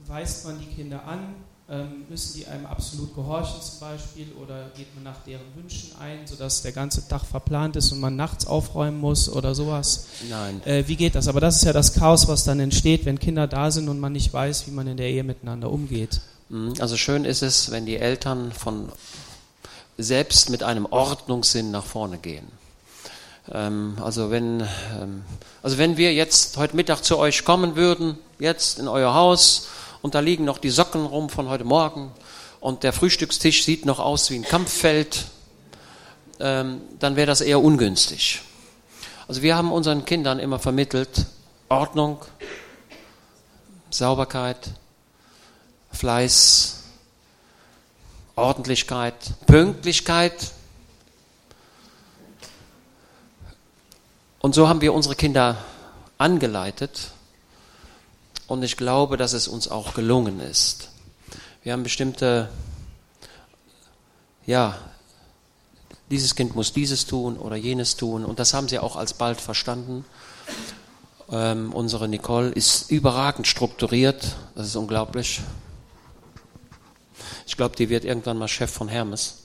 weist 0.08 0.46
man 0.46 0.58
die 0.58 0.68
Kinder 0.68 1.04
an? 1.04 1.36
Ähm, 1.72 2.06
müssen 2.10 2.34
die 2.36 2.48
einem 2.48 2.66
absolut 2.66 3.14
gehorchen 3.14 3.62
zum 3.62 3.80
Beispiel 3.80 4.32
oder 4.42 4.72
geht 4.76 4.88
man 4.96 5.04
nach 5.04 5.24
deren 5.24 5.46
Wünschen 5.56 5.92
ein, 6.00 6.26
sodass 6.26 6.64
der 6.64 6.72
ganze 6.72 7.08
Tag 7.08 7.24
verplant 7.24 7.76
ist 7.76 7.92
und 7.92 8.00
man 8.00 8.16
nachts 8.16 8.48
aufräumen 8.48 9.00
muss 9.00 9.30
oder 9.30 9.54
sowas? 9.54 10.08
Nein. 10.28 10.64
Äh, 10.66 10.86
wie 10.88 10.96
geht 10.96 11.14
das? 11.14 11.28
Aber 11.28 11.40
das 11.40 11.58
ist 11.58 11.66
ja 11.66 11.74
das 11.74 11.94
Chaos, 11.94 12.28
was 12.28 12.44
dann 12.44 12.60
entsteht, 12.60 13.06
wenn 13.06 13.20
Kinder 13.20 13.46
da 13.46 13.70
sind 13.70 13.88
und 13.88 14.00
man 14.00 14.14
nicht 14.14 14.34
weiß, 14.34 14.66
wie 14.66 14.72
man 14.72 14.88
in 14.88 14.98
der 14.98 15.10
Ehe 15.10 15.24
miteinander 15.24 15.70
umgeht. 15.70 16.22
Mhm. 16.50 16.74
Also 16.80 16.98
schön 16.98 17.24
ist 17.24 17.44
es, 17.44 17.70
wenn 17.70 17.86
die 17.86 17.98
Eltern 17.98 18.52
von 18.52 18.92
selbst 20.00 20.50
mit 20.50 20.64
einem 20.64 20.88
Ordnungssinn 20.88 21.70
nach 21.70 21.86
vorne 21.86 22.18
gehen. 22.18 22.48
Ähm, 23.52 23.96
also 24.02 24.32
wenn, 24.32 24.62
ähm, 25.00 25.24
also 25.62 25.78
wenn 25.78 25.98
wir 25.98 26.14
jetzt 26.14 26.58
heute 26.58 26.76
Mittag 26.76 27.04
zu 27.04 27.20
euch 27.20 27.46
kommen 27.46 27.76
würden, 27.76 28.18
jetzt 28.40 28.80
in 28.80 28.88
euer 28.88 29.14
Haus, 29.14 29.68
und 30.02 30.16
da 30.16 30.20
liegen 30.20 30.46
noch 30.46 30.58
die 30.58 30.70
Socken 30.70 31.06
rum 31.06 31.30
von 31.30 31.50
heute 31.50 31.64
Morgen 31.64 32.12
und 32.60 32.84
der 32.84 32.94
Frühstückstisch 32.94 33.64
sieht 33.64 33.86
noch 33.86 34.00
aus 34.00 34.30
wie 34.30 34.36
ein 34.36 34.44
Kampffeld, 34.44 35.26
ähm, 36.40 36.82
dann 37.00 37.16
wäre 37.16 37.28
das 37.28 37.42
eher 37.42 37.62
ungünstig. 37.62 38.42
Also 39.28 39.42
wir 39.42 39.56
haben 39.56 39.72
unseren 39.72 40.06
Kindern 40.06 40.40
immer 40.40 40.60
vermittelt, 40.60 41.26
Ordnung, 41.68 42.26
Sauberkeit, 43.92 44.72
Fleiß, 45.92 46.84
Ordentlichkeit, 48.36 49.16
Pünktlichkeit. 49.46 50.52
Und 54.40 54.56
so 54.56 54.68
haben 54.68 54.82
wir 54.82 54.94
unsere 54.94 55.16
Kinder 55.16 55.58
angeleitet. 56.18 57.12
Und 58.50 58.64
ich 58.64 58.78
glaube, 58.78 59.16
dass 59.16 59.34
es 59.34 59.48
uns 59.48 59.68
auch 59.68 59.94
gelungen 59.94 60.40
ist. 60.40 60.90
Wir 61.62 61.72
haben 61.72 61.84
bestimmte, 61.84 62.50
ja, 64.48 64.76
dieses 66.10 66.34
Kind 66.34 66.56
muss 66.56 66.74
dieses 66.74 67.06
tun 67.06 67.38
oder 67.38 67.56
jenes 67.56 67.96
tun. 67.96 68.26
Und 68.26 68.40
das 68.40 68.56
haben 68.56 68.68
sie 68.68 68.80
auch 68.80 68.96
alsbald 68.96 69.40
verstanden. 69.40 70.04
Ähm, 71.32 71.72
unsere 71.74 72.08
Nicole 72.08 72.50
ist 72.50 72.90
überragend 72.90 73.46
strukturiert. 73.46 74.36
Das 74.56 74.66
ist 74.66 74.76
unglaublich. 74.76 75.42
Ich 77.46 77.56
glaube, 77.56 77.76
die 77.76 77.90
wird 77.90 78.04
irgendwann 78.04 78.40
mal 78.40 78.48
Chef 78.48 78.72
von 78.72 78.88
Hermes. 78.88 79.44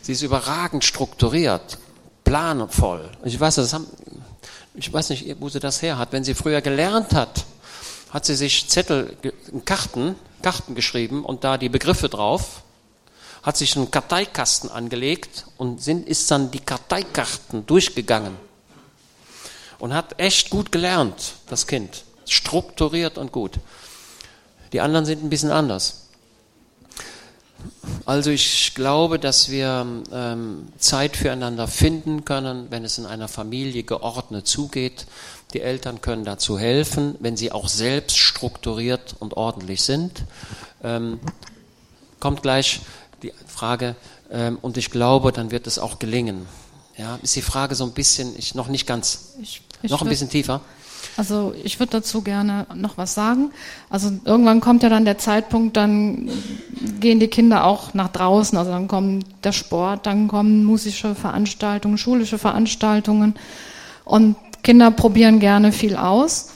Sie 0.00 0.12
ist 0.12 0.22
überragend 0.22 0.84
strukturiert, 0.84 1.78
planvoll. 2.22 3.10
Ich 3.24 3.40
weiß, 3.40 3.56
das 3.56 3.72
haben, 3.72 3.86
ich 4.74 4.92
weiß 4.92 5.10
nicht, 5.10 5.40
wo 5.40 5.48
sie 5.48 5.60
das 5.60 5.82
her 5.82 5.98
hat. 5.98 6.12
Wenn 6.12 6.24
sie 6.24 6.34
früher 6.34 6.60
gelernt 6.60 7.14
hat, 7.14 7.44
hat 8.10 8.24
sie 8.24 8.34
sich 8.34 8.68
Zettel, 8.68 9.16
Karten, 9.64 10.16
Karten 10.42 10.74
geschrieben 10.74 11.24
und 11.24 11.44
da 11.44 11.58
die 11.58 11.68
Begriffe 11.68 12.08
drauf, 12.08 12.62
hat 13.42 13.56
sich 13.56 13.76
einen 13.76 13.90
Karteikasten 13.90 14.70
angelegt 14.70 15.46
und 15.58 15.82
sind, 15.82 16.08
ist 16.08 16.30
dann 16.30 16.50
die 16.50 16.60
Karteikarten 16.60 17.66
durchgegangen 17.66 18.36
und 19.78 19.94
hat 19.94 20.18
echt 20.18 20.50
gut 20.50 20.72
gelernt, 20.72 21.34
das 21.48 21.66
Kind. 21.66 22.04
Strukturiert 22.26 23.18
und 23.18 23.32
gut. 23.32 23.52
Die 24.72 24.80
anderen 24.80 25.04
sind 25.04 25.22
ein 25.22 25.28
bisschen 25.28 25.50
anders. 25.50 26.03
Also 28.06 28.30
ich 28.30 28.74
glaube, 28.74 29.18
dass 29.18 29.50
wir 29.50 29.86
ähm, 30.12 30.68
Zeit 30.78 31.16
füreinander 31.16 31.68
finden 31.68 32.24
können, 32.24 32.66
wenn 32.70 32.84
es 32.84 32.98
in 32.98 33.06
einer 33.06 33.28
Familie 33.28 33.82
geordnet 33.82 34.46
zugeht. 34.46 35.06
Die 35.54 35.60
Eltern 35.60 36.00
können 36.00 36.24
dazu 36.24 36.58
helfen, 36.58 37.16
wenn 37.20 37.36
sie 37.36 37.52
auch 37.52 37.68
selbst 37.68 38.18
strukturiert 38.18 39.16
und 39.20 39.36
ordentlich 39.36 39.82
sind. 39.82 40.24
Ähm, 40.82 41.20
kommt 42.20 42.42
gleich 42.42 42.80
die 43.22 43.32
Frage, 43.46 43.96
ähm, 44.30 44.58
und 44.60 44.76
ich 44.76 44.90
glaube, 44.90 45.32
dann 45.32 45.50
wird 45.50 45.66
es 45.66 45.78
auch 45.78 45.98
gelingen. 45.98 46.46
Ja, 46.96 47.18
ist 47.22 47.36
die 47.36 47.42
Frage 47.42 47.74
so 47.74 47.84
ein 47.84 47.92
bisschen, 47.92 48.38
ich 48.38 48.54
noch 48.54 48.68
nicht 48.68 48.86
ganz, 48.86 49.34
Ich, 49.40 49.62
ich 49.82 49.90
noch 49.90 50.02
ein 50.02 50.08
bisschen 50.08 50.30
tiefer. 50.30 50.60
Also 51.16 51.54
ich 51.62 51.78
würde 51.78 51.92
dazu 51.92 52.22
gerne 52.22 52.66
noch 52.74 52.98
was 52.98 53.14
sagen. 53.14 53.50
Also 53.88 54.10
irgendwann 54.24 54.60
kommt 54.60 54.82
ja 54.82 54.88
dann 54.88 55.04
der 55.04 55.18
Zeitpunkt, 55.18 55.76
dann 55.76 56.28
gehen 57.00 57.20
die 57.20 57.28
Kinder 57.28 57.64
auch 57.64 57.94
nach 57.94 58.08
draußen. 58.08 58.58
Also 58.58 58.72
dann 58.72 58.88
kommt 58.88 59.26
der 59.44 59.52
Sport, 59.52 60.06
dann 60.06 60.26
kommen 60.26 60.64
musische 60.64 61.14
Veranstaltungen, 61.14 61.98
schulische 61.98 62.38
Veranstaltungen. 62.38 63.34
Und 64.04 64.36
Kinder 64.62 64.90
probieren 64.90 65.38
gerne 65.38 65.70
viel 65.70 65.96
aus. 65.96 66.53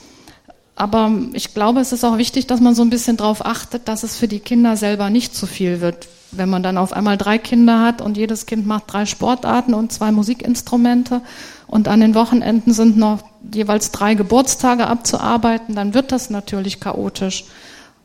Aber 0.79 1.11
ich 1.33 1.55
glaube, 1.55 1.81
es 1.81 1.91
ist 1.91 2.05
auch 2.05 2.19
wichtig, 2.19 2.47
dass 2.47 2.61
man 2.61 2.77
so 2.77 2.83
ein 2.83 2.91
bisschen 2.91 3.17
darauf 3.17 3.45
achtet, 3.45 3.89
dass 3.89 4.05
es 4.05 4.17
für 4.17 4.29
die 4.29 4.39
Kinder 4.39 4.77
selber 4.77 5.11
nicht 5.11 5.35
zu 5.35 5.47
viel 5.47 5.81
wird. 5.81 6.07
Wenn 6.31 6.49
man 6.49 6.63
dann 6.63 6.79
auf 6.79 6.93
einmal 6.93 7.19
drei 7.19 7.39
Kinder 7.39 7.83
hat 7.83 8.01
und 8.01 8.17
jedes 8.17 8.47
Kind 8.47 8.65
macht 8.65 8.85
drei 8.87 9.05
Sportarten 9.05 9.75
und 9.75 9.93
zwei 9.93 10.13
Musikinstrumente 10.13 11.21
und 11.67 11.89
an 11.89 11.99
den 11.99 12.15
Wochenenden 12.15 12.73
sind 12.73 12.97
noch 12.97 13.25
jeweils 13.53 13.91
drei 13.91 14.15
Geburtstage 14.15 14.87
abzuarbeiten, 14.87 15.75
dann 15.75 15.95
wird 15.95 16.13
das 16.13 16.31
natürlich 16.31 16.79
chaotisch. 16.79 17.45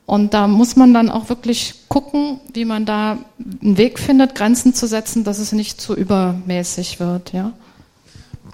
Und 0.07 0.33
da 0.33 0.47
muss 0.47 0.75
man 0.75 0.95
dann 0.95 1.11
auch 1.11 1.29
wirklich 1.29 1.75
gucken, 1.89 2.39
wie 2.53 2.65
man 2.65 2.87
da 2.87 3.19
einen 3.61 3.77
Weg 3.77 3.99
findet, 3.99 4.33
Grenzen 4.33 4.73
zu 4.73 4.87
setzen, 4.87 5.23
dass 5.23 5.37
es 5.37 5.51
nicht 5.51 5.79
zu 5.79 5.95
übermäßig 5.95 6.99
wird, 6.99 7.33
ja. 7.33 7.53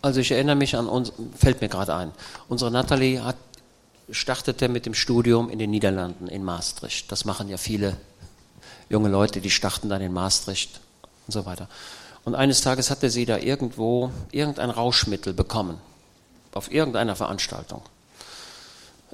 Also 0.02 0.20
ich 0.20 0.32
erinnere 0.32 0.56
mich 0.56 0.76
an 0.76 0.88
uns, 0.88 1.12
fällt 1.38 1.62
mir 1.62 1.68
gerade 1.68 1.96
ein. 1.96 2.12
Unsere 2.48 2.72
Natalie 2.72 3.24
hat, 3.24 3.36
startete 4.12 4.70
mit 4.70 4.86
dem 4.86 4.94
Studium 4.94 5.50
in 5.50 5.60
den 5.60 5.70
Niederlanden, 5.72 6.28
in 6.28 6.44
Maastricht. 6.44 7.12
Das 7.12 7.26
machen 7.26 7.50
ja 7.50 7.58
viele 7.58 7.98
junge 8.90 9.10
Leute, 9.10 9.42
die 9.42 9.52
starten 9.52 9.90
dann 9.90 10.02
in 10.02 10.14
Maastricht 10.14 10.80
und 11.28 11.34
so 11.34 11.46
weiter. 11.46 11.68
Und 12.26 12.36
eines 12.36 12.62
Tages 12.62 12.90
hatte 12.90 13.10
sie 13.10 13.26
da 13.26 13.38
irgendwo 13.38 14.12
irgendein 14.32 14.70
Rauschmittel 14.70 15.34
bekommen. 15.34 15.80
Auf 16.54 16.72
irgendeiner 16.72 17.16
Veranstaltung. 17.16 17.82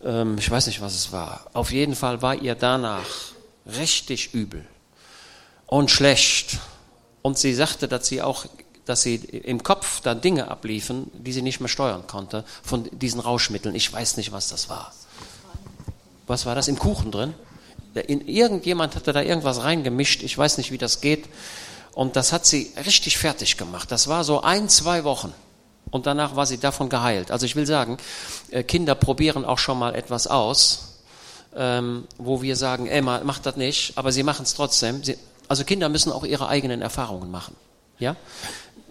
Ähm, 0.03 0.37
ich 0.37 0.49
weiß 0.49 0.67
nicht, 0.67 0.81
was 0.81 0.95
es 0.95 1.11
war. 1.11 1.45
Auf 1.53 1.71
jeden 1.71 1.95
Fall 1.95 2.21
war 2.21 2.35
ihr 2.35 2.55
danach 2.55 3.05
richtig 3.65 4.33
übel 4.33 4.65
und 5.67 5.91
schlecht. 5.91 6.59
Und 7.21 7.37
sie 7.37 7.53
sagte, 7.53 7.87
dass 7.87 8.07
sie 8.07 8.21
auch, 8.21 8.45
dass 8.85 9.01
sie 9.01 9.15
im 9.15 9.63
Kopf 9.63 10.01
da 10.01 10.13
Dinge 10.13 10.49
abliefen, 10.49 11.11
die 11.13 11.33
sie 11.33 11.41
nicht 11.41 11.59
mehr 11.59 11.69
steuern 11.69 12.07
konnte 12.07 12.43
von 12.63 12.87
diesen 12.91 13.19
Rauschmitteln. 13.19 13.75
Ich 13.75 13.91
weiß 13.91 14.17
nicht, 14.17 14.31
was 14.31 14.49
das 14.49 14.69
war. 14.69 14.93
Was 16.27 16.45
war 16.45 16.55
das 16.55 16.67
im 16.67 16.79
Kuchen 16.79 17.11
drin? 17.11 17.33
In, 18.07 18.27
irgendjemand 18.27 18.95
hatte 18.95 19.13
da 19.13 19.21
irgendwas 19.21 19.63
reingemischt. 19.63 20.23
Ich 20.23 20.37
weiß 20.37 20.57
nicht, 20.57 20.71
wie 20.71 20.77
das 20.77 21.01
geht. 21.01 21.25
Und 21.93 22.15
das 22.15 22.33
hat 22.33 22.45
sie 22.45 22.71
richtig 22.85 23.17
fertig 23.17 23.57
gemacht. 23.57 23.91
Das 23.91 24.07
war 24.07 24.23
so 24.23 24.41
ein, 24.41 24.69
zwei 24.69 25.03
Wochen. 25.03 25.33
Und 25.91 26.07
danach 26.07 26.35
war 26.35 26.45
sie 26.45 26.57
davon 26.57 26.89
geheilt. 26.89 27.31
Also 27.31 27.45
ich 27.45 27.55
will 27.55 27.65
sagen, 27.65 27.97
äh, 28.51 28.63
Kinder 28.63 28.95
probieren 28.95 29.45
auch 29.45 29.59
schon 29.59 29.79
mal 29.79 29.95
etwas 29.95 30.27
aus, 30.27 30.99
ähm, 31.55 32.05
wo 32.17 32.41
wir 32.41 32.57
sagen, 32.57 32.87
Emma, 32.87 33.21
mach 33.23 33.39
das 33.39 33.55
nicht, 33.55 33.97
aber 33.97 34.11
sie 34.11 34.23
machen 34.23 34.43
es 34.43 34.55
trotzdem. 34.55 35.01
Also 35.47 35.63
Kinder 35.63 35.87
müssen 35.87 36.11
auch 36.11 36.25
ihre 36.25 36.49
eigenen 36.49 36.81
Erfahrungen 36.81 37.31
machen. 37.31 37.55
Ja? 37.97 38.17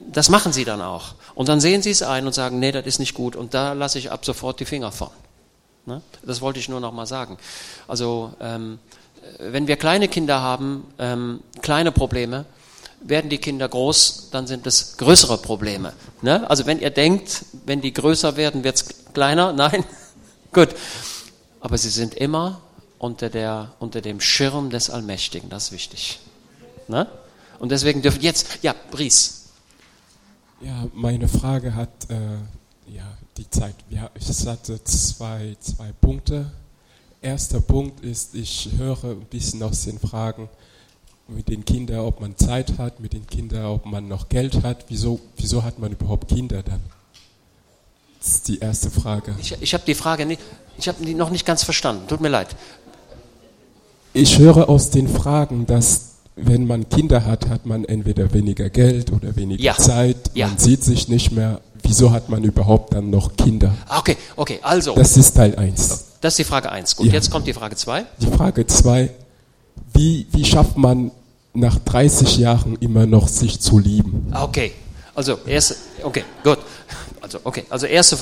Das 0.07 0.29
machen 0.29 0.53
sie 0.53 0.65
dann 0.65 0.83
auch. 0.83 1.15
Und 1.35 1.49
dann 1.49 1.61
sehen 1.61 1.83
sie 1.83 1.91
es 1.91 2.03
ein 2.03 2.27
und 2.27 2.33
sagen, 2.35 2.59
nee, 2.59 2.73
das 2.73 2.87
ist 2.87 2.99
nicht 2.99 3.15
gut. 3.15 3.37
Und 3.37 3.55
da 3.55 3.73
lasse 3.73 3.99
ich 3.99 4.13
ab 4.13 4.25
sofort 4.25 4.61
die 4.61 4.65
Finger 4.65 4.93
von. 4.93 5.11
Ne? 5.87 6.03
Das 6.23 6.41
wollte 6.41 6.59
ich 6.59 6.69
nur 6.69 6.81
noch 6.81 6.93
mal 6.93 7.07
sagen. 7.07 7.39
Also 7.89 8.33
ähm, 8.41 8.79
wenn 9.39 9.67
wir 9.67 9.77
kleine 9.77 10.09
Kinder 10.09 10.41
haben, 10.41 10.85
ähm, 10.99 11.41
kleine 11.63 11.93
Probleme, 11.93 12.45
werden 13.01 13.29
die 13.29 13.39
Kinder 13.39 13.69
groß, 13.69 14.29
dann 14.31 14.47
sind 14.47 14.67
es 14.67 14.97
größere 14.97 15.39
Probleme. 15.39 15.93
Ne? 16.23 16.49
Also 16.49 16.67
wenn 16.67 16.81
ihr 16.81 16.91
denkt, 16.91 17.45
wenn 17.67 17.81
die 17.81 17.93
größer 17.93 18.37
werden, 18.37 18.65
wird 18.65 18.77
es 18.77 18.87
kleiner, 19.13 19.53
nein, 19.57 19.85
gut. 20.53 20.71
Aber 21.61 21.79
sie 21.79 21.91
sind 21.91 22.15
immer 22.15 22.61
unter, 22.99 23.29
der, 23.29 23.73
unter 23.79 24.01
dem 24.01 24.21
Schirm 24.21 24.71
des 24.71 24.91
Allmächtigen, 24.91 25.51
das 25.51 25.65
ist 25.65 25.73
wichtig. 25.73 26.21
Ne? 26.89 27.07
Und 27.59 27.71
deswegen 27.71 28.03
dürfen 28.03 28.23
jetzt, 28.23 28.59
ja, 28.63 28.75
Bries. 28.91 29.44
Ja, 30.61 30.87
meine 30.95 31.29
Frage 31.29 31.75
hat 31.75 32.11
äh, 32.11 32.15
ja, 32.93 33.05
die 33.37 33.49
Zeit. 33.51 33.75
Ja, 33.91 34.11
ich 34.15 34.47
hatte 34.47 34.83
zwei, 34.85 35.57
zwei 35.61 35.93
Punkte. 36.01 36.51
Erster 37.21 37.61
Punkt 37.61 38.05
ist, 38.05 38.35
ich 38.35 38.71
höre 38.77 39.05
ein 39.05 39.25
bisschen 39.31 39.63
aus 39.63 39.85
den 39.85 39.99
Fragen 39.99 40.49
mit 41.27 41.49
den 41.49 41.65
Kindern, 41.65 42.01
ob 42.01 42.21
man 42.21 42.37
Zeit 42.37 42.79
hat, 42.79 43.01
mit 43.01 43.15
den 43.15 43.27
Kindern, 43.27 43.67
ob 43.67 43.87
man 43.87 44.09
noch 44.09 44.29
Geld 44.29 44.63
hat. 44.63 44.85
Wieso, 44.89 45.21
wieso 45.37 45.63
hat 45.63 45.79
man 45.79 45.93
überhaupt 45.93 46.29
Kinder 46.29 46.63
dann? 46.63 46.81
Das 48.19 48.29
ist 48.29 48.49
die 48.49 48.59
erste 48.59 48.91
Frage. 48.91 49.35
Ich, 49.41 49.57
ich 49.61 49.75
habe 49.75 49.85
die 49.87 49.95
Frage 49.95 50.27
nicht, 50.27 50.41
ich 50.79 50.89
habe 50.89 51.05
die 51.05 51.15
noch 51.15 51.31
nicht 51.31 51.47
ganz 51.47 51.63
verstanden. 51.63 52.07
Tut 52.09 52.21
mir 52.21 52.29
leid. 52.29 52.55
ich 54.13 54.39
höre 54.39 54.69
aus 54.69 54.91
den 54.91 55.09
Fragen, 55.09 55.67
dass 55.67 56.14
wenn 56.37 56.67
man 56.67 56.89
Kinder 56.89 57.25
hat, 57.25 57.49
hat 57.49 57.65
man 57.67 57.85
entweder 57.85 58.33
weniger 58.33 58.69
Geld 58.71 59.13
oder 59.13 59.37
weniger 59.37 59.63
Ja. 59.63 59.77
Zeit, 59.77 60.17
Ja. 60.35 60.49
man 60.49 60.59
sieht 60.59 60.83
sich 60.85 61.09
nicht 61.09 61.33
mehr. 61.33 61.61
Wieso 61.83 62.11
hat 62.13 62.29
man 62.31 62.43
überhaupt 62.45 62.95
dann 62.95 63.11
noch 63.11 63.37
Kinder? 63.37 63.75
Ah, 63.89 63.99
Okay, 63.99 64.17
okay, 64.37 64.59
also, 64.63 64.95
Das 64.95 65.17
ist 65.17 65.35
Teil 65.35 65.55
1. 65.57 66.05
das 66.21 66.33
ist 66.33 66.39
die 66.39 66.45
Frage 66.45 66.73
1. 66.73 66.97
Gut, 66.97 67.07
Ja. 67.07 67.13
jetzt 67.13 67.31
kommt 67.31 67.47
die 67.47 67.53
Frage 67.53 67.77
2. 67.77 68.05
Die 68.21 68.27
Frage 68.27 68.67
2, 68.67 69.11
wie, 69.93 70.27
wie 70.33 70.45
schafft 70.45 70.77
man 70.77 71.11
nach 71.53 71.79
30 71.79 72.39
Jahren 72.39 72.77
immer 72.81 73.07
noch 73.07 73.29
sich 73.29 73.61
zu 73.61 73.79
lieben? 73.79 74.29
Ah, 74.33 74.45
Okay, 74.45 74.73
also 75.15 75.39
erste, 75.47 75.77
okay, 76.03 76.25
gut. 76.43 76.59
Also 77.21 77.39
okay, 77.45 77.65
also 77.71 77.87
erste, 77.87 78.19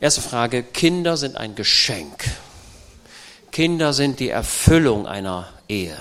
erste 0.00 0.20
Frage: 0.20 0.62
Kinder 0.62 1.16
sind 1.16 1.36
ein 1.36 1.54
Geschenk. 1.54 2.24
Kinder 3.52 3.92
sind 3.92 4.20
die 4.20 4.28
Erfüllung 4.28 5.06
einer 5.06 5.46
Ehe. 5.68 5.96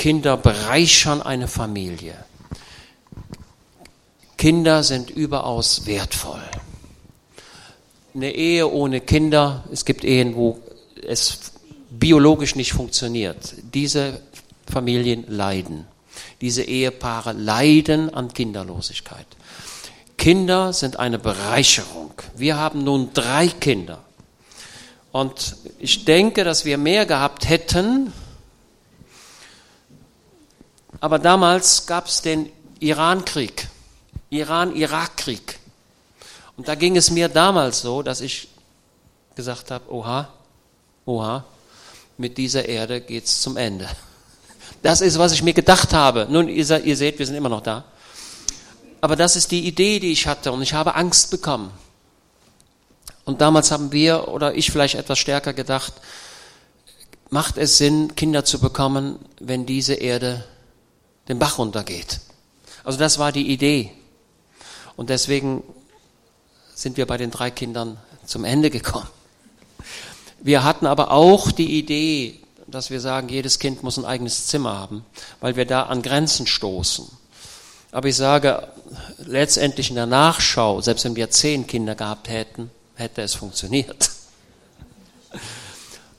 Kinder 0.00 0.38
bereichern 0.38 1.20
eine 1.20 1.46
Familie. 1.46 2.14
Kinder 4.38 4.82
sind 4.82 5.10
überaus 5.10 5.84
wertvoll. 5.84 6.40
Eine 8.14 8.34
Ehe 8.34 8.66
ohne 8.66 9.02
Kinder, 9.02 9.62
es 9.70 9.84
gibt 9.84 10.02
Ehen, 10.04 10.36
wo 10.36 10.58
es 11.06 11.52
biologisch 11.90 12.56
nicht 12.56 12.72
funktioniert. 12.72 13.52
Diese 13.74 14.22
Familien 14.66 15.26
leiden. 15.28 15.84
Diese 16.40 16.62
Ehepaare 16.62 17.34
leiden 17.34 18.08
an 18.14 18.32
Kinderlosigkeit. 18.32 19.26
Kinder 20.16 20.72
sind 20.72 20.98
eine 20.98 21.18
Bereicherung. 21.18 22.14
Wir 22.34 22.56
haben 22.56 22.84
nun 22.84 23.10
drei 23.12 23.48
Kinder. 23.48 23.98
Und 25.12 25.56
ich 25.78 26.06
denke, 26.06 26.42
dass 26.42 26.64
wir 26.64 26.78
mehr 26.78 27.04
gehabt 27.04 27.50
hätten. 27.50 28.14
Aber 30.98 31.18
damals 31.18 31.86
gab 31.86 32.06
es 32.06 32.22
den 32.22 32.50
Irankrieg, 32.80 33.68
Iran-Irak-Krieg. 34.30 35.58
Und 36.56 36.68
da 36.68 36.74
ging 36.74 36.96
es 36.96 37.10
mir 37.10 37.28
damals 37.28 37.82
so, 37.82 38.02
dass 38.02 38.20
ich 38.20 38.48
gesagt 39.36 39.70
habe, 39.70 39.92
oha, 39.92 40.28
oha, 41.06 41.44
mit 42.18 42.36
dieser 42.36 42.68
Erde 42.68 43.00
geht's 43.00 43.40
zum 43.40 43.56
Ende. 43.56 43.88
Das 44.82 45.00
ist, 45.00 45.18
was 45.18 45.32
ich 45.32 45.42
mir 45.42 45.54
gedacht 45.54 45.92
habe. 45.92 46.26
Nun, 46.28 46.48
ihr, 46.48 46.84
ihr 46.84 46.96
seht, 46.96 47.18
wir 47.18 47.26
sind 47.26 47.36
immer 47.36 47.48
noch 47.48 47.62
da. 47.62 47.84
Aber 49.00 49.16
das 49.16 49.36
ist 49.36 49.50
die 49.50 49.66
Idee, 49.66 50.00
die 50.00 50.12
ich 50.12 50.26
hatte 50.26 50.52
und 50.52 50.62
ich 50.62 50.74
habe 50.74 50.94
Angst 50.94 51.30
bekommen. 51.30 51.70
Und 53.24 53.40
damals 53.40 53.70
haben 53.70 53.92
wir 53.92 54.28
oder 54.28 54.54
ich 54.54 54.70
vielleicht 54.70 54.96
etwas 54.96 55.18
stärker 55.18 55.52
gedacht, 55.52 55.94
macht 57.30 57.56
es 57.58 57.78
Sinn, 57.78 58.14
Kinder 58.16 58.44
zu 58.44 58.58
bekommen, 58.58 59.18
wenn 59.38 59.64
diese 59.64 59.94
Erde 59.94 60.44
den 61.30 61.38
Bach 61.38 61.58
runtergeht? 61.58 62.20
Also 62.84 62.98
das 62.98 63.18
war 63.18 63.32
die 63.32 63.50
Idee. 63.50 63.90
Und 64.96 65.08
deswegen 65.08 65.62
sind 66.74 66.96
wir 66.96 67.06
bei 67.06 67.16
den 67.16 67.30
drei 67.30 67.50
Kindern 67.50 67.98
zum 68.26 68.44
Ende 68.44 68.70
gekommen. 68.70 69.08
Wir 70.42 70.64
hatten 70.64 70.86
aber 70.86 71.10
auch 71.10 71.52
die 71.52 71.78
Idee, 71.78 72.40
dass 72.66 72.90
wir 72.90 73.00
sagen, 73.00 73.28
jedes 73.28 73.58
Kind 73.58 73.82
muss 73.82 73.98
ein 73.98 74.04
eigenes 74.04 74.46
Zimmer 74.46 74.78
haben, 74.78 75.04
weil 75.40 75.56
wir 75.56 75.66
da 75.66 75.84
an 75.84 76.02
Grenzen 76.02 76.46
stoßen. 76.46 77.06
Aber 77.92 78.08
ich 78.08 78.16
sage, 78.16 78.68
letztendlich 79.18 79.90
in 79.90 79.96
der 79.96 80.06
Nachschau, 80.06 80.80
selbst 80.80 81.04
wenn 81.04 81.16
wir 81.16 81.30
zehn 81.30 81.66
Kinder 81.66 81.94
gehabt 81.94 82.28
hätten, 82.28 82.70
hätte 82.94 83.22
es 83.22 83.34
funktioniert. 83.34 84.10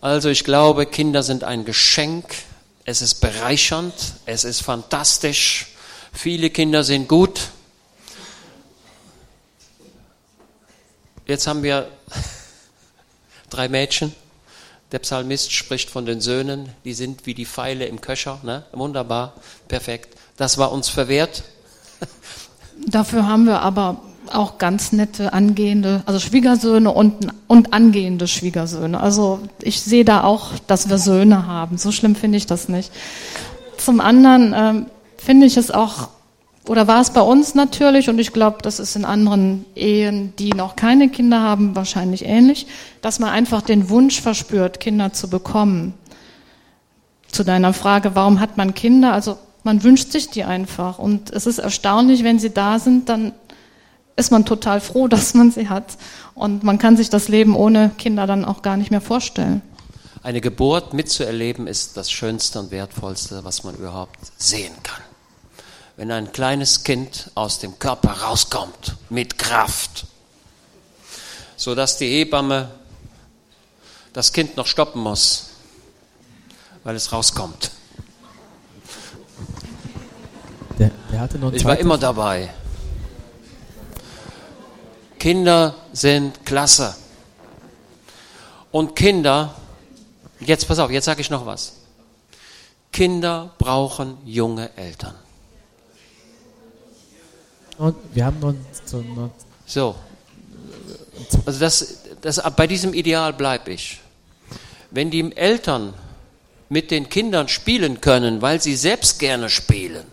Also 0.01 0.30
ich 0.30 0.43
glaube, 0.43 0.86
Kinder 0.86 1.24
sind 1.24 1.43
ein 1.43 1.64
Geschenk, 1.64 2.26
es 2.86 3.01
ist 3.01 3.15
bereichernd, 3.15 3.93
es 4.25 4.43
ist 4.43 4.61
fantastisch, 4.61 5.67
viele 6.11 6.49
Kinder 6.49 6.84
sind 6.84 7.07
gut. 7.07 7.49
Jetzt 11.27 11.47
haben 11.47 11.63
wir 11.63 11.88
drei 13.49 13.69
Mädchen. 13.69 14.15
Der 14.91 14.99
Psalmist 14.99 15.53
spricht 15.53 15.89
von 15.89 16.05
den 16.05 16.19
Söhnen, 16.19 16.69
die 16.84 16.93
sind 16.93 17.25
wie 17.25 17.34
die 17.34 17.45
Pfeile 17.45 17.86
im 17.86 18.01
Köcher. 18.01 18.39
Ne? 18.43 18.65
Wunderbar, 18.73 19.36
perfekt. 19.69 20.17
Das 20.36 20.57
war 20.57 20.71
uns 20.71 20.89
verwehrt. 20.89 21.43
Dafür 22.88 23.25
haben 23.25 23.45
wir 23.45 23.61
aber 23.61 24.01
auch 24.32 24.57
ganz 24.57 24.91
nette 24.91 25.34
angehende, 25.34 26.03
also 26.05 26.19
Schwiegersöhne 26.19 26.91
und, 26.91 27.28
und 27.47 27.74
angehende 27.74 28.28
Schwiegersöhne. 28.28 28.99
Also 28.99 29.39
ich 29.61 29.82
sehe 29.82 30.05
da 30.05 30.24
auch, 30.24 30.51
dass 30.67 30.89
wir 30.89 30.97
Söhne 30.97 31.47
haben. 31.47 31.78
So 31.78 31.91
schlimm 31.91 32.15
finde 32.15 32.38
ich 32.38 32.45
das 32.45 32.69
nicht. 32.69 32.91
Zum 33.78 33.99
anderen 33.99 34.53
ähm, 34.55 34.86
finde 35.17 35.47
ich 35.47 35.57
es 35.57 35.72
auch, 35.72 36.09
oder 36.67 36.88
war 36.88 37.01
es 37.01 37.09
bei 37.09 37.22
uns 37.22 37.55
natürlich, 37.55 38.09
und 38.09 38.19
ich 38.19 38.34
glaube, 38.34 38.59
das 38.61 38.80
ist 38.80 38.95
in 38.95 39.05
anderen 39.05 39.65
Ehen, 39.76 40.34
die 40.38 40.51
noch 40.51 40.76
keine 40.76 41.09
Kinder 41.09 41.41
haben, 41.41 41.76
wahrscheinlich 41.76 42.26
ähnlich, 42.26 42.67
dass 43.01 43.19
man 43.19 43.30
einfach 43.30 43.61
den 43.61 43.89
Wunsch 43.89 44.22
verspürt, 44.22 44.80
Kinder 44.80 45.13
zu 45.13 45.30
bekommen. 45.30 45.93
Zu 47.32 47.43
deiner 47.43 47.74
Frage, 47.74 48.13
warum 48.13 48.39
hat 48.39 48.57
man 48.57 48.74
Kinder? 48.74 49.13
Also 49.13 49.38
man 49.63 49.84
wünscht 49.84 50.11
sich 50.11 50.30
die 50.30 50.43
einfach. 50.43 50.99
Und 50.99 51.32
es 51.32 51.45
ist 51.45 51.59
erstaunlich, 51.59 52.24
wenn 52.24 52.39
sie 52.39 52.51
da 52.51 52.80
sind, 52.80 53.09
dann 53.09 53.34
ist 54.22 54.32
man 54.32 54.45
total 54.45 54.80
froh, 54.80 55.07
dass 55.09 55.34
man 55.34 55.51
sie 55.51 55.67
hat. 55.67 55.97
Und 56.34 56.63
man 56.63 56.78
kann 56.78 56.95
sich 56.95 57.09
das 57.09 57.28
Leben 57.28 57.55
ohne 57.55 57.91
Kinder 57.97 58.26
dann 58.26 58.45
auch 58.45 58.61
gar 58.61 58.78
nicht 58.78 58.91
mehr 58.91 59.01
vorstellen. 59.01 59.61
Eine 60.24 60.39
Geburt 60.39 60.93
mitzuerleben 60.93 61.67
ist 61.67 61.97
das 61.97 62.11
Schönste 62.11 62.59
und 62.59 62.72
Wertvollste, 62.72 63.43
was 63.43 63.63
man 63.63 63.76
überhaupt 63.76 64.19
sehen 64.38 64.74
kann. 64.84 65.01
Wenn 65.97 66.11
ein 66.11 66.32
kleines 66.32 66.84
Kind 66.84 67.32
aus 67.36 67.59
dem 67.59 67.80
Körper 67.80 68.11
rauskommt 68.11 68.95
mit 69.09 69.38
Kraft, 69.39 70.05
so 71.57 71.76
dass 71.76 71.97
die 71.97 72.07
Hebamme 72.07 72.69
das 74.13 74.32
Kind 74.32 74.57
noch 74.57 74.67
stoppen 74.67 75.01
muss, 75.01 75.47
weil 76.84 76.95
es 76.95 77.11
rauskommt. 77.11 77.72
Der, 80.80 80.91
der 81.11 81.19
hatte 81.19 81.39
noch 81.39 81.49
eine 81.49 81.57
Ich 81.57 81.65
war 81.65 81.78
immer 81.78 81.97
dabei. 81.97 82.53
Kinder 85.22 85.76
sind 85.93 86.47
klasse. 86.47 86.95
Und 88.72 88.95
Kinder, 88.95 89.53
jetzt 90.39 90.67
pass 90.67 90.80
auf, 90.80 90.89
jetzt 90.89 91.05
sage 91.05 91.22
ich 91.22 91.30
noch 91.30 91.45
was. 91.45 91.74
Kinder 92.91 93.53
brauchen 93.59 94.17
junge 94.26 94.76
Eltern. 94.76 95.13
Und 97.78 97.97
wir 98.15 98.26
haben 98.26 98.39
noch, 98.39 98.55
so. 99.67 99.95
Also 101.45 101.59
das, 101.59 101.97
das, 102.22 102.41
bei 102.55 102.65
diesem 102.65 102.95
Ideal 102.95 103.32
bleibe 103.32 103.74
ich. 103.74 103.99
Wenn 104.89 105.11
die 105.11 105.38
Eltern 105.38 105.93
mit 106.67 106.89
den 106.89 107.09
Kindern 107.09 107.47
spielen 107.47 108.01
können, 108.01 108.41
weil 108.41 108.59
sie 108.59 108.76
selbst 108.76 109.19
gerne 109.19 109.51
spielen, 109.51 110.05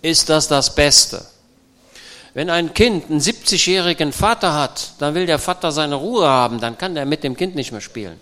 ist 0.00 0.30
das 0.30 0.48
das 0.48 0.74
Beste. 0.74 1.26
Wenn 2.32 2.48
ein 2.48 2.74
Kind 2.74 3.10
einen 3.10 3.20
70-jährigen 3.20 4.12
Vater 4.12 4.54
hat, 4.54 4.92
dann 4.98 5.14
will 5.14 5.26
der 5.26 5.38
Vater 5.38 5.72
seine 5.72 5.96
Ruhe 5.96 6.26
haben, 6.26 6.60
dann 6.60 6.78
kann 6.78 6.94
der 6.94 7.06
mit 7.06 7.24
dem 7.24 7.36
Kind 7.36 7.56
nicht 7.56 7.72
mehr 7.72 7.80
spielen. 7.80 8.20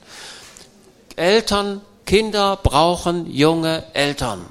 Eltern, 1.17 1.83
Kinder 2.07 2.57
brauchen 2.63 3.31
junge 3.31 3.85
Eltern. 3.93 4.47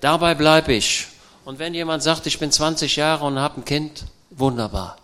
Dabei 0.00 0.34
bleibe 0.34 0.72
ich. 0.72 1.08
Und 1.44 1.58
wenn 1.58 1.74
jemand 1.74 2.02
sagt, 2.02 2.26
ich 2.26 2.38
bin 2.38 2.52
20 2.52 2.94
Jahre 2.96 3.24
und 3.24 3.38
habe 3.38 3.60
ein 3.60 3.64
Kind, 3.64 4.04
wunderbar. 4.30 4.98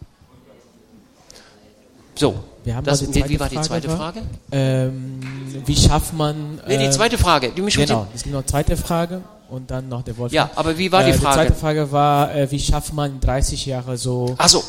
So, 2.14 2.44
Wir 2.64 2.76
haben 2.76 2.84
das, 2.84 3.00
die 3.00 3.10
zweite 3.10 3.28
wie 3.28 3.40
war 3.40 3.48
die 3.48 3.56
Frage, 3.56 3.68
zweite? 3.68 3.90
Frage? 3.90 4.22
Ähm, 4.50 5.20
wie 5.66 5.76
schafft 5.76 6.14
man. 6.14 6.60
Nee, 6.66 6.78
die 6.78 6.84
äh, 6.84 6.90
zweite 6.90 7.18
Frage, 7.18 7.50
die 7.50 7.60
mich 7.60 7.76
Genau, 7.76 8.06
es 8.14 8.22
gibt 8.22 8.32
noch 8.32 8.40
eine 8.40 8.46
zweite 8.46 8.76
Frage 8.76 9.22
und 9.50 9.70
dann 9.70 9.88
noch 9.88 10.02
der 10.02 10.16
Wolf. 10.16 10.32
Ja, 10.32 10.50
aber 10.54 10.78
wie 10.78 10.90
war 10.90 11.04
die 11.04 11.10
äh, 11.10 11.14
Frage? 11.14 11.42
Die 11.42 11.46
zweite 11.48 11.60
Frage 11.60 11.92
war, 11.92 12.34
äh, 12.34 12.50
wie 12.50 12.58
schafft 12.58 12.94
man 12.94 13.20
30 13.20 13.66
Jahre 13.66 13.98
so. 13.98 14.34
Ach 14.38 14.48
so, 14.48 14.64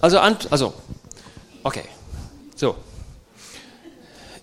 also, 0.00 0.18
also, 0.18 0.74
okay, 1.62 1.84
so. 2.56 2.76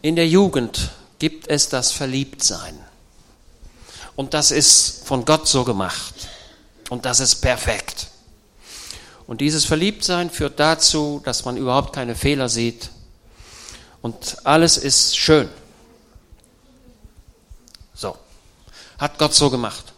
In 0.01 0.15
der 0.15 0.27
Jugend 0.27 0.91
gibt 1.19 1.47
es 1.47 1.69
das 1.69 1.91
Verliebtsein. 1.91 2.75
Und 4.15 4.33
das 4.33 4.51
ist 4.51 5.05
von 5.05 5.25
Gott 5.25 5.47
so 5.47 5.63
gemacht. 5.63 6.13
Und 6.89 7.05
das 7.05 7.19
ist 7.19 7.35
perfekt. 7.35 8.07
Und 9.27 9.41
dieses 9.41 9.65
Verliebtsein 9.65 10.29
führt 10.29 10.59
dazu, 10.59 11.21
dass 11.23 11.45
man 11.45 11.57
überhaupt 11.57 11.93
keine 11.93 12.15
Fehler 12.15 12.49
sieht. 12.49 12.89
Und 14.01 14.37
alles 14.45 14.77
ist 14.77 15.17
schön. 15.17 15.49
So. 17.93 18.17
Hat 18.97 19.17
Gott 19.19 19.33
so 19.33 19.49
gemacht. 19.49 19.93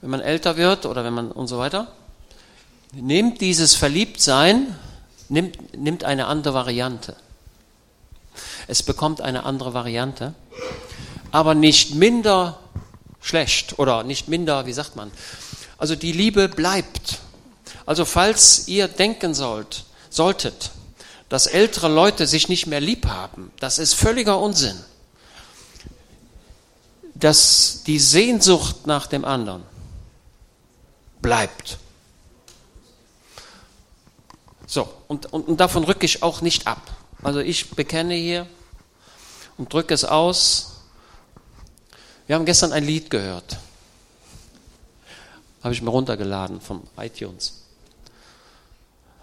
Wenn 0.00 0.10
man 0.10 0.20
älter 0.20 0.56
wird 0.56 0.86
oder 0.86 1.04
wenn 1.04 1.14
man 1.14 1.30
und 1.30 1.46
so 1.48 1.58
weiter, 1.58 1.92
nimmt 2.92 3.40
dieses 3.40 3.74
Verliebtsein, 3.74 4.74
nimmt, 5.28 5.76
nimmt 5.76 6.04
eine 6.04 6.26
andere 6.26 6.54
Variante. 6.54 7.14
Es 8.66 8.82
bekommt 8.82 9.20
eine 9.20 9.44
andere 9.44 9.74
Variante. 9.74 10.34
aber 11.36 11.54
nicht 11.54 11.94
minder 11.94 12.58
schlecht 13.20 13.78
oder 13.78 14.04
nicht 14.04 14.28
minder, 14.28 14.66
wie 14.66 14.72
sagt 14.72 14.96
man. 14.96 15.10
Also 15.78 15.94
die 15.94 16.12
Liebe 16.12 16.48
bleibt. 16.48 17.18
Also 17.84 18.04
falls 18.04 18.68
ihr 18.68 18.88
denken 18.88 19.34
sollt, 19.34 19.84
solltet, 20.10 20.70
dass 21.28 21.46
ältere 21.46 21.88
Leute 21.88 22.26
sich 22.26 22.48
nicht 22.48 22.66
mehr 22.66 22.80
lieb 22.80 23.06
haben, 23.06 23.50
das 23.58 23.78
ist 23.78 23.94
völliger 23.94 24.38
Unsinn. 24.38 24.78
Dass 27.14 27.82
die 27.86 27.98
Sehnsucht 27.98 28.86
nach 28.86 29.06
dem 29.06 29.24
anderen 29.24 29.62
bleibt. 31.22 31.78
So, 34.66 34.88
und, 35.08 35.32
und, 35.32 35.48
und 35.48 35.60
davon 35.60 35.84
rücke 35.84 36.04
ich 36.04 36.22
auch 36.22 36.40
nicht 36.40 36.66
ab. 36.66 36.82
Also 37.22 37.40
ich 37.40 37.70
bekenne 37.70 38.14
hier 38.14 38.46
und 39.56 39.72
drücke 39.72 39.94
es 39.94 40.04
aus. 40.04 40.82
Wir 42.26 42.36
haben 42.36 42.44
gestern 42.44 42.72
ein 42.72 42.84
Lied 42.84 43.10
gehört. 43.10 43.58
Habe 45.66 45.74
ich 45.74 45.82
mir 45.82 45.90
runtergeladen 45.90 46.60
vom 46.60 46.84
iTunes. 46.96 47.64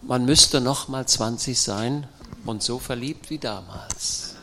Man 0.02 0.26
müsste 0.26 0.60
noch 0.60 0.90
mal 0.90 1.08
20 1.08 1.58
sein 1.58 2.06
und 2.46 2.62
so 2.62 2.80
verliebt 2.80 3.30
wie 3.30 3.38
damals. 3.38 4.36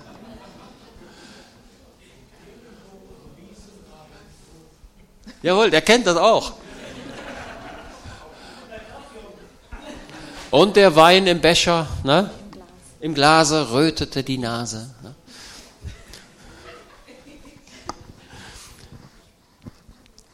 Jawohl, 5.42 5.70
der 5.70 5.82
kennt 5.82 6.06
das 6.06 6.16
auch. 6.16 6.54
Und 10.50 10.76
der 10.76 10.96
Wein 10.96 11.26
im 11.26 11.42
Becher, 11.42 11.86
ne? 12.02 12.30
im 13.00 13.12
Glase 13.12 13.72
rötete 13.72 14.24
die 14.24 14.38
Nase. 14.38 14.94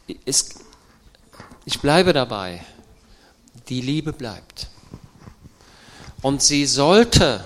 Ne? 0.07 0.15
Es, 0.23 0.66
ich 1.67 1.81
bleibe 1.81 2.13
dabei. 2.13 2.61
Die 3.67 3.81
Liebe 3.81 4.13
bleibt. 4.13 4.67
Und 6.21 6.41
sie 6.41 6.65
sollte 6.65 7.43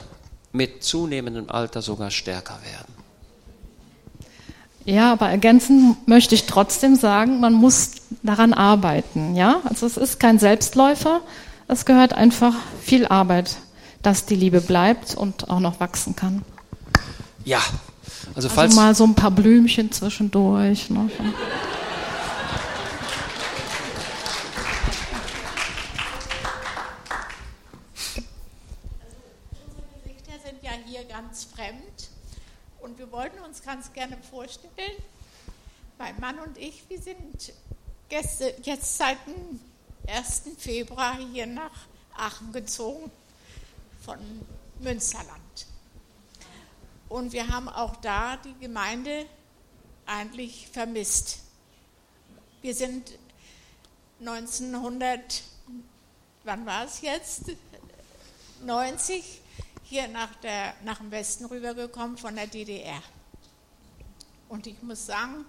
mit 0.51 0.83
zunehmendem 0.83 1.49
Alter 1.49 1.81
sogar 1.81 2.11
stärker 2.11 2.59
werden. 2.63 2.93
Ja, 4.85 5.11
aber 5.11 5.29
ergänzen 5.29 5.97
möchte 6.05 6.35
ich 6.35 6.45
trotzdem 6.45 6.95
sagen, 6.95 7.39
man 7.39 7.53
muss 7.53 7.93
daran 8.21 8.53
arbeiten. 8.53 9.35
Ja, 9.35 9.61
also 9.63 9.87
es 9.87 9.97
ist 9.97 10.19
kein 10.19 10.37
Selbstläufer. 10.37 11.21
Es 11.67 11.85
gehört 11.85 12.13
einfach 12.13 12.53
viel 12.83 13.07
Arbeit, 13.07 13.57
dass 14.03 14.25
die 14.25 14.35
Liebe 14.35 14.61
bleibt 14.61 15.15
und 15.15 15.49
auch 15.49 15.59
noch 15.59 15.79
wachsen 15.79 16.15
kann. 16.15 16.43
Ja, 17.43 17.61
also, 18.35 18.47
Also 18.47 18.49
falls 18.49 18.75
mal 18.75 18.93
so 18.93 19.03
ein 19.03 19.15
paar 19.15 19.31
Blümchen 19.31 19.91
zwischendurch. 19.91 20.89
Ne? 20.91 20.99
Unsere 20.99 21.23
Gesichter 30.03 30.33
sind 30.45 30.63
ja 30.63 30.71
hier 31.01 31.09
ganz 31.09 31.45
fremd 31.45 32.09
und 32.81 32.97
wir 32.99 33.11
wollten 33.11 33.39
uns 33.39 33.63
ganz 33.63 33.91
gerne 33.93 34.17
vorstellen, 34.29 34.71
mein 35.97 36.19
Mann 36.19 36.39
und 36.39 36.57
ich, 36.57 36.83
wir 36.89 37.01
sind 37.01 37.53
Gäste, 38.09 38.55
jetzt 38.63 38.97
seit 38.97 39.17
dem 39.25 39.59
1. 40.07 40.43
Februar 40.57 41.17
hier 41.33 41.47
nach 41.47 41.87
Aachen 42.15 42.51
gezogen 42.51 43.11
von 44.03 44.19
Münsterland. 44.79 45.67
Und 47.09 47.33
wir 47.33 47.47
haben 47.47 47.69
auch 47.69 47.95
da 47.97 48.37
die 48.37 48.55
Gemeinde 48.59 49.25
eigentlich 50.05 50.67
vermisst. 50.67 51.39
Wir 52.61 52.75
sind 52.75 53.11
1900, 54.19 55.43
wann 56.43 56.65
war 56.65 56.85
es 56.85 57.01
jetzt? 57.01 57.43
90 58.63 59.40
hier 59.91 60.07
nach, 60.07 60.33
der, 60.35 60.73
nach 60.85 60.99
dem 60.99 61.11
Westen 61.11 61.43
rübergekommen 61.43 62.17
von 62.17 62.33
der 62.33 62.47
DDR. 62.47 63.03
Und 64.47 64.65
ich 64.65 64.81
muss 64.81 65.05
sagen, 65.05 65.43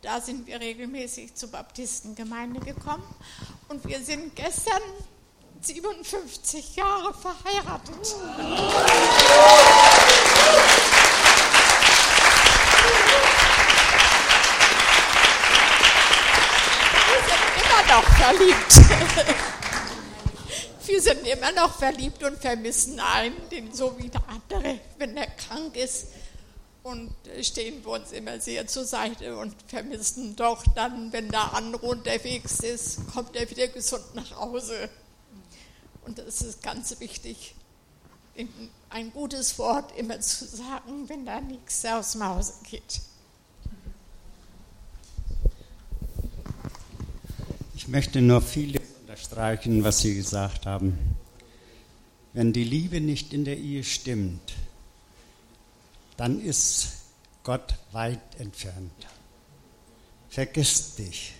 da 0.00 0.20
sind 0.20 0.46
wir 0.46 0.60
regelmäßig 0.60 1.34
zur 1.34 1.50
Baptistengemeinde 1.50 2.60
gekommen 2.60 3.02
und 3.68 3.84
wir 3.84 3.98
sind 3.98 4.36
gestern 4.36 4.80
57 5.60 6.76
Jahre 6.76 7.12
verheiratet. 7.12 8.14
Wir 17.08 17.22
sind 17.26 17.42
immer 17.64 17.82
noch 17.96 18.04
verliebt. 18.16 19.50
Wir 20.90 21.00
sind 21.00 21.24
immer 21.24 21.52
noch 21.52 21.78
verliebt 21.78 22.20
und 22.24 22.36
vermissen 22.38 22.98
einen, 22.98 23.36
den 23.48 23.72
so 23.72 23.96
wie 23.96 24.08
der 24.08 24.22
andere, 24.28 24.80
wenn 24.98 25.16
er 25.16 25.28
krank 25.28 25.76
ist. 25.76 26.08
Und 26.82 27.14
stehen 27.42 27.84
wir 27.84 27.92
uns 27.92 28.10
immer 28.10 28.40
sehr 28.40 28.66
zur 28.66 28.84
Seite 28.84 29.36
und 29.36 29.54
vermissen 29.68 30.34
doch 30.34 30.64
dann, 30.74 31.12
wenn 31.12 31.30
der 31.30 31.54
andere 31.54 31.86
unterwegs 31.86 32.58
ist, 32.60 33.06
kommt 33.12 33.36
er 33.36 33.48
wieder 33.48 33.68
gesund 33.68 34.14
nach 34.14 34.34
Hause. 34.36 34.88
Und 36.06 36.18
das 36.18 36.42
ist 36.42 36.60
ganz 36.60 36.98
wichtig, 36.98 37.54
ein 38.88 39.12
gutes 39.12 39.60
Wort 39.60 39.96
immer 39.96 40.18
zu 40.20 40.44
sagen, 40.44 41.08
wenn 41.08 41.24
da 41.24 41.40
nichts 41.40 41.84
aus 41.84 42.12
dem 42.12 42.24
Hause 42.24 42.54
geht. 42.68 43.00
Ich 47.76 47.86
möchte 47.86 48.20
nur 48.20 48.42
vieles 48.42 48.89
unterstreichen, 49.30 49.84
was 49.84 50.00
Sie 50.00 50.14
gesagt 50.14 50.66
haben. 50.66 50.98
Wenn 52.32 52.52
die 52.52 52.64
Liebe 52.64 53.00
nicht 53.00 53.32
in 53.32 53.44
der 53.44 53.58
Ehe 53.58 53.84
stimmt, 53.84 54.54
dann 56.16 56.40
ist 56.40 56.88
Gott 57.44 57.76
weit 57.92 58.20
entfernt. 58.38 59.06
Vergiss 60.28 60.96
dich, 60.96 61.34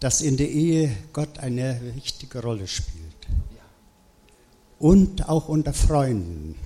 dass 0.00 0.20
in 0.20 0.36
der 0.36 0.50
Ehe 0.50 0.96
Gott 1.12 1.38
eine 1.38 1.80
wichtige 1.94 2.42
Rolle 2.42 2.66
spielt. 2.66 3.02
Und 4.78 5.28
auch 5.28 5.48
unter 5.48 5.72
Freunden. 5.72 6.56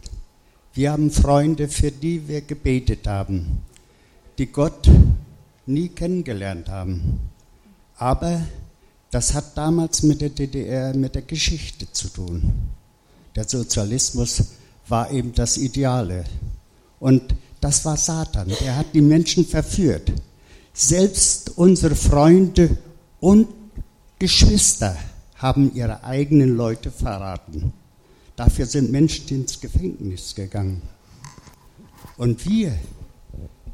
Wir 0.73 0.93
haben 0.93 1.11
Freunde, 1.11 1.69
für 1.69 1.91
die 1.91 2.29
wir 2.29 2.41
gebetet 2.41 3.07
haben, 3.07 3.63
die 4.39 4.47
Gott 4.47 4.89
nie 5.67 5.89
kennengelernt 5.91 6.69
haben. 6.71 7.21
Aber 7.99 8.43
das 9.17 9.33
hat 9.33 9.57
damals 9.57 10.03
mit 10.03 10.21
der 10.21 10.29
DDR, 10.29 10.95
mit 10.95 11.15
der 11.15 11.23
Geschichte 11.23 11.91
zu 11.91 12.09
tun. 12.09 12.53
Der 13.35 13.49
Sozialismus 13.49 14.45
war 14.89 15.11
eben 15.11 15.33
das 15.33 15.57
Ideale. 15.57 16.27
Und 17.01 17.35
das 17.59 17.83
war 17.87 17.97
Satan. 17.97 18.53
Der 18.61 18.77
hat 18.77 18.89
die 18.93 19.01
Menschen 19.01 19.47
verführt. 19.47 20.13
Selbst 20.75 21.57
unsere 21.57 21.97
Freunde 21.97 22.77
und 23.19 23.49
Geschwister 24.19 24.95
haben 25.37 25.75
ihre 25.75 26.05
eigenen 26.05 26.55
Leute 26.55 26.91
verraten. 26.91 27.73
Dafür 28.37 28.67
sind 28.67 28.93
Menschen 28.93 29.29
ins 29.31 29.59
Gefängnis 29.59 30.35
gegangen. 30.35 30.83
Und 32.19 32.45
wir, 32.47 32.79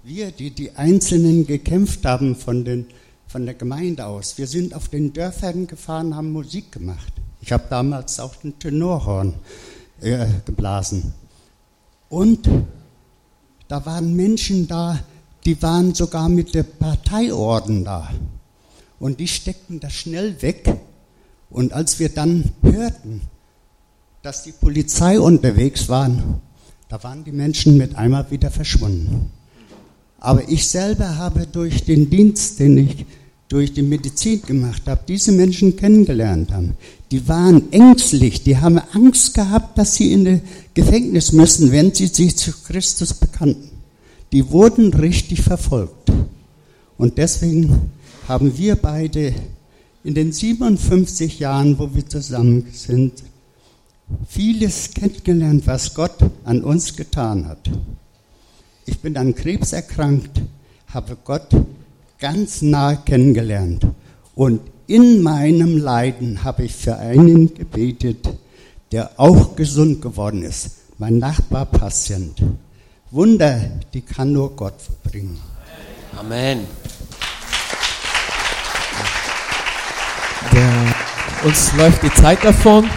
wir, 0.04 0.30
die 0.30 0.52
die 0.52 0.70
Einzelnen 0.76 1.48
gekämpft 1.48 2.04
haben 2.04 2.36
von, 2.36 2.64
den, 2.64 2.86
von 3.32 3.46
der 3.46 3.54
Gemeinde 3.54 4.04
aus, 4.04 4.36
wir 4.36 4.46
sind 4.46 4.74
auf 4.74 4.88
den 4.88 5.14
Dörfern 5.14 5.66
gefahren, 5.66 6.14
haben 6.14 6.32
Musik 6.32 6.70
gemacht. 6.70 7.10
Ich 7.40 7.50
habe 7.50 7.64
damals 7.70 8.20
auch 8.20 8.34
ein 8.44 8.58
Tenorhorn 8.58 9.32
äh, 10.02 10.26
geblasen. 10.44 11.14
Und 12.10 12.46
da 13.68 13.86
waren 13.86 14.14
Menschen 14.14 14.68
da, 14.68 14.98
die 15.46 15.62
waren 15.62 15.94
sogar 15.94 16.28
mit 16.28 16.54
der 16.54 16.64
Parteiorden 16.64 17.86
da. 17.86 18.10
Und 19.00 19.18
die 19.18 19.28
steckten 19.28 19.80
das 19.80 19.94
schnell 19.94 20.42
weg. 20.42 20.70
Und 21.48 21.72
als 21.72 21.98
wir 21.98 22.10
dann 22.10 22.52
hörten, 22.60 23.22
dass 24.20 24.42
die 24.42 24.52
Polizei 24.52 25.18
unterwegs 25.18 25.88
waren, 25.88 26.42
da 26.90 27.02
waren 27.02 27.24
die 27.24 27.32
Menschen 27.32 27.78
mit 27.78 27.96
einmal 27.96 28.30
wieder 28.30 28.50
verschwunden. 28.50 29.30
Aber 30.20 30.46
ich 30.50 30.68
selber 30.68 31.16
habe 31.16 31.46
durch 31.46 31.84
den 31.84 32.10
Dienst, 32.10 32.60
den 32.60 32.76
ich 32.76 33.06
durch 33.52 33.74
die 33.74 33.82
Medizin 33.82 34.40
gemacht 34.40 34.82
habe, 34.86 35.02
diese 35.06 35.30
Menschen 35.30 35.76
kennengelernt 35.76 36.50
haben. 36.52 36.74
Die 37.10 37.28
waren 37.28 37.70
ängstlich, 37.70 38.42
die 38.42 38.56
haben 38.56 38.78
Angst 38.94 39.34
gehabt, 39.34 39.76
dass 39.76 39.94
sie 39.94 40.10
in 40.10 40.24
das 40.24 40.40
Gefängnis 40.72 41.32
müssen, 41.32 41.70
wenn 41.70 41.92
sie 41.92 42.06
sich 42.06 42.34
zu 42.34 42.50
Christus 42.66 43.12
bekannten. 43.12 43.68
Die 44.32 44.48
wurden 44.50 44.94
richtig 44.94 45.42
verfolgt. 45.42 46.10
Und 46.96 47.18
deswegen 47.18 47.90
haben 48.26 48.56
wir 48.56 48.76
beide 48.76 49.34
in 50.02 50.14
den 50.14 50.32
57 50.32 51.38
Jahren, 51.38 51.78
wo 51.78 51.94
wir 51.94 52.08
zusammen 52.08 52.68
sind, 52.72 53.22
vieles 54.28 54.92
kennengelernt, 54.94 55.66
was 55.66 55.92
Gott 55.92 56.16
an 56.44 56.64
uns 56.64 56.96
getan 56.96 57.46
hat. 57.46 57.70
Ich 58.86 58.98
bin 59.00 59.18
an 59.18 59.34
Krebs 59.34 59.74
erkrankt, 59.74 60.40
habe 60.86 61.18
Gott 61.22 61.48
ganz 62.22 62.62
nah 62.62 62.94
kennengelernt. 62.94 63.84
Und 64.36 64.60
in 64.86 65.22
meinem 65.22 65.76
Leiden 65.76 66.44
habe 66.44 66.62
ich 66.64 66.74
für 66.74 66.96
einen 66.96 67.52
gebetet, 67.52 68.28
der 68.92 69.10
auch 69.16 69.56
gesund 69.56 70.00
geworden 70.00 70.44
ist. 70.44 70.70
Mein 70.98 71.18
Nachbarpatient. 71.18 72.40
Wunder, 73.10 73.60
die 73.92 74.02
kann 74.02 74.32
nur 74.32 74.54
Gott 74.54 74.74
verbringen. 74.80 75.36
Amen. 76.16 76.60
Der, 80.52 80.94
uns 81.44 81.72
läuft 81.76 82.04
die 82.04 82.14
Zeit 82.14 82.44
davon. 82.44 82.88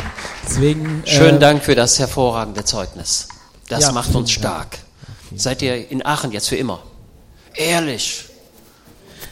Deswegen, 0.48 1.02
Schönen 1.06 1.38
äh, 1.38 1.40
Dank 1.40 1.64
für 1.64 1.74
das 1.74 1.98
hervorragende 1.98 2.64
Zeugnis. 2.64 3.28
Das 3.70 3.86
Ja, 3.86 3.92
macht 3.92 4.14
uns 4.14 4.30
stark. 4.30 4.78
Seid 5.36 5.64
ihr 5.64 5.90
in 5.90 6.06
Aachen 6.06 6.32
jetzt 6.32 6.50
für 6.50 6.58
immer? 6.58 6.84
Ehrlich. 7.56 8.26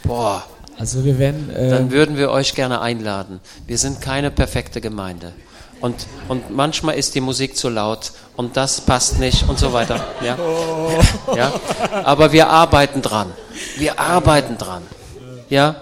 Boah, 0.04 0.44
Also 0.78 1.04
wir 1.04 1.18
werden. 1.18 1.50
Äh, 1.50 1.70
dann 1.70 1.90
würden 1.90 2.16
wir 2.16 2.30
euch 2.30 2.54
gerne 2.54 2.80
einladen. 2.80 3.40
Wir 3.66 3.78
sind 3.78 4.00
keine 4.00 4.30
perfekte 4.30 4.80
Gemeinde. 4.80 5.32
Und, 5.80 6.06
und 6.28 6.50
manchmal 6.50 6.94
ist 6.96 7.14
die 7.14 7.20
Musik 7.20 7.56
zu 7.56 7.68
laut 7.68 8.12
und 8.36 8.56
das 8.56 8.80
passt 8.80 9.18
nicht 9.18 9.48
und 9.48 9.58
so 9.58 9.72
weiter. 9.72 10.02
Ja? 10.22 10.38
Ja? 11.36 11.52
Aber 12.04 12.32
wir 12.32 12.48
arbeiten 12.48 13.02
dran. 13.02 13.32
Wir 13.76 13.98
arbeiten 14.00 14.56
dran. 14.56 14.82
Ja? 15.50 15.76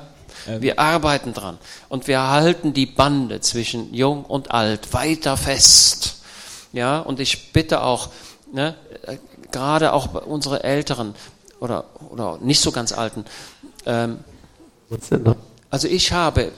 Wir 0.58 0.80
arbeiten 0.80 1.34
dran. 1.34 1.58
Und 1.88 2.08
wir 2.08 2.28
halten 2.28 2.72
die 2.74 2.86
Bande 2.86 3.40
zwischen 3.40 3.94
Jung 3.94 4.24
und 4.24 4.50
Alt 4.50 4.92
weiter 4.92 5.36
fest. 5.36 6.16
Ja? 6.72 6.98
Und 6.98 7.20
ich 7.20 7.52
bitte 7.52 7.82
auch, 7.82 8.08
ne, 8.52 8.74
äh, 9.06 9.18
gerade 9.52 9.92
auch 9.92 10.14
unsere 10.26 10.64
Älteren 10.64 11.14
oder, 11.60 11.84
oder 12.10 12.38
nicht 12.40 12.60
so 12.60 12.72
ganz 12.72 12.90
Alten, 12.90 13.24
ähm, 13.86 14.18
also 15.70 15.88
ich 15.88 16.12
habe 16.12 16.52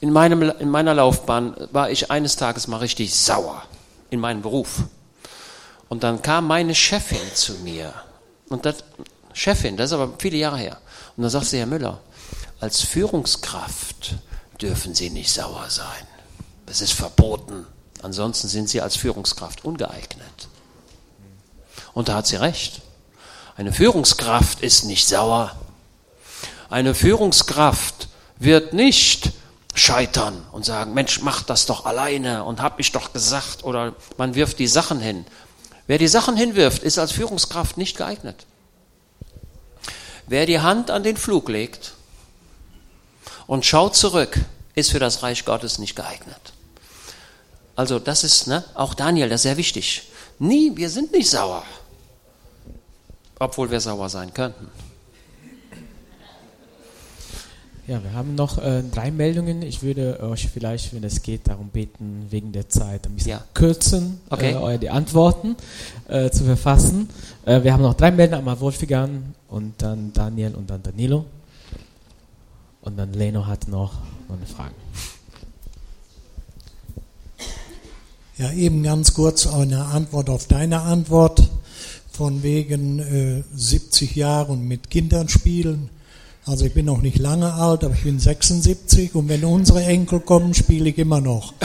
in, 0.00 0.12
meinem, 0.12 0.42
in 0.42 0.70
meiner 0.70 0.94
Laufbahn 0.94 1.54
war 1.72 1.90
ich 1.90 2.10
eines 2.10 2.36
Tages 2.36 2.66
mal 2.66 2.78
richtig 2.78 3.14
sauer 3.14 3.62
in 4.10 4.20
meinem 4.20 4.42
Beruf. 4.42 4.82
Und 5.88 6.02
dann 6.02 6.22
kam 6.22 6.46
meine 6.46 6.74
Chefin 6.74 7.34
zu 7.34 7.54
mir. 7.60 7.92
Und 8.48 8.64
das, 8.66 8.84
Chefin, 9.32 9.76
das 9.76 9.90
ist 9.90 9.94
aber 9.94 10.12
viele 10.18 10.36
Jahre 10.36 10.58
her. 10.58 10.78
Und 11.16 11.22
dann 11.22 11.30
sagt 11.30 11.46
sie, 11.46 11.58
Herr 11.58 11.66
Müller, 11.66 12.00
als 12.60 12.82
Führungskraft 12.82 14.14
dürfen 14.60 14.94
Sie 14.94 15.10
nicht 15.10 15.32
sauer 15.32 15.66
sein. 15.68 16.06
Das 16.66 16.80
ist 16.80 16.92
verboten. 16.92 17.66
Ansonsten 18.02 18.48
sind 18.48 18.68
Sie 18.68 18.80
als 18.80 18.96
Führungskraft 18.96 19.64
ungeeignet. 19.64 20.48
Und 21.92 22.08
da 22.08 22.14
hat 22.14 22.26
sie 22.26 22.36
recht. 22.36 22.82
Eine 23.56 23.72
Führungskraft 23.72 24.60
ist 24.60 24.84
nicht 24.84 25.06
sauer. 25.08 25.56
Eine 26.70 26.94
Führungskraft 26.94 28.08
wird 28.38 28.72
nicht 28.72 29.32
scheitern 29.74 30.46
und 30.52 30.64
sagen, 30.64 30.94
Mensch, 30.94 31.20
mach 31.20 31.42
das 31.42 31.66
doch 31.66 31.84
alleine 31.84 32.44
und 32.44 32.62
hab 32.62 32.78
ich 32.78 32.92
doch 32.92 33.12
gesagt 33.12 33.64
oder 33.64 33.94
man 34.16 34.36
wirft 34.36 34.60
die 34.60 34.68
Sachen 34.68 35.00
hin. 35.00 35.26
Wer 35.88 35.98
die 35.98 36.06
Sachen 36.06 36.36
hinwirft, 36.36 36.84
ist 36.84 36.98
als 36.98 37.10
Führungskraft 37.10 37.76
nicht 37.76 37.96
geeignet. 37.96 38.46
Wer 40.28 40.46
die 40.46 40.60
Hand 40.60 40.92
an 40.92 41.02
den 41.02 41.16
Flug 41.16 41.48
legt 41.48 41.94
und 43.48 43.66
schaut 43.66 43.96
zurück, 43.96 44.38
ist 44.76 44.92
für 44.92 45.00
das 45.00 45.24
Reich 45.24 45.44
Gottes 45.44 45.80
nicht 45.80 45.96
geeignet. 45.96 46.52
Also 47.74 47.98
das 47.98 48.22
ist, 48.22 48.46
ne, 48.46 48.64
auch 48.74 48.94
Daniel, 48.94 49.28
das 49.28 49.40
ist 49.40 49.42
sehr 49.42 49.56
wichtig. 49.56 50.02
Nie, 50.38 50.76
wir 50.76 50.88
sind 50.88 51.10
nicht 51.10 51.28
sauer. 51.28 51.64
Obwohl 53.40 53.72
wir 53.72 53.80
sauer 53.80 54.08
sein 54.08 54.32
könnten. 54.32 54.70
Ja, 57.90 58.00
wir 58.04 58.12
haben 58.12 58.36
noch 58.36 58.58
äh, 58.58 58.84
drei 58.84 59.10
Meldungen. 59.10 59.62
Ich 59.62 59.82
würde 59.82 60.20
euch 60.20 60.48
vielleicht, 60.48 60.94
wenn 60.94 61.02
es 61.02 61.22
geht, 61.22 61.48
darum 61.48 61.70
beten, 61.70 62.26
wegen 62.30 62.52
der 62.52 62.68
Zeit 62.68 63.04
ein 63.04 63.14
bisschen 63.14 63.32
Ja. 63.32 63.44
kürzen, 63.52 64.20
Okay. 64.30 64.52
äh, 64.52 64.54
eure 64.54 64.78
die 64.78 64.90
Antworten 64.90 65.56
äh, 66.06 66.30
zu 66.30 66.44
verfassen. 66.44 67.08
Äh, 67.44 67.64
wir 67.64 67.72
haben 67.72 67.82
noch 67.82 67.94
drei 67.94 68.12
Meldungen, 68.12 68.38
einmal 68.38 68.60
Wolfgang 68.60 69.22
und 69.48 69.74
dann 69.78 70.12
Daniel 70.12 70.54
und 70.54 70.70
dann 70.70 70.84
Danilo. 70.84 71.24
Und 72.82 72.96
dann 72.96 73.12
Leno 73.12 73.44
hat 73.48 73.66
noch, 73.66 73.94
noch 74.28 74.36
eine 74.36 74.46
Frage. 74.46 74.74
Ja, 78.38 78.52
eben 78.52 78.84
ganz 78.84 79.14
kurz 79.14 79.48
eine 79.48 79.86
Antwort 79.86 80.30
auf 80.30 80.46
deine 80.46 80.82
Antwort 80.82 81.42
von 82.12 82.44
wegen 82.44 83.00
äh, 83.00 83.42
70 83.52 84.14
Jahre 84.14 84.52
und 84.52 84.62
mit 84.62 84.90
Kindern 84.90 85.28
spielen. 85.28 85.90
Also 86.46 86.64
ich 86.64 86.74
bin 86.74 86.86
noch 86.86 87.00
nicht 87.02 87.18
lange 87.18 87.52
alt, 87.54 87.84
aber 87.84 87.94
ich 87.94 88.02
bin 88.02 88.18
76 88.18 89.14
und 89.14 89.28
wenn 89.28 89.44
unsere 89.44 89.84
Enkel 89.84 90.20
kommen, 90.20 90.54
spiele 90.54 90.88
ich 90.90 90.98
immer 90.98 91.20
noch. 91.20 91.52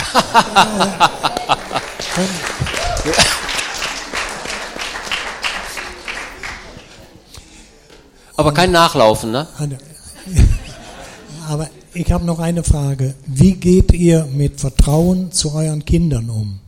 Aber 8.38 8.54
kein 8.54 8.72
Nachlaufen, 8.72 9.32
ne? 9.32 9.48
Aber 11.48 11.70
ich 11.94 12.12
habe 12.12 12.26
noch 12.26 12.40
eine 12.40 12.64
Frage. 12.64 13.16
Wie 13.26 13.54
geht 13.54 13.94
ihr 13.94 14.26
mit 14.26 14.60
Vertrauen 14.60 15.32
zu 15.32 15.54
euren 15.54 15.86
Kindern 15.86 16.30
um? 16.30 16.60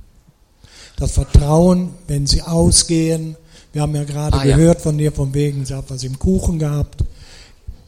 Das 0.98 1.12
Vertrauen, 1.12 1.90
wenn 2.08 2.26
sie 2.26 2.42
ausgehen, 2.42 3.36
wir 3.74 3.82
haben 3.82 3.96
ja 3.96 4.04
gerade 4.04 4.38
Ah, 4.38 4.46
ja. 4.46 4.56
gehört 4.56 4.82
von 4.82 4.98
dir, 4.98 5.12
von 5.12 5.34
wegen, 5.34 5.66
sie 5.66 5.76
hat 5.76 5.86
was 5.90 6.04
im 6.04 6.18
Kuchen 6.18 6.58
gehabt. 6.58 7.04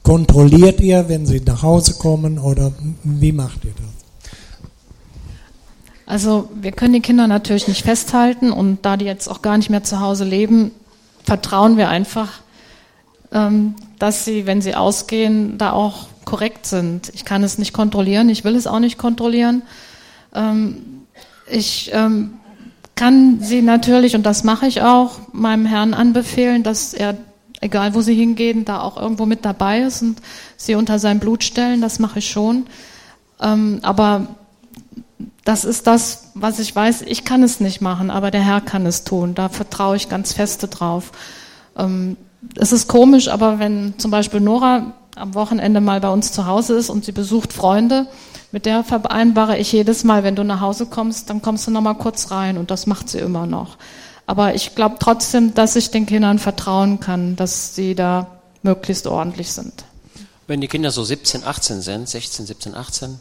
Kontrolliert 0.04 0.82
ihr, 0.82 1.08
wenn 1.08 1.26
sie 1.26 1.42
nach 1.42 1.62
Hause 1.62 1.96
kommen 1.96 2.40
oder 2.40 2.72
wie 3.04 3.32
macht 3.32 3.66
ihr 3.66 3.74
das? 3.76 4.00
Also 6.06 6.50
wir 6.60 6.72
können 6.72 6.94
die 6.94 7.02
Kinder 7.02 7.28
natürlich 7.28 7.68
nicht 7.68 7.84
festhalten 7.84 8.52
und 8.52 8.84
da 8.84 8.98
die 8.98 9.06
jetzt 9.06 9.28
auch 9.28 9.44
gar 9.44 9.58
nicht 9.58 9.70
mehr 9.70 9.84
zu 9.84 10.00
Hause 10.00 10.24
leben, 10.24 10.72
vertrauen 11.24 11.78
wir 11.78 11.90
einfach, 11.90 12.40
ähm, 13.32 13.76
dass 14.00 14.26
sie, 14.26 14.48
wenn 14.48 14.62
sie 14.62 14.74
ausgehen, 14.74 15.60
da 15.60 15.72
auch 15.72 16.08
korrekt 16.26 16.66
sind. 16.66 17.12
Ich 17.14 17.26
kann 17.26 17.44
es 17.44 17.60
nicht 17.60 17.74
kontrollieren, 17.74 18.30
ich 18.30 18.44
will 18.44 18.56
es 18.56 18.66
auch 18.66 18.80
nicht 18.80 18.98
kontrollieren. 18.98 19.62
Ähm, 20.34 21.04
ich 21.52 21.92
ähm, 21.94 22.34
kann 22.96 23.40
sie 23.42 23.62
natürlich, 23.62 24.16
und 24.16 24.24
das 24.26 24.44
mache 24.44 24.68
ich 24.68 24.82
auch, 24.82 25.20
meinem 25.32 25.66
Herrn 25.66 25.94
anbefehlen, 25.94 26.64
dass 26.64 26.94
er, 26.94 27.16
egal 27.62 27.94
wo 27.94 28.02
sie 28.02 28.16
hingehen, 28.16 28.66
da 28.66 28.82
auch 28.82 28.98
irgendwo 28.98 29.26
mit 29.26 29.46
dabei 29.46 29.82
ist 29.82 30.02
und 30.02 30.22
sie 30.58 30.76
unter 30.76 31.00
sein 31.00 31.20
Blut 31.20 31.44
stellen, 31.44 31.82
das 31.82 32.00
mache 32.00 32.20
ich 32.20 32.30
schon. 32.30 32.68
Ähm, 33.42 33.80
aber 33.82 34.28
das 35.46 35.66
ist 35.66 35.88
das, 35.88 36.32
was 36.36 36.60
ich 36.60 36.76
weiß. 36.76 37.04
Ich 37.04 37.26
kann 37.26 37.44
es 37.44 37.60
nicht 37.60 37.82
machen, 37.82 38.12
aber 38.12 38.32
der 38.32 38.42
Herr 38.42 38.62
kann 38.62 38.86
es 38.86 39.04
tun. 39.04 39.36
Da 39.36 39.50
vertraue 39.50 39.96
ich 39.96 40.10
ganz 40.10 40.34
feste 40.34 40.68
drauf. 40.68 41.12
Ähm, 41.78 42.18
es 42.56 42.72
ist 42.72 42.88
komisch, 42.88 43.28
aber 43.28 43.60
wenn 43.60 43.98
zum 43.98 44.12
Beispiel 44.12 44.40
Nora 44.40 44.94
am 45.16 45.36
Wochenende 45.36 45.82
mal 45.82 46.00
bei 46.00 46.10
uns 46.10 46.32
zu 46.32 46.46
Hause 46.46 46.76
ist 46.76 46.90
und 46.90 47.04
sie 47.04 47.12
besucht 47.12 47.52
Freunde, 47.52 48.08
mit 48.52 48.66
der 48.66 48.84
vereinbare 48.84 49.58
ich 49.58 49.72
jedes 49.72 50.04
Mal, 50.04 50.24
wenn 50.24 50.36
du 50.36 50.44
nach 50.44 50.62
Hause 50.62 50.86
kommst, 50.86 51.30
dann 51.30 51.42
kommst 51.42 51.68
du 51.68 51.72
noch 51.72 51.82
mal 51.82 51.94
kurz 51.94 52.32
rein 52.32 52.58
und 52.58 52.72
das 52.72 52.88
macht 52.88 53.10
sie 53.10 53.20
immer 53.20 53.46
noch. 53.46 53.78
Aber 54.30 54.54
ich 54.54 54.76
glaube 54.76 54.98
trotzdem, 55.00 55.56
dass 55.56 55.76
ich 55.76 55.90
den 55.90 56.06
Kindern 56.06 56.38
vertrauen 56.38 57.00
kann, 57.00 57.36
dass 57.36 57.74
sie 57.74 57.96
da 57.96 58.28
möglichst 58.62 59.08
ordentlich 59.08 59.52
sind. 59.52 59.86
Wenn 60.46 60.62
die 60.62 60.68
Kinder 60.68 60.92
so 60.92 61.04
17, 61.04 61.44
18 61.44 61.82
sind, 61.82 62.08
16, 62.08 62.46
17, 62.46 62.76
18, 62.76 63.20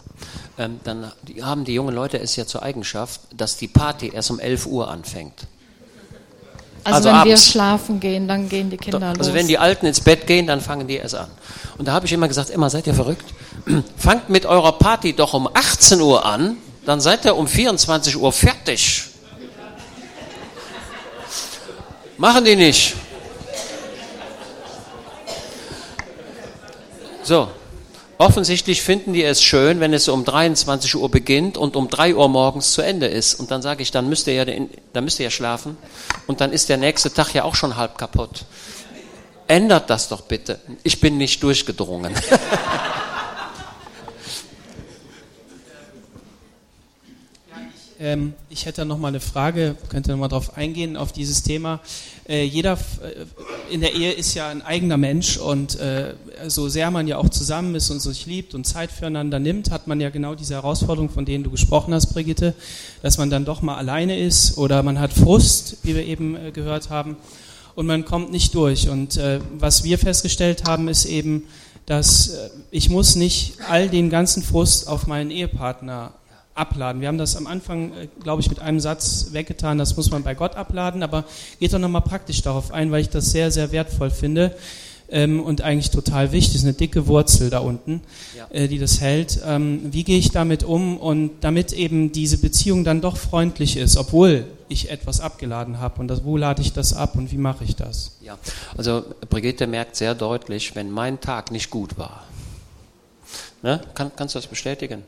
ähm, 0.58 0.80
dann 0.84 1.10
haben 1.40 1.64
die 1.64 1.72
jungen 1.72 1.94
Leute 1.94 2.18
es 2.20 2.36
ja 2.36 2.44
zur 2.44 2.62
Eigenschaft, 2.62 3.22
dass 3.34 3.56
die 3.56 3.68
Party 3.68 4.12
erst 4.14 4.30
um 4.30 4.38
11 4.38 4.66
Uhr 4.66 4.90
anfängt. 4.90 5.46
Also, 6.84 6.96
Also 6.96 7.08
wenn 7.08 7.14
wir 7.14 7.20
abends. 7.22 7.46
schlafen 7.46 8.00
gehen, 8.00 8.28
dann 8.28 8.50
gehen 8.50 8.68
die 8.68 8.76
Kinder 8.76 9.00
Also 9.00 9.30
los. 9.30 9.32
wenn 9.32 9.48
die 9.48 9.56
Alten 9.56 9.86
ins 9.86 10.02
Bett 10.02 10.26
gehen, 10.26 10.46
dann 10.46 10.60
fangen 10.60 10.88
die 10.88 10.96
erst 10.96 11.14
an. 11.14 11.30
Und 11.78 11.88
da 11.88 11.92
habe 11.92 12.04
ich 12.04 12.12
immer 12.12 12.28
gesagt, 12.28 12.50
immer 12.50 12.68
seid 12.68 12.86
ihr 12.86 12.92
verrückt? 12.94 13.24
Fangt 13.96 14.28
mit 14.28 14.44
eurer 14.44 14.72
Party 14.72 15.14
doch 15.14 15.32
um 15.32 15.48
18 15.54 16.02
Uhr 16.02 16.26
an, 16.26 16.58
dann 16.84 17.00
seid 17.00 17.24
ihr 17.24 17.34
um 17.34 17.46
24 17.46 18.14
Uhr 18.18 18.30
fertig. 18.30 19.07
Machen 22.18 22.44
die 22.44 22.56
nicht. 22.56 22.96
So, 27.22 27.48
offensichtlich 28.18 28.82
finden 28.82 29.12
die 29.12 29.22
es 29.22 29.40
schön, 29.40 29.78
wenn 29.78 29.92
es 29.92 30.08
um 30.08 30.24
23 30.24 30.96
Uhr 30.96 31.08
beginnt 31.10 31.56
und 31.56 31.76
um 31.76 31.88
3 31.88 32.16
Uhr 32.16 32.28
morgens 32.28 32.72
zu 32.72 32.82
Ende 32.82 33.06
ist. 33.06 33.34
Und 33.34 33.52
dann 33.52 33.62
sage 33.62 33.82
ich, 33.82 33.92
dann 33.92 34.08
müsst 34.08 34.26
ihr 34.26 34.34
ja, 34.34 34.44
dann 34.44 35.04
müsst 35.04 35.20
ihr 35.20 35.24
ja 35.24 35.30
schlafen. 35.30 35.76
Und 36.26 36.40
dann 36.40 36.52
ist 36.52 36.68
der 36.68 36.76
nächste 36.76 37.12
Tag 37.14 37.34
ja 37.34 37.44
auch 37.44 37.54
schon 37.54 37.76
halb 37.76 37.96
kaputt. 37.96 38.44
Ändert 39.46 39.88
das 39.88 40.08
doch 40.08 40.22
bitte. 40.22 40.58
Ich 40.82 41.00
bin 41.00 41.18
nicht 41.18 41.40
durchgedrungen. 41.42 42.14
Ähm, 48.00 48.34
ich 48.48 48.66
hätte 48.66 48.84
noch 48.84 48.98
mal 48.98 49.08
eine 49.08 49.18
Frage, 49.18 49.74
könnte 49.88 50.12
noch 50.12 50.18
mal 50.18 50.28
darauf 50.28 50.56
eingehen, 50.56 50.96
auf 50.96 51.10
dieses 51.10 51.42
Thema. 51.42 51.80
Äh, 52.28 52.44
jeder 52.44 52.74
äh, 52.74 53.72
in 53.74 53.80
der 53.80 53.94
Ehe 53.94 54.12
ist 54.12 54.34
ja 54.34 54.48
ein 54.48 54.62
eigener 54.62 54.96
Mensch 54.96 55.36
und 55.36 55.80
äh, 55.80 56.14
so 56.46 56.68
sehr 56.68 56.92
man 56.92 57.08
ja 57.08 57.16
auch 57.16 57.28
zusammen 57.28 57.74
ist 57.74 57.90
und 57.90 58.00
sich 58.00 58.26
liebt 58.26 58.54
und 58.54 58.66
Zeit 58.66 58.92
füreinander 58.92 59.40
nimmt, 59.40 59.72
hat 59.72 59.88
man 59.88 60.00
ja 60.00 60.10
genau 60.10 60.36
diese 60.36 60.54
Herausforderung, 60.54 61.10
von 61.10 61.24
denen 61.24 61.42
du 61.42 61.50
gesprochen 61.50 61.92
hast, 61.92 62.12
Brigitte, 62.12 62.54
dass 63.02 63.18
man 63.18 63.30
dann 63.30 63.44
doch 63.44 63.62
mal 63.62 63.76
alleine 63.76 64.16
ist 64.16 64.58
oder 64.58 64.84
man 64.84 65.00
hat 65.00 65.12
Frust, 65.12 65.78
wie 65.82 65.96
wir 65.96 66.04
eben 66.04 66.36
äh, 66.36 66.52
gehört 66.52 66.90
haben, 66.90 67.16
und 67.74 67.86
man 67.86 68.04
kommt 68.04 68.32
nicht 68.32 68.54
durch. 68.54 68.88
Und 68.88 69.16
äh, 69.16 69.40
was 69.56 69.84
wir 69.84 69.98
festgestellt 69.98 70.64
haben, 70.66 70.88
ist 70.88 71.04
eben, 71.04 71.44
dass 71.86 72.28
äh, 72.28 72.50
ich 72.70 72.90
muss 72.90 73.16
nicht 73.16 73.54
all 73.68 73.88
den 73.88 74.10
ganzen 74.10 74.42
Frust 74.42 74.88
auf 74.88 75.06
meinen 75.06 75.30
Ehepartner 75.30 76.12
abladen. 76.58 77.00
Wir 77.00 77.08
haben 77.08 77.18
das 77.18 77.36
am 77.36 77.46
Anfang, 77.46 77.92
äh, 77.92 78.08
glaube 78.22 78.42
ich, 78.42 78.50
mit 78.50 78.60
einem 78.60 78.80
Satz 78.80 79.28
weggetan, 79.32 79.78
das 79.78 79.96
muss 79.96 80.10
man 80.10 80.22
bei 80.22 80.34
Gott 80.34 80.56
abladen, 80.56 81.02
aber 81.02 81.24
geht 81.60 81.72
doch 81.72 81.78
nochmal 81.78 82.02
praktisch 82.02 82.42
darauf 82.42 82.72
ein, 82.72 82.90
weil 82.90 83.00
ich 83.00 83.10
das 83.10 83.30
sehr, 83.30 83.50
sehr 83.50 83.72
wertvoll 83.72 84.10
finde 84.10 84.54
ähm, 85.08 85.42
und 85.42 85.62
eigentlich 85.62 85.90
total 85.90 86.32
wichtig. 86.32 86.56
Ist 86.56 86.64
eine 86.64 86.74
dicke 86.74 87.06
Wurzel 87.06 87.50
da 87.50 87.58
unten, 87.60 88.02
ja. 88.36 88.46
äh, 88.50 88.68
die 88.68 88.78
das 88.78 89.00
hält. 89.00 89.40
Ähm, 89.46 89.80
wie 89.90 90.04
gehe 90.04 90.18
ich 90.18 90.30
damit 90.30 90.64
um 90.64 90.98
und 90.98 91.32
damit 91.40 91.72
eben 91.72 92.12
diese 92.12 92.38
Beziehung 92.38 92.84
dann 92.84 93.00
doch 93.00 93.16
freundlich 93.16 93.76
ist, 93.76 93.96
obwohl 93.96 94.44
ich 94.68 94.90
etwas 94.90 95.20
abgeladen 95.20 95.78
habe 95.80 96.00
und 96.00 96.08
das, 96.08 96.24
wo 96.24 96.36
lade 96.36 96.60
ich 96.60 96.72
das 96.72 96.92
ab 96.92 97.16
und 97.16 97.32
wie 97.32 97.38
mache 97.38 97.64
ich 97.64 97.74
das? 97.74 98.16
Ja, 98.20 98.38
also 98.76 99.02
Brigitte 99.30 99.66
merkt 99.66 99.96
sehr 99.96 100.14
deutlich, 100.14 100.74
wenn 100.74 100.90
mein 100.90 101.20
Tag 101.20 101.50
nicht 101.50 101.70
gut 101.70 101.96
war. 101.96 102.24
Ne? 103.62 103.80
Kann, 103.94 104.12
kannst 104.14 104.34
du 104.34 104.38
das 104.38 104.46
bestätigen? 104.46 105.02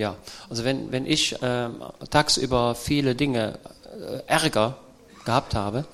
Ja, 0.00 0.16
also 0.48 0.64
wenn, 0.64 0.90
wenn 0.92 1.04
ich 1.04 1.42
äh, 1.42 1.68
tagsüber 2.08 2.74
viele 2.74 3.14
Dinge 3.14 3.58
äh, 3.84 4.22
Ärger 4.26 4.78
gehabt 5.26 5.54
habe, 5.54 5.84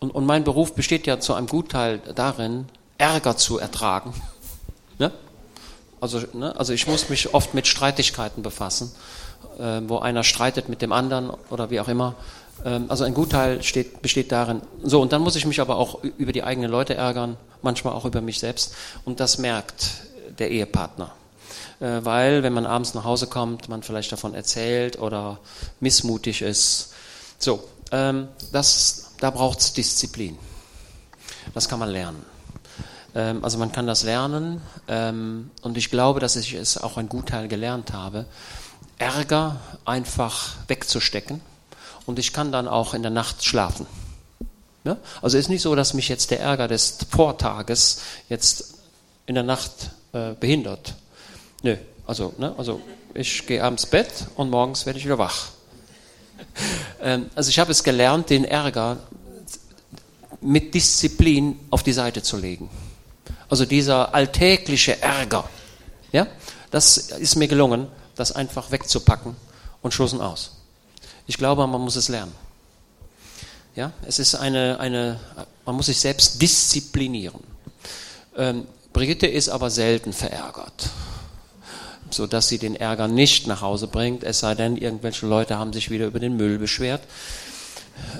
und, 0.00 0.14
und 0.14 0.24
mein 0.24 0.44
Beruf 0.44 0.74
besteht 0.74 1.06
ja 1.06 1.20
zu 1.20 1.34
einem 1.34 1.46
Gutteil 1.46 1.98
darin, 2.14 2.70
Ärger 2.96 3.36
zu 3.36 3.58
ertragen. 3.58 4.14
Ne? 5.00 5.12
Also, 6.00 6.22
ne? 6.32 6.58
also 6.58 6.72
ich 6.72 6.88
muss 6.88 7.08
mich 7.08 7.34
oft 7.34 7.54
mit 7.54 7.68
Streitigkeiten 7.68 8.42
befassen, 8.42 8.90
äh, 9.60 9.80
wo 9.86 9.98
einer 9.98 10.24
streitet 10.24 10.68
mit 10.68 10.82
dem 10.82 10.90
anderen 10.90 11.30
oder 11.50 11.70
wie 11.70 11.78
auch 11.78 11.86
immer. 11.86 12.16
Ähm, 12.64 12.86
also 12.88 13.04
ein 13.04 13.14
Gutteil 13.14 13.62
steht, 13.62 14.02
besteht 14.02 14.32
darin. 14.32 14.62
So, 14.82 15.00
und 15.00 15.12
dann 15.12 15.20
muss 15.20 15.36
ich 15.36 15.46
mich 15.46 15.60
aber 15.60 15.76
auch 15.76 16.02
über 16.02 16.32
die 16.32 16.42
eigenen 16.42 16.68
Leute 16.68 16.94
ärgern, 16.94 17.36
manchmal 17.62 17.92
auch 17.92 18.06
über 18.06 18.22
mich 18.22 18.40
selbst. 18.40 18.74
Und 19.04 19.20
das 19.20 19.38
merkt 19.38 19.90
der 20.38 20.50
Ehepartner. 20.50 21.12
Äh, 21.80 22.04
weil, 22.04 22.42
wenn 22.42 22.52
man 22.52 22.66
abends 22.66 22.94
nach 22.94 23.04
Hause 23.04 23.26
kommt, 23.26 23.68
man 23.68 23.82
vielleicht 23.82 24.12
davon 24.12 24.34
erzählt 24.34 24.98
oder 24.98 25.38
missmutig 25.80 26.42
ist. 26.42 26.92
So, 27.38 27.62
ähm, 27.92 28.28
das, 28.52 29.12
da 29.20 29.30
braucht 29.30 29.60
es 29.60 29.72
Disziplin. 29.72 30.38
Das 31.54 31.68
kann 31.68 31.78
man 31.78 31.88
lernen. 31.88 32.24
Ähm, 33.14 33.44
also 33.44 33.58
man 33.58 33.72
kann 33.72 33.86
das 33.86 34.02
lernen 34.02 34.60
ähm, 34.86 35.50
und 35.62 35.76
ich 35.76 35.90
glaube, 35.90 36.20
dass 36.20 36.36
ich 36.36 36.54
es 36.54 36.78
auch 36.78 36.96
ein 36.96 37.08
Gutteil 37.08 37.48
gelernt 37.48 37.92
habe, 37.92 38.26
Ärger 38.98 39.60
einfach 39.84 40.56
wegzustecken 40.66 41.40
und 42.06 42.18
ich 42.18 42.32
kann 42.32 42.52
dann 42.52 42.68
auch 42.68 42.94
in 42.94 43.02
der 43.02 43.10
Nacht 43.10 43.44
schlafen. 43.44 43.86
Ja? 44.84 44.96
Also 45.22 45.38
es 45.38 45.44
ist 45.44 45.48
nicht 45.48 45.62
so, 45.62 45.74
dass 45.74 45.94
mich 45.94 46.08
jetzt 46.08 46.30
der 46.30 46.40
Ärger 46.40 46.68
des 46.68 46.98
Vortages 47.10 48.00
jetzt 48.28 48.74
in 49.26 49.34
der 49.34 49.44
Nacht 49.44 49.90
äh, 50.12 50.32
behindert. 50.34 50.94
Nö, 51.62 51.76
also, 52.06 52.34
ne, 52.38 52.54
also 52.56 52.80
ich 53.14 53.46
gehe 53.46 53.62
abends 53.62 53.86
Bett 53.86 54.26
und 54.36 54.50
morgens 54.50 54.86
werde 54.86 54.98
ich 54.98 55.04
wieder 55.04 55.18
wach. 55.18 55.48
Ähm, 57.00 57.30
also 57.36 57.48
ich 57.50 57.60
habe 57.60 57.70
es 57.70 57.84
gelernt, 57.84 58.30
den 58.30 58.44
Ärger 58.44 58.96
mit 60.40 60.74
Disziplin 60.74 61.58
auf 61.70 61.84
die 61.84 61.92
Seite 61.92 62.22
zu 62.22 62.36
legen. 62.36 62.68
Also 63.48 63.64
dieser 63.64 64.12
alltägliche 64.14 65.00
Ärger, 65.00 65.48
ja, 66.10 66.26
das 66.72 66.96
ist 66.96 67.36
mir 67.36 67.46
gelungen, 67.46 67.86
das 68.16 68.32
einfach 68.32 68.72
wegzupacken 68.72 69.36
und 69.80 69.94
Schluss 69.94 70.12
und 70.12 70.20
aus. 70.20 70.56
Ich 71.28 71.38
glaube, 71.38 71.64
man 71.68 71.80
muss 71.80 71.94
es 71.94 72.08
lernen. 72.08 72.34
Ja, 73.76 73.92
es 74.04 74.18
ist 74.18 74.34
eine, 74.34 74.80
eine, 74.80 75.20
man 75.64 75.76
muss 75.76 75.86
sich 75.86 76.00
selbst 76.00 76.42
disziplinieren. 76.42 77.44
Ähm, 78.36 78.66
Brigitte 78.92 79.28
ist 79.28 79.48
aber 79.48 79.70
selten 79.70 80.12
verärgert 80.12 80.90
so 82.10 82.26
dass 82.26 82.48
sie 82.48 82.58
den 82.58 82.76
Ärger 82.76 83.08
nicht 83.08 83.46
nach 83.46 83.62
Hause 83.62 83.86
bringt, 83.86 84.24
es 84.24 84.40
sei 84.40 84.54
denn, 84.54 84.76
irgendwelche 84.76 85.26
Leute 85.26 85.58
haben 85.58 85.72
sich 85.72 85.90
wieder 85.90 86.06
über 86.06 86.20
den 86.20 86.36
Müll 86.36 86.58
beschwert 86.58 87.02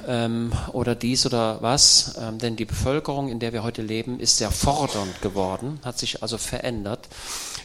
ähm, 0.07 0.53
oder 0.73 0.95
dies 0.95 1.27
oder 1.27 1.59
was. 1.61 2.15
Ähm, 2.21 2.39
denn 2.39 2.57
die 2.57 2.65
Bevölkerung, 2.65 3.29
in 3.29 3.39
der 3.39 3.53
wir 3.53 3.63
heute 3.63 3.83
leben, 3.83 4.21
ist 4.21 4.39
sehr 4.39 4.51
fordernd 4.51 5.21
geworden, 5.23 5.81
hat 5.85 5.99
sich 5.99 6.23
also 6.23 6.39
verändert. 6.39 7.09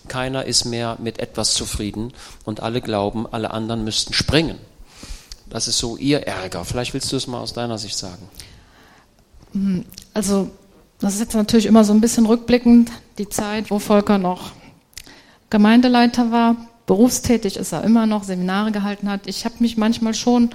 Keiner 0.07 0.45
ist 0.45 0.65
mehr 0.65 0.97
mit 1.01 1.19
etwas 1.19 1.53
zufrieden 1.53 2.13
und 2.43 2.61
alle 2.61 2.81
glauben, 2.81 3.25
alle 3.31 3.51
anderen 3.51 3.83
müssten 3.83 4.13
springen. 4.13 4.57
Das 5.49 5.67
ist 5.67 5.77
so 5.77 5.97
ihr 5.97 6.27
Ärger. 6.27 6.65
Vielleicht 6.65 6.93
willst 6.93 7.11
du 7.11 7.15
es 7.15 7.27
mal 7.27 7.39
aus 7.39 7.53
deiner 7.53 7.77
Sicht 7.77 7.97
sagen. 7.97 8.27
Also, 10.13 10.49
das 10.99 11.13
ist 11.13 11.19
jetzt 11.19 11.35
natürlich 11.35 11.67
immer 11.67 11.83
so 11.83 11.93
ein 11.93 12.01
bisschen 12.01 12.25
rückblickend, 12.25 12.91
die 13.17 13.29
Zeit, 13.29 13.69
wo 13.69 13.77
Volker 13.77 14.17
noch 14.17 14.51
Gemeindeleiter 15.53 16.31
war, 16.31 16.55
berufstätig 16.87 17.57
ist 17.57 17.73
er 17.73 17.83
immer 17.83 18.07
noch, 18.07 18.23
Seminare 18.23 18.71
gehalten 18.71 19.07
hat. 19.07 19.27
Ich 19.27 19.45
habe 19.45 19.53
mich 19.59 19.77
manchmal 19.77 20.15
schon 20.15 20.49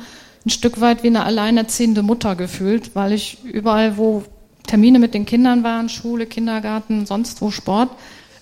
ein 0.44 0.50
Stück 0.50 0.80
weit 0.80 1.04
wie 1.04 1.06
eine 1.06 1.22
alleinerziehende 1.22 2.02
Mutter 2.02 2.34
gefühlt, 2.34 2.96
weil 2.96 3.12
ich 3.12 3.44
überall, 3.44 3.96
wo 3.96 4.24
Termine 4.66 4.98
mit 4.98 5.14
den 5.14 5.24
Kindern 5.24 5.62
waren, 5.62 5.88
Schule, 5.88 6.26
Kindergarten, 6.26 7.06
sonst 7.06 7.40
wo 7.40 7.52
Sport, 7.52 7.90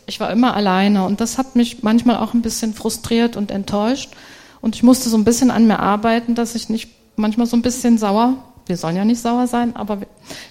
ich 0.06 0.18
war 0.18 0.30
immer 0.30 0.54
alleine 0.54 1.04
und 1.04 1.20
das 1.20 1.36
hat 1.36 1.56
mich 1.56 1.82
manchmal 1.82 2.16
auch 2.16 2.32
ein 2.32 2.40
bisschen 2.40 2.72
frustriert 2.72 3.36
und 3.36 3.50
enttäuscht 3.50 4.14
und 4.62 4.76
ich 4.76 4.82
musste 4.82 5.10
so 5.10 5.18
ein 5.18 5.24
bisschen 5.24 5.50
an 5.50 5.66
mir 5.66 5.80
arbeiten, 5.80 6.34
dass 6.34 6.54
ich 6.54 6.70
nicht 6.70 6.88
manchmal 7.16 7.46
so 7.46 7.56
ein 7.56 7.62
bisschen 7.62 7.98
sauer, 7.98 8.32
wir 8.64 8.78
sollen 8.78 8.96
ja 8.96 9.04
nicht 9.04 9.20
sauer 9.20 9.46
sein, 9.46 9.76
aber 9.76 9.96
ein 9.96 10.06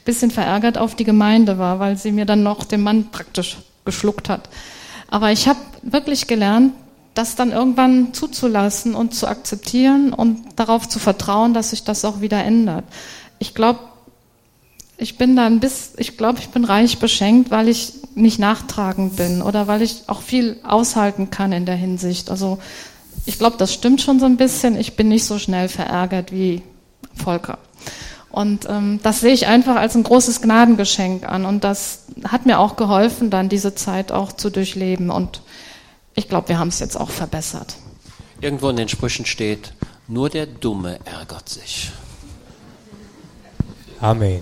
bisschen 0.05 0.29
verärgert 0.29 0.77
auf 0.77 0.93
die 0.93 1.03
Gemeinde 1.03 1.57
war, 1.57 1.79
weil 1.79 1.97
sie 1.97 2.11
mir 2.11 2.25
dann 2.25 2.43
noch 2.43 2.63
den 2.63 2.81
Mann 2.81 3.09
praktisch 3.11 3.57
geschluckt 3.85 4.29
hat. 4.29 4.49
Aber 5.09 5.31
ich 5.31 5.47
habe 5.47 5.59
wirklich 5.83 6.27
gelernt, 6.27 6.73
das 7.13 7.35
dann 7.35 7.51
irgendwann 7.51 8.13
zuzulassen 8.13 8.93
und 8.93 9.15
zu 9.15 9.27
akzeptieren 9.27 10.13
und 10.13 10.43
darauf 10.57 10.87
zu 10.89 10.99
vertrauen, 10.99 11.53
dass 11.53 11.69
sich 11.69 11.83
das 11.83 12.03
auch 12.03 12.21
wieder 12.21 12.43
ändert. 12.43 12.83
Ich 13.39 13.53
glaube, 13.53 13.79
ich 14.97 15.17
bin 15.17 15.35
da 15.35 15.45
ein 15.45 15.59
bisschen, 15.59 15.99
ich 15.99 16.17
glaube, 16.17 16.39
ich 16.39 16.49
bin 16.49 16.65
reich 16.65 16.99
beschenkt, 16.99 17.51
weil 17.51 17.69
ich 17.69 17.93
nicht 18.15 18.39
nachtragend 18.39 19.15
bin 19.15 19.41
oder 19.41 19.67
weil 19.67 19.81
ich 19.81 20.03
auch 20.07 20.21
viel 20.21 20.57
aushalten 20.63 21.29
kann 21.29 21.51
in 21.51 21.65
der 21.65 21.75
Hinsicht. 21.75 22.29
Also 22.29 22.59
ich 23.25 23.37
glaube, 23.37 23.57
das 23.57 23.73
stimmt 23.73 24.01
schon 24.01 24.19
so 24.19 24.25
ein 24.25 24.37
bisschen. 24.37 24.77
Ich 24.77 24.95
bin 24.95 25.07
nicht 25.09 25.25
so 25.25 25.39
schnell 25.39 25.67
verärgert 25.67 26.31
wie 26.31 26.61
Volker. 27.13 27.57
Und 28.35 28.67
ähm, 28.69 28.99
das 29.01 29.21
sehe 29.21 29.31
ich 29.31 29.47
einfach 29.47 29.77
als 29.77 29.95
ein 29.95 30.03
großes 30.03 30.41
Gnadengeschenk 30.41 31.23
an. 31.23 31.45
Und 31.45 31.63
das 31.63 31.99
hat 32.25 32.45
mir 32.45 32.59
auch 32.59 32.75
geholfen, 32.75 33.29
dann 33.29 33.47
diese 33.47 33.75
Zeit 33.75 34.11
auch 34.11 34.33
zu 34.33 34.49
durchleben. 34.49 35.09
Und 35.09 35.41
ich 36.15 36.27
glaube, 36.27 36.49
wir 36.49 36.59
haben 36.59 36.67
es 36.67 36.79
jetzt 36.79 36.97
auch 36.99 37.09
verbessert. 37.09 37.77
Irgendwo 38.41 38.67
in 38.67 38.75
den 38.75 38.89
Sprüchen 38.89 39.25
steht, 39.25 39.71
nur 40.09 40.29
der 40.29 40.47
Dumme 40.47 40.99
ärgert 41.05 41.47
sich. 41.47 41.91
Amen. 44.01 44.41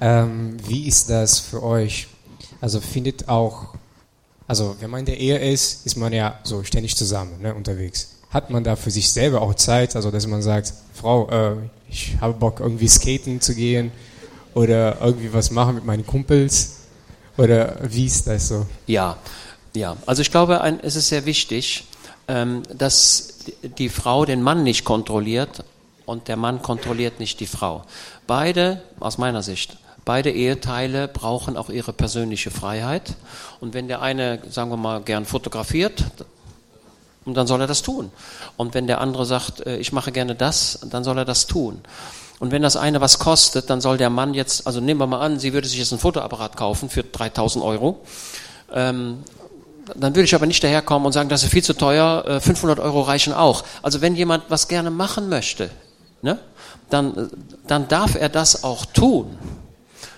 Ähm, 0.00 0.56
wie 0.66 0.88
ist 0.88 1.10
das 1.10 1.38
für 1.38 1.62
euch? 1.62 2.06
Also 2.62 2.80
findet 2.80 3.28
auch, 3.28 3.74
also 4.48 4.74
wenn 4.80 4.88
man 4.88 5.00
in 5.00 5.06
der 5.06 5.20
Ehe 5.20 5.38
ist, 5.52 5.84
ist 5.84 5.96
man 5.96 6.14
ja 6.14 6.40
so 6.44 6.64
ständig 6.64 6.96
zusammen 6.96 7.42
ne, 7.42 7.54
unterwegs. 7.54 8.15
Hat 8.30 8.50
man 8.50 8.64
da 8.64 8.76
für 8.76 8.90
sich 8.90 9.10
selber 9.10 9.40
auch 9.40 9.54
Zeit, 9.54 9.96
also 9.96 10.10
dass 10.10 10.26
man 10.26 10.42
sagt, 10.42 10.72
Frau, 10.92 11.28
äh, 11.30 11.56
ich 11.88 12.16
habe 12.20 12.34
Bock 12.34 12.60
irgendwie 12.60 12.88
skaten 12.88 13.40
zu 13.40 13.54
gehen 13.54 13.92
oder 14.54 15.00
irgendwie 15.00 15.32
was 15.32 15.50
machen 15.50 15.76
mit 15.76 15.84
meinen 15.84 16.06
Kumpels? 16.06 16.76
Oder 17.36 17.76
wie 17.82 18.06
ist 18.06 18.26
das 18.26 18.48
so? 18.48 18.66
Ja, 18.86 19.16
ja. 19.74 19.96
Also 20.06 20.22
ich 20.22 20.30
glaube, 20.30 20.60
ein, 20.60 20.80
es 20.80 20.96
ist 20.96 21.08
sehr 21.08 21.26
wichtig, 21.26 21.84
ähm, 22.28 22.62
dass 22.74 23.34
die 23.78 23.88
Frau 23.88 24.24
den 24.24 24.42
Mann 24.42 24.64
nicht 24.64 24.84
kontrolliert 24.84 25.64
und 26.06 26.28
der 26.28 26.36
Mann 26.36 26.62
kontrolliert 26.62 27.20
nicht 27.20 27.40
die 27.40 27.46
Frau. 27.46 27.84
Beide, 28.26 28.82
aus 28.98 29.18
meiner 29.18 29.42
Sicht, 29.42 29.76
beide 30.04 30.30
Eheteile 30.30 31.08
brauchen 31.08 31.56
auch 31.56 31.68
ihre 31.68 31.92
persönliche 31.92 32.50
Freiheit. 32.50 33.14
Und 33.60 33.74
wenn 33.74 33.88
der 33.88 34.02
eine, 34.02 34.40
sagen 34.50 34.70
wir 34.70 34.76
mal, 34.76 35.02
gern 35.02 35.26
fotografiert, 35.26 36.04
und 37.26 37.34
dann 37.34 37.46
soll 37.46 37.60
er 37.60 37.66
das 37.66 37.82
tun. 37.82 38.10
Und 38.56 38.72
wenn 38.72 38.86
der 38.86 39.00
andere 39.00 39.26
sagt, 39.26 39.66
äh, 39.66 39.76
ich 39.76 39.92
mache 39.92 40.12
gerne 40.12 40.34
das, 40.34 40.78
dann 40.88 41.04
soll 41.04 41.18
er 41.18 41.24
das 41.26 41.46
tun. 41.46 41.80
Und 42.38 42.52
wenn 42.52 42.62
das 42.62 42.76
eine 42.76 43.00
was 43.00 43.18
kostet, 43.18 43.68
dann 43.68 43.80
soll 43.80 43.98
der 43.98 44.10
Mann 44.10 44.32
jetzt, 44.32 44.66
also 44.66 44.80
nehmen 44.80 45.00
wir 45.00 45.06
mal 45.06 45.20
an, 45.20 45.38
sie 45.38 45.52
würde 45.52 45.68
sich 45.68 45.78
jetzt 45.78 45.92
ein 45.92 45.98
Fotoapparat 45.98 46.56
kaufen 46.56 46.88
für 46.88 47.02
3000 47.02 47.64
Euro. 47.64 48.00
Ähm, 48.72 49.18
dann 49.94 50.14
würde 50.14 50.24
ich 50.24 50.34
aber 50.34 50.46
nicht 50.46 50.62
daherkommen 50.62 51.06
und 51.06 51.12
sagen, 51.12 51.28
das 51.28 51.42
ist 51.42 51.50
viel 51.50 51.62
zu 51.64 51.74
teuer, 51.74 52.24
äh, 52.26 52.40
500 52.40 52.78
Euro 52.78 53.02
reichen 53.02 53.32
auch. 53.32 53.64
Also 53.82 54.00
wenn 54.00 54.16
jemand 54.16 54.44
was 54.48 54.68
gerne 54.68 54.90
machen 54.90 55.28
möchte, 55.28 55.70
ne, 56.22 56.38
dann, 56.90 57.16
äh, 57.16 57.26
dann 57.66 57.88
darf 57.88 58.14
er 58.14 58.28
das 58.28 58.64
auch 58.64 58.86
tun. 58.86 59.38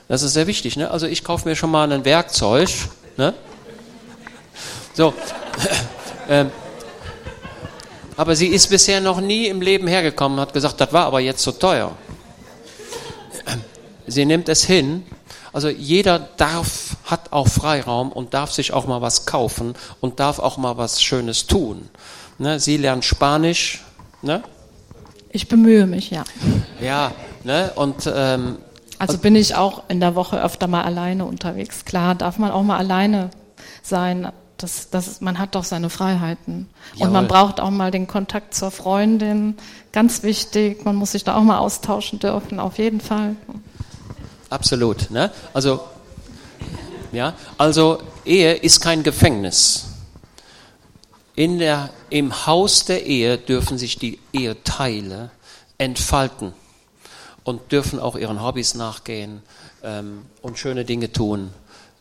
Das 0.09 0.23
ist 0.23 0.33
sehr 0.33 0.47
wichtig. 0.47 0.77
Ne? 0.77 0.91
Also 0.91 1.07
ich 1.07 1.23
kaufe 1.23 1.49
mir 1.49 1.55
schon 1.55 1.71
mal 1.71 1.91
ein 1.91 2.05
Werkzeug. 2.05 2.71
Ne? 3.17 3.35
So. 4.95 5.15
ähm, 6.29 6.51
aber 8.19 8.35
sie 8.35 8.49
ist 8.49 8.67
bisher 8.67 9.01
noch 9.01 9.21
nie 9.21 9.47
im 9.47 9.63
Leben 9.63 9.87
hergekommen 9.87 10.39
und 10.39 10.43
hat 10.43 10.53
gesagt, 10.53 10.81
das 10.81 10.93
war 10.93 11.07
aber 11.07 11.21
jetzt 11.21 11.41
zu 11.41 11.53
teuer. 11.53 11.93
Sie 14.09 14.25
nimmt 14.25 14.49
es 14.49 14.65
hin. 14.65 15.05
Also 15.53 15.69
jeder 15.69 16.19
darf, 16.37 16.97
hat 17.05 17.33
auch 17.33 17.47
Freiraum 17.47 18.11
und 18.11 18.35
darf 18.35 18.51
sich 18.51 18.73
auch 18.73 18.89
mal 18.89 19.01
was 19.01 19.25
kaufen 19.25 19.75
und 20.01 20.19
darf 20.19 20.41
auch 20.41 20.57
mal 20.57 20.77
was 20.77 21.01
Schönes 21.01 21.47
tun. 21.47 21.89
Ne? 22.39 22.59
Sie 22.59 22.77
lernt 22.77 23.05
Spanisch. 23.05 23.85
Ne? 24.21 24.43
Ich 25.31 25.47
bemühe 25.47 25.87
mich, 25.87 26.11
ja. 26.11 26.25
Ja, 26.81 27.13
ne? 27.45 27.71
und 27.77 28.11
ähm, 28.13 28.59
Also 28.99 29.19
bin 29.19 29.37
ich 29.37 29.55
auch 29.55 29.85
in 29.87 30.01
der 30.01 30.17
Woche 30.17 30.43
öfter 30.43 30.67
mal 30.67 30.83
alleine 30.83 31.25
unterwegs. 31.25 31.85
Klar, 31.85 32.17
darf 32.17 32.37
man 32.39 32.51
auch 32.51 32.65
mal 32.65 32.79
alleine 32.79 33.31
sein. 33.81 34.33
Das, 34.59 34.91
das, 34.91 35.21
man 35.21 35.39
hat 35.39 35.55
doch 35.55 35.63
seine 35.63 35.89
Freiheiten. 35.89 36.69
Und 36.95 37.13
man 37.13 37.25
Jawohl. 37.25 37.29
braucht 37.29 37.61
auch 37.61 37.71
mal 37.71 37.93
den 37.93 38.09
Kontakt 38.09 38.55
zur 38.55 38.73
Freundin. 38.73 39.57
Ganz 39.93 40.25
wichtig. 40.25 40.85
Man 40.85 40.97
muss 40.97 41.13
sich 41.13 41.23
da 41.23 41.37
auch 41.37 41.43
mal 41.43 41.59
austauschen 41.59 42.19
dürfen, 42.19 42.59
auf 42.59 42.79
jeden 42.79 43.01
Fall. 43.01 43.37
Absolut. 44.51 45.11
Ne? 45.13 45.31
Also, 45.55 45.81
ja, 47.13 47.35
also 47.57 48.03
Ehe 48.25 48.55
ist 48.55 48.81
kein 48.81 49.05
Gefängnis. 49.05 49.87
In 51.37 51.61
der, 51.61 51.91
Im 52.11 52.47
Haus 52.47 52.85
der 52.85 53.07
Ehe 53.07 53.39
dürfen 53.39 53.79
sich 53.79 53.97
die 53.97 54.19
Eheteile 54.33 55.31
entfalten 55.79 56.53
und 57.45 57.71
dürfen 57.71 58.01
auch 58.01 58.17
ihren 58.17 58.43
Hobbys 58.43 58.75
nachgehen 58.75 59.43
ähm, 59.85 60.23
und 60.43 60.59
schöne 60.59 60.85
Dinge 60.85 61.13
tun. 61.13 61.51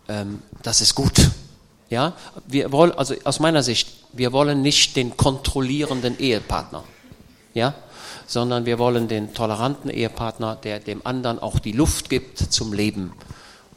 Ähm, 0.09 0.41
das 0.63 0.81
ist 0.81 0.95
gut. 0.95 1.29
Ja, 1.89 2.13
wir 2.45 2.71
wollen, 2.71 2.91
also 2.91 3.15
aus 3.23 3.39
meiner 3.39 3.63
Sicht, 3.63 3.87
wir 4.13 4.33
wollen 4.33 4.61
nicht 4.61 4.95
den 4.95 5.15
kontrollierenden 5.15 6.19
Ehepartner. 6.19 6.83
Ja, 7.53 7.75
sondern 8.27 8.65
wir 8.65 8.77
wollen 8.77 9.07
den 9.07 9.33
toleranten 9.33 9.89
Ehepartner, 9.89 10.55
der 10.55 10.79
dem 10.79 11.05
anderen 11.05 11.39
auch 11.39 11.59
die 11.59 11.71
Luft 11.71 12.09
gibt 12.09 12.37
zum 12.37 12.73
Leben. 12.73 13.13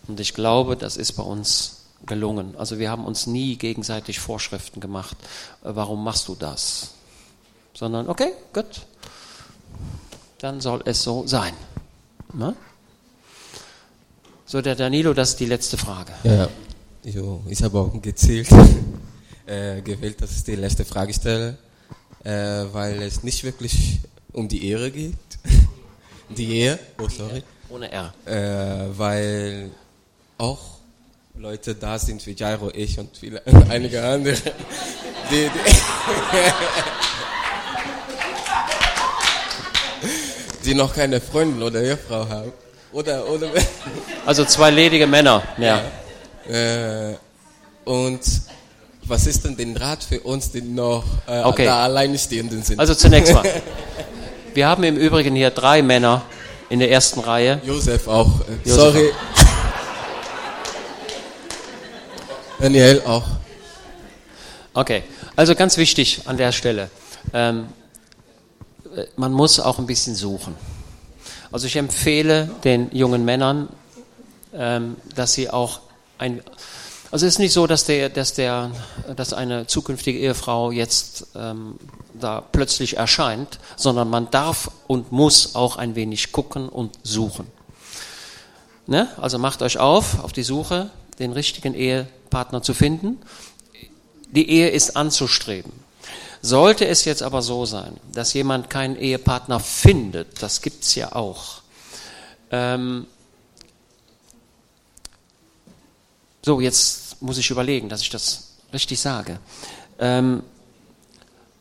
Und 0.08 0.18
ich 0.18 0.34
glaube, 0.34 0.76
das 0.76 0.96
ist 0.96 1.12
bei 1.12 1.22
uns 1.22 1.80
gelungen. 2.06 2.54
Also 2.58 2.78
wir 2.78 2.90
haben 2.90 3.04
uns 3.04 3.26
nie 3.26 3.56
gegenseitig 3.56 4.18
Vorschriften 4.18 4.80
gemacht, 4.80 5.16
äh, 5.62 5.70
warum 5.74 6.02
machst 6.02 6.28
du 6.28 6.34
das? 6.34 6.90
Sondern, 7.74 8.08
okay, 8.08 8.32
gut, 8.52 8.66
dann 10.38 10.60
soll 10.60 10.82
es 10.84 11.02
so 11.02 11.26
sein. 11.26 11.54
Ne? 12.32 12.56
So, 14.46 14.60
der 14.60 14.74
Danilo, 14.74 15.14
das 15.14 15.30
ist 15.30 15.40
die 15.40 15.46
letzte 15.46 15.76
Frage. 15.76 16.12
Ja, 16.24 16.48
jo, 17.04 17.42
ich 17.48 17.62
habe 17.62 17.78
auch 17.78 18.00
gezählt, 18.00 18.48
äh, 19.46 19.80
gewählt, 19.82 20.20
dass 20.20 20.36
ich 20.36 20.44
die 20.44 20.56
letzte 20.56 20.84
Frage 20.84 21.12
stelle, 21.12 21.56
äh, 22.24 22.30
weil 22.72 23.02
es 23.02 23.22
nicht 23.22 23.44
wirklich 23.44 24.00
um 24.32 24.48
die 24.48 24.68
Ehre 24.68 24.90
geht. 24.90 25.16
Die 26.36 26.58
Ehe, 26.60 26.78
oh 27.00 27.08
sorry. 27.08 27.42
Ohne 27.68 27.90
R. 27.90 28.14
Äh, 28.24 28.96
weil 28.96 29.70
auch 30.38 30.60
Leute 31.34 31.74
da 31.74 31.98
sind 31.98 32.24
wie 32.24 32.34
Jairo, 32.34 32.70
ich 32.72 32.96
und 33.00 33.16
viele, 33.16 33.42
einige 33.68 34.00
andere, 34.00 34.36
die, 35.30 35.48
die, 35.48 35.50
die 40.66 40.74
noch 40.74 40.94
keine 40.94 41.20
Freundin 41.20 41.60
oder 41.62 41.82
Ehefrau 41.82 42.28
haben. 42.28 42.52
Oder, 42.92 43.28
oder, 43.28 43.48
Also 44.24 44.44
zwei 44.44 44.70
ledige 44.70 45.08
Männer, 45.08 45.42
ja. 45.58 45.82
Äh, 46.50 47.14
und 47.84 48.20
was 49.04 49.26
ist 49.26 49.44
denn 49.44 49.56
den 49.56 49.76
Rat 49.76 50.02
für 50.02 50.20
uns, 50.20 50.50
die 50.50 50.62
noch 50.62 51.04
äh, 51.26 51.42
Okay. 51.42 51.64
da 51.64 51.84
Alleinstehenden 51.84 52.62
sind? 52.62 52.78
Also 52.80 52.94
zunächst 52.94 53.32
mal. 53.32 53.44
Wir 54.54 54.66
haben 54.66 54.82
im 54.82 54.96
Übrigen 54.96 55.36
hier 55.36 55.50
drei 55.50 55.80
Männer 55.80 56.22
in 56.68 56.80
der 56.80 56.90
ersten 56.90 57.20
Reihe. 57.20 57.60
Josef 57.64 58.08
auch. 58.08 58.40
Äh, 58.40 58.68
Josef 58.68 58.74
sorry. 58.74 59.10
Daniel 62.60 63.02
auch. 63.06 63.24
Okay, 64.74 65.02
also 65.36 65.54
ganz 65.54 65.76
wichtig 65.76 66.22
an 66.26 66.36
der 66.36 66.52
Stelle. 66.52 66.90
Ähm, 67.32 67.68
äh, 68.94 69.04
man 69.16 69.32
muss 69.32 69.60
auch 69.60 69.78
ein 69.78 69.86
bisschen 69.86 70.14
suchen. 70.14 70.54
Also 71.52 71.66
ich 71.66 71.76
empfehle 71.76 72.50
den 72.64 72.90
jungen 72.92 73.24
Männern, 73.24 73.68
ähm, 74.54 74.96
dass 75.14 75.32
sie 75.34 75.48
auch 75.50 75.80
ein. 76.20 76.42
Also 77.10 77.26
es 77.26 77.34
ist 77.34 77.38
nicht 77.38 77.52
so, 77.52 77.66
dass 77.66 77.84
der, 77.84 78.08
dass 78.08 78.34
der, 78.34 78.70
dass 79.16 79.32
eine 79.32 79.66
zukünftige 79.66 80.18
Ehefrau 80.18 80.70
jetzt 80.70 81.26
ähm, 81.34 81.74
da 82.14 82.40
plötzlich 82.40 82.98
erscheint, 82.98 83.58
sondern 83.76 84.08
man 84.08 84.30
darf 84.30 84.70
und 84.86 85.10
muss 85.10 85.56
auch 85.56 85.76
ein 85.76 85.96
wenig 85.96 86.30
gucken 86.30 86.68
und 86.68 86.96
suchen. 87.02 87.46
Ne? 88.86 89.08
Also 89.20 89.38
macht 89.38 89.62
euch 89.62 89.78
auf, 89.78 90.22
auf 90.22 90.32
die 90.32 90.44
Suche, 90.44 90.90
den 91.18 91.32
richtigen 91.32 91.74
Ehepartner 91.74 92.62
zu 92.62 92.74
finden. 92.74 93.18
Die 94.30 94.48
Ehe 94.48 94.68
ist 94.68 94.96
anzustreben. 94.96 95.72
Sollte 96.42 96.86
es 96.86 97.04
jetzt 97.04 97.22
aber 97.22 97.42
so 97.42 97.66
sein, 97.66 97.96
dass 98.12 98.32
jemand 98.34 98.70
keinen 98.70 98.96
Ehepartner 98.96 99.60
findet, 99.60 100.42
das 100.42 100.62
gibt's 100.62 100.94
ja 100.94 101.14
auch. 101.14 101.60
Ähm, 102.50 103.06
so, 106.42 106.60
jetzt 106.60 107.20
muss 107.22 107.38
ich 107.38 107.50
überlegen, 107.50 107.88
dass 107.88 108.02
ich 108.02 108.10
das 108.10 108.52
richtig 108.72 109.00
sage. 109.00 109.38
Ähm, 109.98 110.42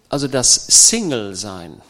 also 0.08 0.28
das 0.28 0.56
Single-Sein. 0.68 1.82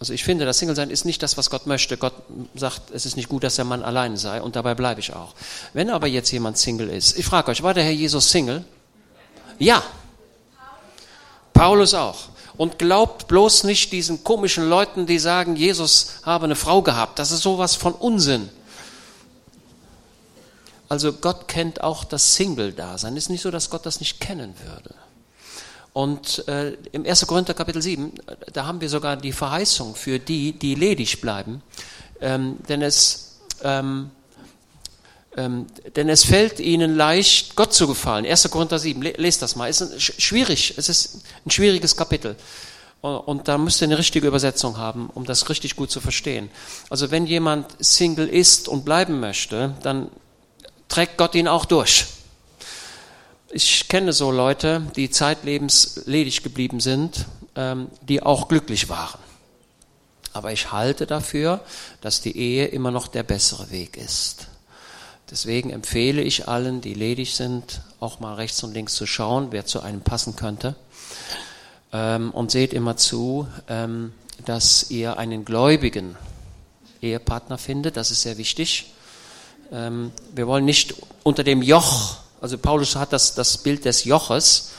Also 0.00 0.12
ich 0.12 0.24
finde, 0.24 0.44
das 0.44 0.58
Single-Sein 0.58 0.90
ist 0.90 1.04
nicht 1.04 1.22
das, 1.22 1.36
was 1.36 1.50
Gott 1.50 1.66
möchte. 1.66 1.96
Gott 1.96 2.14
sagt, 2.54 2.90
es 2.92 3.04
ist 3.04 3.16
nicht 3.16 3.28
gut, 3.28 3.44
dass 3.44 3.56
der 3.56 3.64
Mann 3.64 3.82
allein 3.82 4.16
sei 4.16 4.40
und 4.40 4.56
dabei 4.56 4.74
bleibe 4.74 5.00
ich 5.00 5.12
auch. 5.12 5.34
Wenn 5.72 5.90
aber 5.90 6.06
jetzt 6.06 6.30
jemand 6.30 6.56
Single 6.56 6.88
ist, 6.88 7.18
ich 7.18 7.26
frage 7.26 7.50
euch, 7.50 7.62
war 7.62 7.74
der 7.74 7.84
Herr 7.84 7.92
Jesus 7.92 8.30
Single? 8.30 8.64
Ja. 9.58 9.82
Paulus 11.52 11.94
auch. 11.94 12.28
Und 12.56 12.78
glaubt 12.78 13.28
bloß 13.28 13.64
nicht 13.64 13.92
diesen 13.92 14.24
komischen 14.24 14.68
Leuten, 14.68 15.06
die 15.06 15.18
sagen, 15.18 15.54
Jesus 15.54 16.20
habe 16.24 16.44
eine 16.44 16.56
Frau 16.56 16.82
gehabt. 16.82 17.18
Das 17.18 17.30
ist 17.30 17.42
sowas 17.42 17.76
von 17.76 17.92
Unsinn. 17.92 18.48
Also 20.88 21.12
Gott 21.12 21.48
kennt 21.48 21.82
auch 21.82 22.04
das 22.04 22.34
Single-Dasein. 22.34 23.16
Es 23.16 23.24
ist 23.24 23.30
nicht 23.30 23.42
so, 23.42 23.50
dass 23.50 23.68
Gott 23.70 23.84
das 23.84 24.00
nicht 24.00 24.20
kennen 24.20 24.54
würde. 24.64 24.94
Und 25.92 26.46
äh, 26.48 26.74
im 26.92 27.04
1. 27.04 27.26
Korinther 27.26 27.54
Kapitel 27.54 27.82
7, 27.82 28.12
äh, 28.26 28.36
da 28.52 28.66
haben 28.66 28.80
wir 28.80 28.88
sogar 28.88 29.16
die 29.16 29.32
Verheißung 29.32 29.94
für 29.94 30.18
die, 30.18 30.52
die 30.52 30.74
ledig 30.74 31.20
bleiben. 31.20 31.62
Ähm, 32.20 32.56
denn, 32.68 32.82
es, 32.82 33.40
ähm, 33.62 34.10
ähm, 35.36 35.66
denn 35.96 36.08
es 36.08 36.24
fällt 36.24 36.60
ihnen 36.60 36.96
leicht, 36.96 37.56
Gott 37.56 37.74
zu 37.74 37.86
gefallen. 37.86 38.24
1. 38.24 38.50
Korinther 38.50 38.78
7, 38.78 39.02
le 39.02 39.12
lest 39.16 39.42
das 39.42 39.56
mal. 39.56 39.68
Es 39.68 39.80
ist 39.80 39.92
ein, 39.92 39.98
sch- 39.98 40.20
schwierig, 40.20 40.74
es 40.76 40.88
ist 40.88 41.22
ein 41.44 41.50
schwieriges 41.50 41.96
Kapitel. 41.96 42.36
Und 43.00 43.46
da 43.46 43.58
müsst 43.58 43.80
ihr 43.80 43.86
eine 43.86 43.98
richtige 43.98 44.26
Übersetzung 44.26 44.76
haben, 44.76 45.08
um 45.14 45.24
das 45.24 45.48
richtig 45.48 45.76
gut 45.76 45.88
zu 45.90 46.00
verstehen. 46.00 46.50
Also 46.90 47.12
wenn 47.12 47.26
jemand 47.26 47.66
Single 47.78 48.26
ist 48.28 48.66
und 48.66 48.84
bleiben 48.84 49.20
möchte, 49.20 49.76
dann 49.82 50.10
trägt 50.88 51.16
Gott 51.16 51.34
ihn 51.34 51.48
auch 51.48 51.64
durch. 51.64 52.06
Ich 53.50 53.88
kenne 53.88 54.12
so 54.12 54.30
Leute, 54.30 54.82
die 54.96 55.10
zeitlebens 55.10 56.02
ledig 56.06 56.42
geblieben 56.42 56.80
sind, 56.80 57.26
ähm, 57.56 57.88
die 58.02 58.22
auch 58.22 58.48
glücklich 58.48 58.88
waren. 58.88 59.20
Aber 60.32 60.52
ich 60.52 60.70
halte 60.70 61.06
dafür, 61.06 61.60
dass 62.00 62.20
die 62.20 62.36
Ehe 62.36 62.66
immer 62.66 62.90
noch 62.90 63.08
der 63.08 63.22
bessere 63.22 63.70
Weg 63.70 63.96
ist. 63.96 64.48
Deswegen 65.30 65.70
empfehle 65.70 66.22
ich 66.22 66.48
allen, 66.48 66.80
die 66.80 66.94
ledig 66.94 67.34
sind, 67.34 67.80
auch 68.00 68.20
mal 68.20 68.34
rechts 68.34 68.62
und 68.62 68.72
links 68.72 68.94
zu 68.94 69.06
schauen, 69.06 69.48
wer 69.50 69.66
zu 69.66 69.80
einem 69.80 70.00
passen 70.00 70.36
könnte. 70.36 70.74
Ähm, 71.92 72.30
und 72.32 72.50
seht 72.50 72.72
immer 72.72 72.96
zu, 72.96 73.48
ähm, 73.68 74.12
dass 74.44 74.90
ihr 74.90 75.18
einen 75.18 75.44
gläubigen 75.44 76.16
Ehepartner 77.00 77.58
findet. 77.58 77.96
Das 77.96 78.10
ist 78.10 78.22
sehr 78.22 78.38
wichtig. 78.38 78.92
Ähm, 79.72 80.12
wir 80.34 80.46
wollen 80.46 80.64
nicht 80.64 80.94
unter 81.22 81.44
dem 81.44 81.62
Joch, 81.62 82.16
also 82.40 82.58
Paulus 82.58 82.96
hat 82.96 83.12
das, 83.12 83.34
das 83.34 83.58
Bild 83.58 83.84
des 83.84 84.04
Joches, 84.04 84.70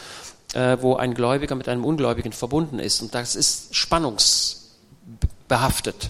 äh, 0.53 0.77
wo 0.81 0.95
ein 0.95 1.13
Gläubiger 1.13 1.55
mit 1.55 1.69
einem 1.69 1.85
Ungläubigen 1.85 2.33
verbunden 2.33 2.79
ist. 2.79 3.01
Und 3.01 3.13
das 3.13 3.35
ist 3.35 3.75
spannungsbehaftet. 3.75 6.09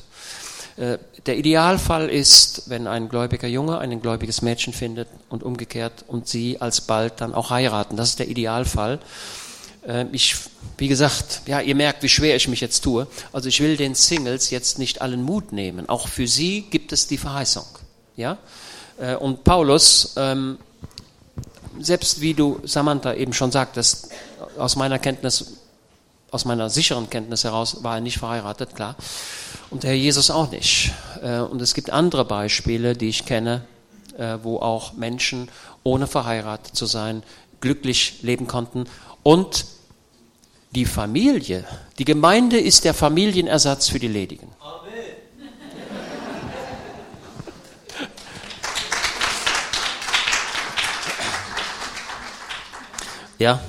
Äh, 0.78 1.00
der 1.26 1.38
Idealfall 1.38 2.10
ist, 2.10 2.70
wenn 2.70 2.88
ein 2.88 3.10
gläubiger 3.10 3.48
Junge 3.48 3.80
ein 3.80 4.02
gläubiges 4.02 4.42
Mädchen 4.42 4.74
findet 4.74 5.10
und 5.28 5.44
umgekehrt 5.44 6.06
und 6.08 6.28
sie 6.28 6.62
alsbald 6.62 7.20
dann 7.20 7.34
auch 7.34 7.50
heiraten. 7.50 7.98
Das 7.98 8.10
ist 8.10 8.20
der 8.20 8.30
Idealfall. 8.30 9.00
Äh, 9.86 10.06
ich, 10.14 10.38
wie 10.78 10.88
gesagt, 10.88 11.42
ja, 11.46 11.60
ihr 11.60 11.76
merkt, 11.76 12.04
wie 12.04 12.10
schwer 12.10 12.38
ich 12.38 12.48
mich 12.48 12.62
jetzt 12.62 12.82
tue. 12.82 13.08
Also 13.34 13.50
ich 13.50 13.60
will 13.60 13.76
den 13.76 13.96
Singles 13.96 14.52
jetzt 14.52 14.80
nicht 14.80 15.02
allen 15.02 15.24
Mut 15.24 15.52
nehmen. 15.52 15.90
Auch 15.90 16.08
für 16.08 16.28
sie 16.28 16.62
gibt 16.62 16.94
es 16.94 17.08
die 17.08 17.18
Verheißung. 17.18 17.66
Ja? 18.16 18.38
Äh, 19.00 19.16
und 19.16 19.44
Paulus, 19.44 20.14
ähm, 20.18 20.58
selbst 21.80 22.22
wie 22.22 22.34
du 22.34 22.60
Samantha 22.64 23.14
eben 23.14 23.34
schon 23.34 23.52
sagtest, 23.52 24.10
aus 24.58 24.76
meiner 24.76 25.00
Kenntnis, 25.00 25.54
aus 26.32 26.46
meiner 26.46 26.70
sicheren 26.70 27.10
Kenntnis 27.10 27.44
heraus 27.44 27.84
war 27.84 27.96
er 27.96 28.02
nicht 28.02 28.18
verheiratet, 28.18 28.76
klar. 28.76 28.96
Und 29.70 29.84
der 29.84 29.92
Herr 29.92 29.98
Jesus 29.98 30.30
auch 30.30 30.52
nicht. 30.52 30.92
Äh, 31.24 31.40
und 31.40 31.62
es 31.62 31.74
gibt 31.74 31.90
andere 31.90 32.26
Beispiele, 32.26 32.96
die 32.96 33.10
ich 33.10 33.26
kenne, 33.26 33.64
äh, 34.18 34.38
wo 34.44 34.58
auch 34.58 34.94
Menschen 34.94 35.50
ohne 35.84 36.08
verheiratet 36.08 36.76
zu 36.76 36.86
sein 36.86 37.24
glücklich 37.62 38.22
leben 38.22 38.48
konnten. 38.48 38.86
Und 39.24 39.66
die 40.72 40.86
Familie, 40.86 41.66
die 41.98 42.06
Gemeinde 42.06 42.60
ist 42.60 42.86
der 42.86 42.94
Familienersatz 42.94 43.90
für 43.90 44.00
die 44.00 44.08
Ledigen. 44.08 44.48
Ja, 53.40 53.60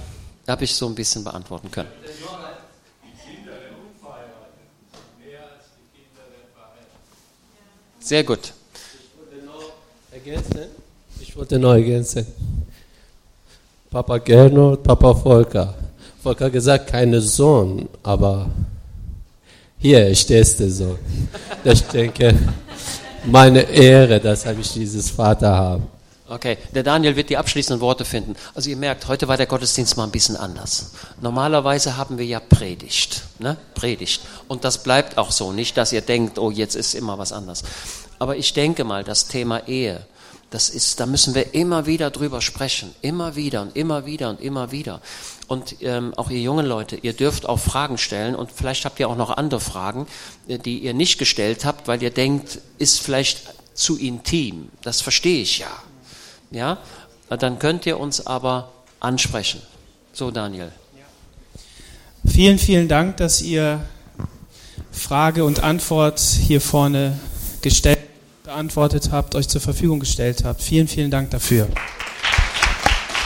habe 0.49 0.65
ich 0.65 0.75
so 0.75 0.89
ein 0.89 0.95
bisschen 0.95 1.23
beantworten 1.23 1.71
können. 1.71 1.89
Sehr 8.01 8.25
gut. 8.25 8.53
Ich 11.21 11.37
wollte 11.37 11.59
noch 11.59 11.75
ergänzen. 11.75 12.27
Papa 13.89 14.19
Gernot, 14.19 14.83
Papa 14.83 15.15
Volker. 15.15 15.75
Volker 16.21 16.47
hat 16.47 16.53
gesagt, 16.53 16.89
keine 16.89 17.21
Sohn, 17.21 17.89
aber 18.03 18.51
hier 19.79 20.13
stehst 20.17 20.59
du 20.59 20.71
so. 20.71 20.99
Ich 21.63 21.83
denke, 21.83 22.37
meine 23.25 23.63
Ehre, 23.63 24.19
dass 24.19 24.45
ich 24.45 24.73
dieses 24.73 25.11
Vater 25.11 25.57
habe. 25.57 25.83
Okay, 26.31 26.59
der 26.73 26.85
Daniel 26.85 27.17
wird 27.17 27.29
die 27.29 27.37
abschließenden 27.37 27.81
Worte 27.81 28.05
finden. 28.05 28.37
Also 28.55 28.71
ihr 28.71 28.77
merkt, 28.77 29.09
heute 29.09 29.27
war 29.27 29.37
der 29.37 29.47
Gottesdienst 29.47 29.97
mal 29.97 30.05
ein 30.05 30.13
bisschen 30.13 30.37
anders. 30.37 30.93
Normalerweise 31.21 31.97
haben 31.97 32.19
wir 32.19 32.25
ja 32.25 32.39
Predigt, 32.39 33.25
ne? 33.41 33.57
Predigt. 33.75 34.23
Und 34.47 34.63
das 34.63 34.85
bleibt 34.85 35.19
auch 35.19 35.33
so, 35.33 35.51
nicht, 35.51 35.77
dass 35.77 35.93
ihr 35.93 36.03
denkt, 36.03 36.39
oh, 36.39 36.53
jetzt 36.53 36.77
ist 36.77 36.95
immer 36.95 37.19
was 37.19 37.33
anders. 37.33 37.65
Aber 38.21 38.37
ich 38.37 38.53
denke 38.53 38.85
mal, 38.85 39.03
das 39.03 39.27
Thema 39.27 39.67
Ehe, 39.67 40.07
das 40.51 40.69
ist, 40.71 41.01
da 41.01 41.07
müssen 41.07 41.35
wir 41.35 41.53
immer 41.53 41.87
wieder 41.87 42.13
drüber 42.13 42.41
sprechen, 42.41 42.95
immer 43.01 43.35
wieder 43.35 43.63
und 43.63 43.75
immer 43.75 44.07
wieder 44.07 44.31
und 44.31 44.41
immer 44.41 44.71
wieder. 44.71 45.01
Und 45.49 45.83
ähm, 45.83 46.15
auch 46.15 46.31
ihr 46.31 46.41
jungen 46.41 46.67
Leute, 46.67 46.95
ihr 46.95 47.13
dürft 47.13 47.49
auch 47.49 47.59
Fragen 47.59 47.99
stellen 47.99 48.37
und 48.37 48.53
vielleicht 48.53 48.85
habt 48.85 49.01
ihr 49.01 49.09
auch 49.09 49.17
noch 49.17 49.37
andere 49.37 49.61
Fragen, 49.61 50.07
äh, 50.47 50.59
die 50.59 50.79
ihr 50.79 50.95
nicht 50.95 51.19
gestellt 51.19 51.65
habt, 51.65 51.89
weil 51.89 52.01
ihr 52.01 52.13
denkt, 52.13 52.61
ist 52.79 53.01
vielleicht 53.01 53.53
zu 53.75 53.99
intim. 53.99 54.69
Das 54.83 55.01
verstehe 55.01 55.43
ich 55.43 55.59
ja 55.59 55.71
ja, 56.51 56.79
dann 57.29 57.59
könnt 57.59 57.87
ihr 57.87 57.99
uns 57.99 58.27
aber 58.27 58.73
ansprechen. 58.99 59.63
So, 60.13 60.31
Daniel. 60.31 60.73
Vielen, 62.27 62.59
vielen 62.59 62.89
Dank, 62.89 63.17
dass 63.17 63.41
ihr 63.41 63.81
Frage 64.91 65.45
und 65.45 65.63
Antwort 65.63 66.21
hier 66.21 66.61
vorne 66.61 67.19
gestellt, 67.63 67.99
beantwortet 68.45 69.11
habt, 69.13 69.35
euch 69.35 69.49
zur 69.49 69.61
Verfügung 69.61 70.01
gestellt 70.01 70.45
habt. 70.45 70.63
Vielen, 70.63 70.89
vielen 70.89 71.11
Dank 71.11 71.31
dafür. 71.31 71.69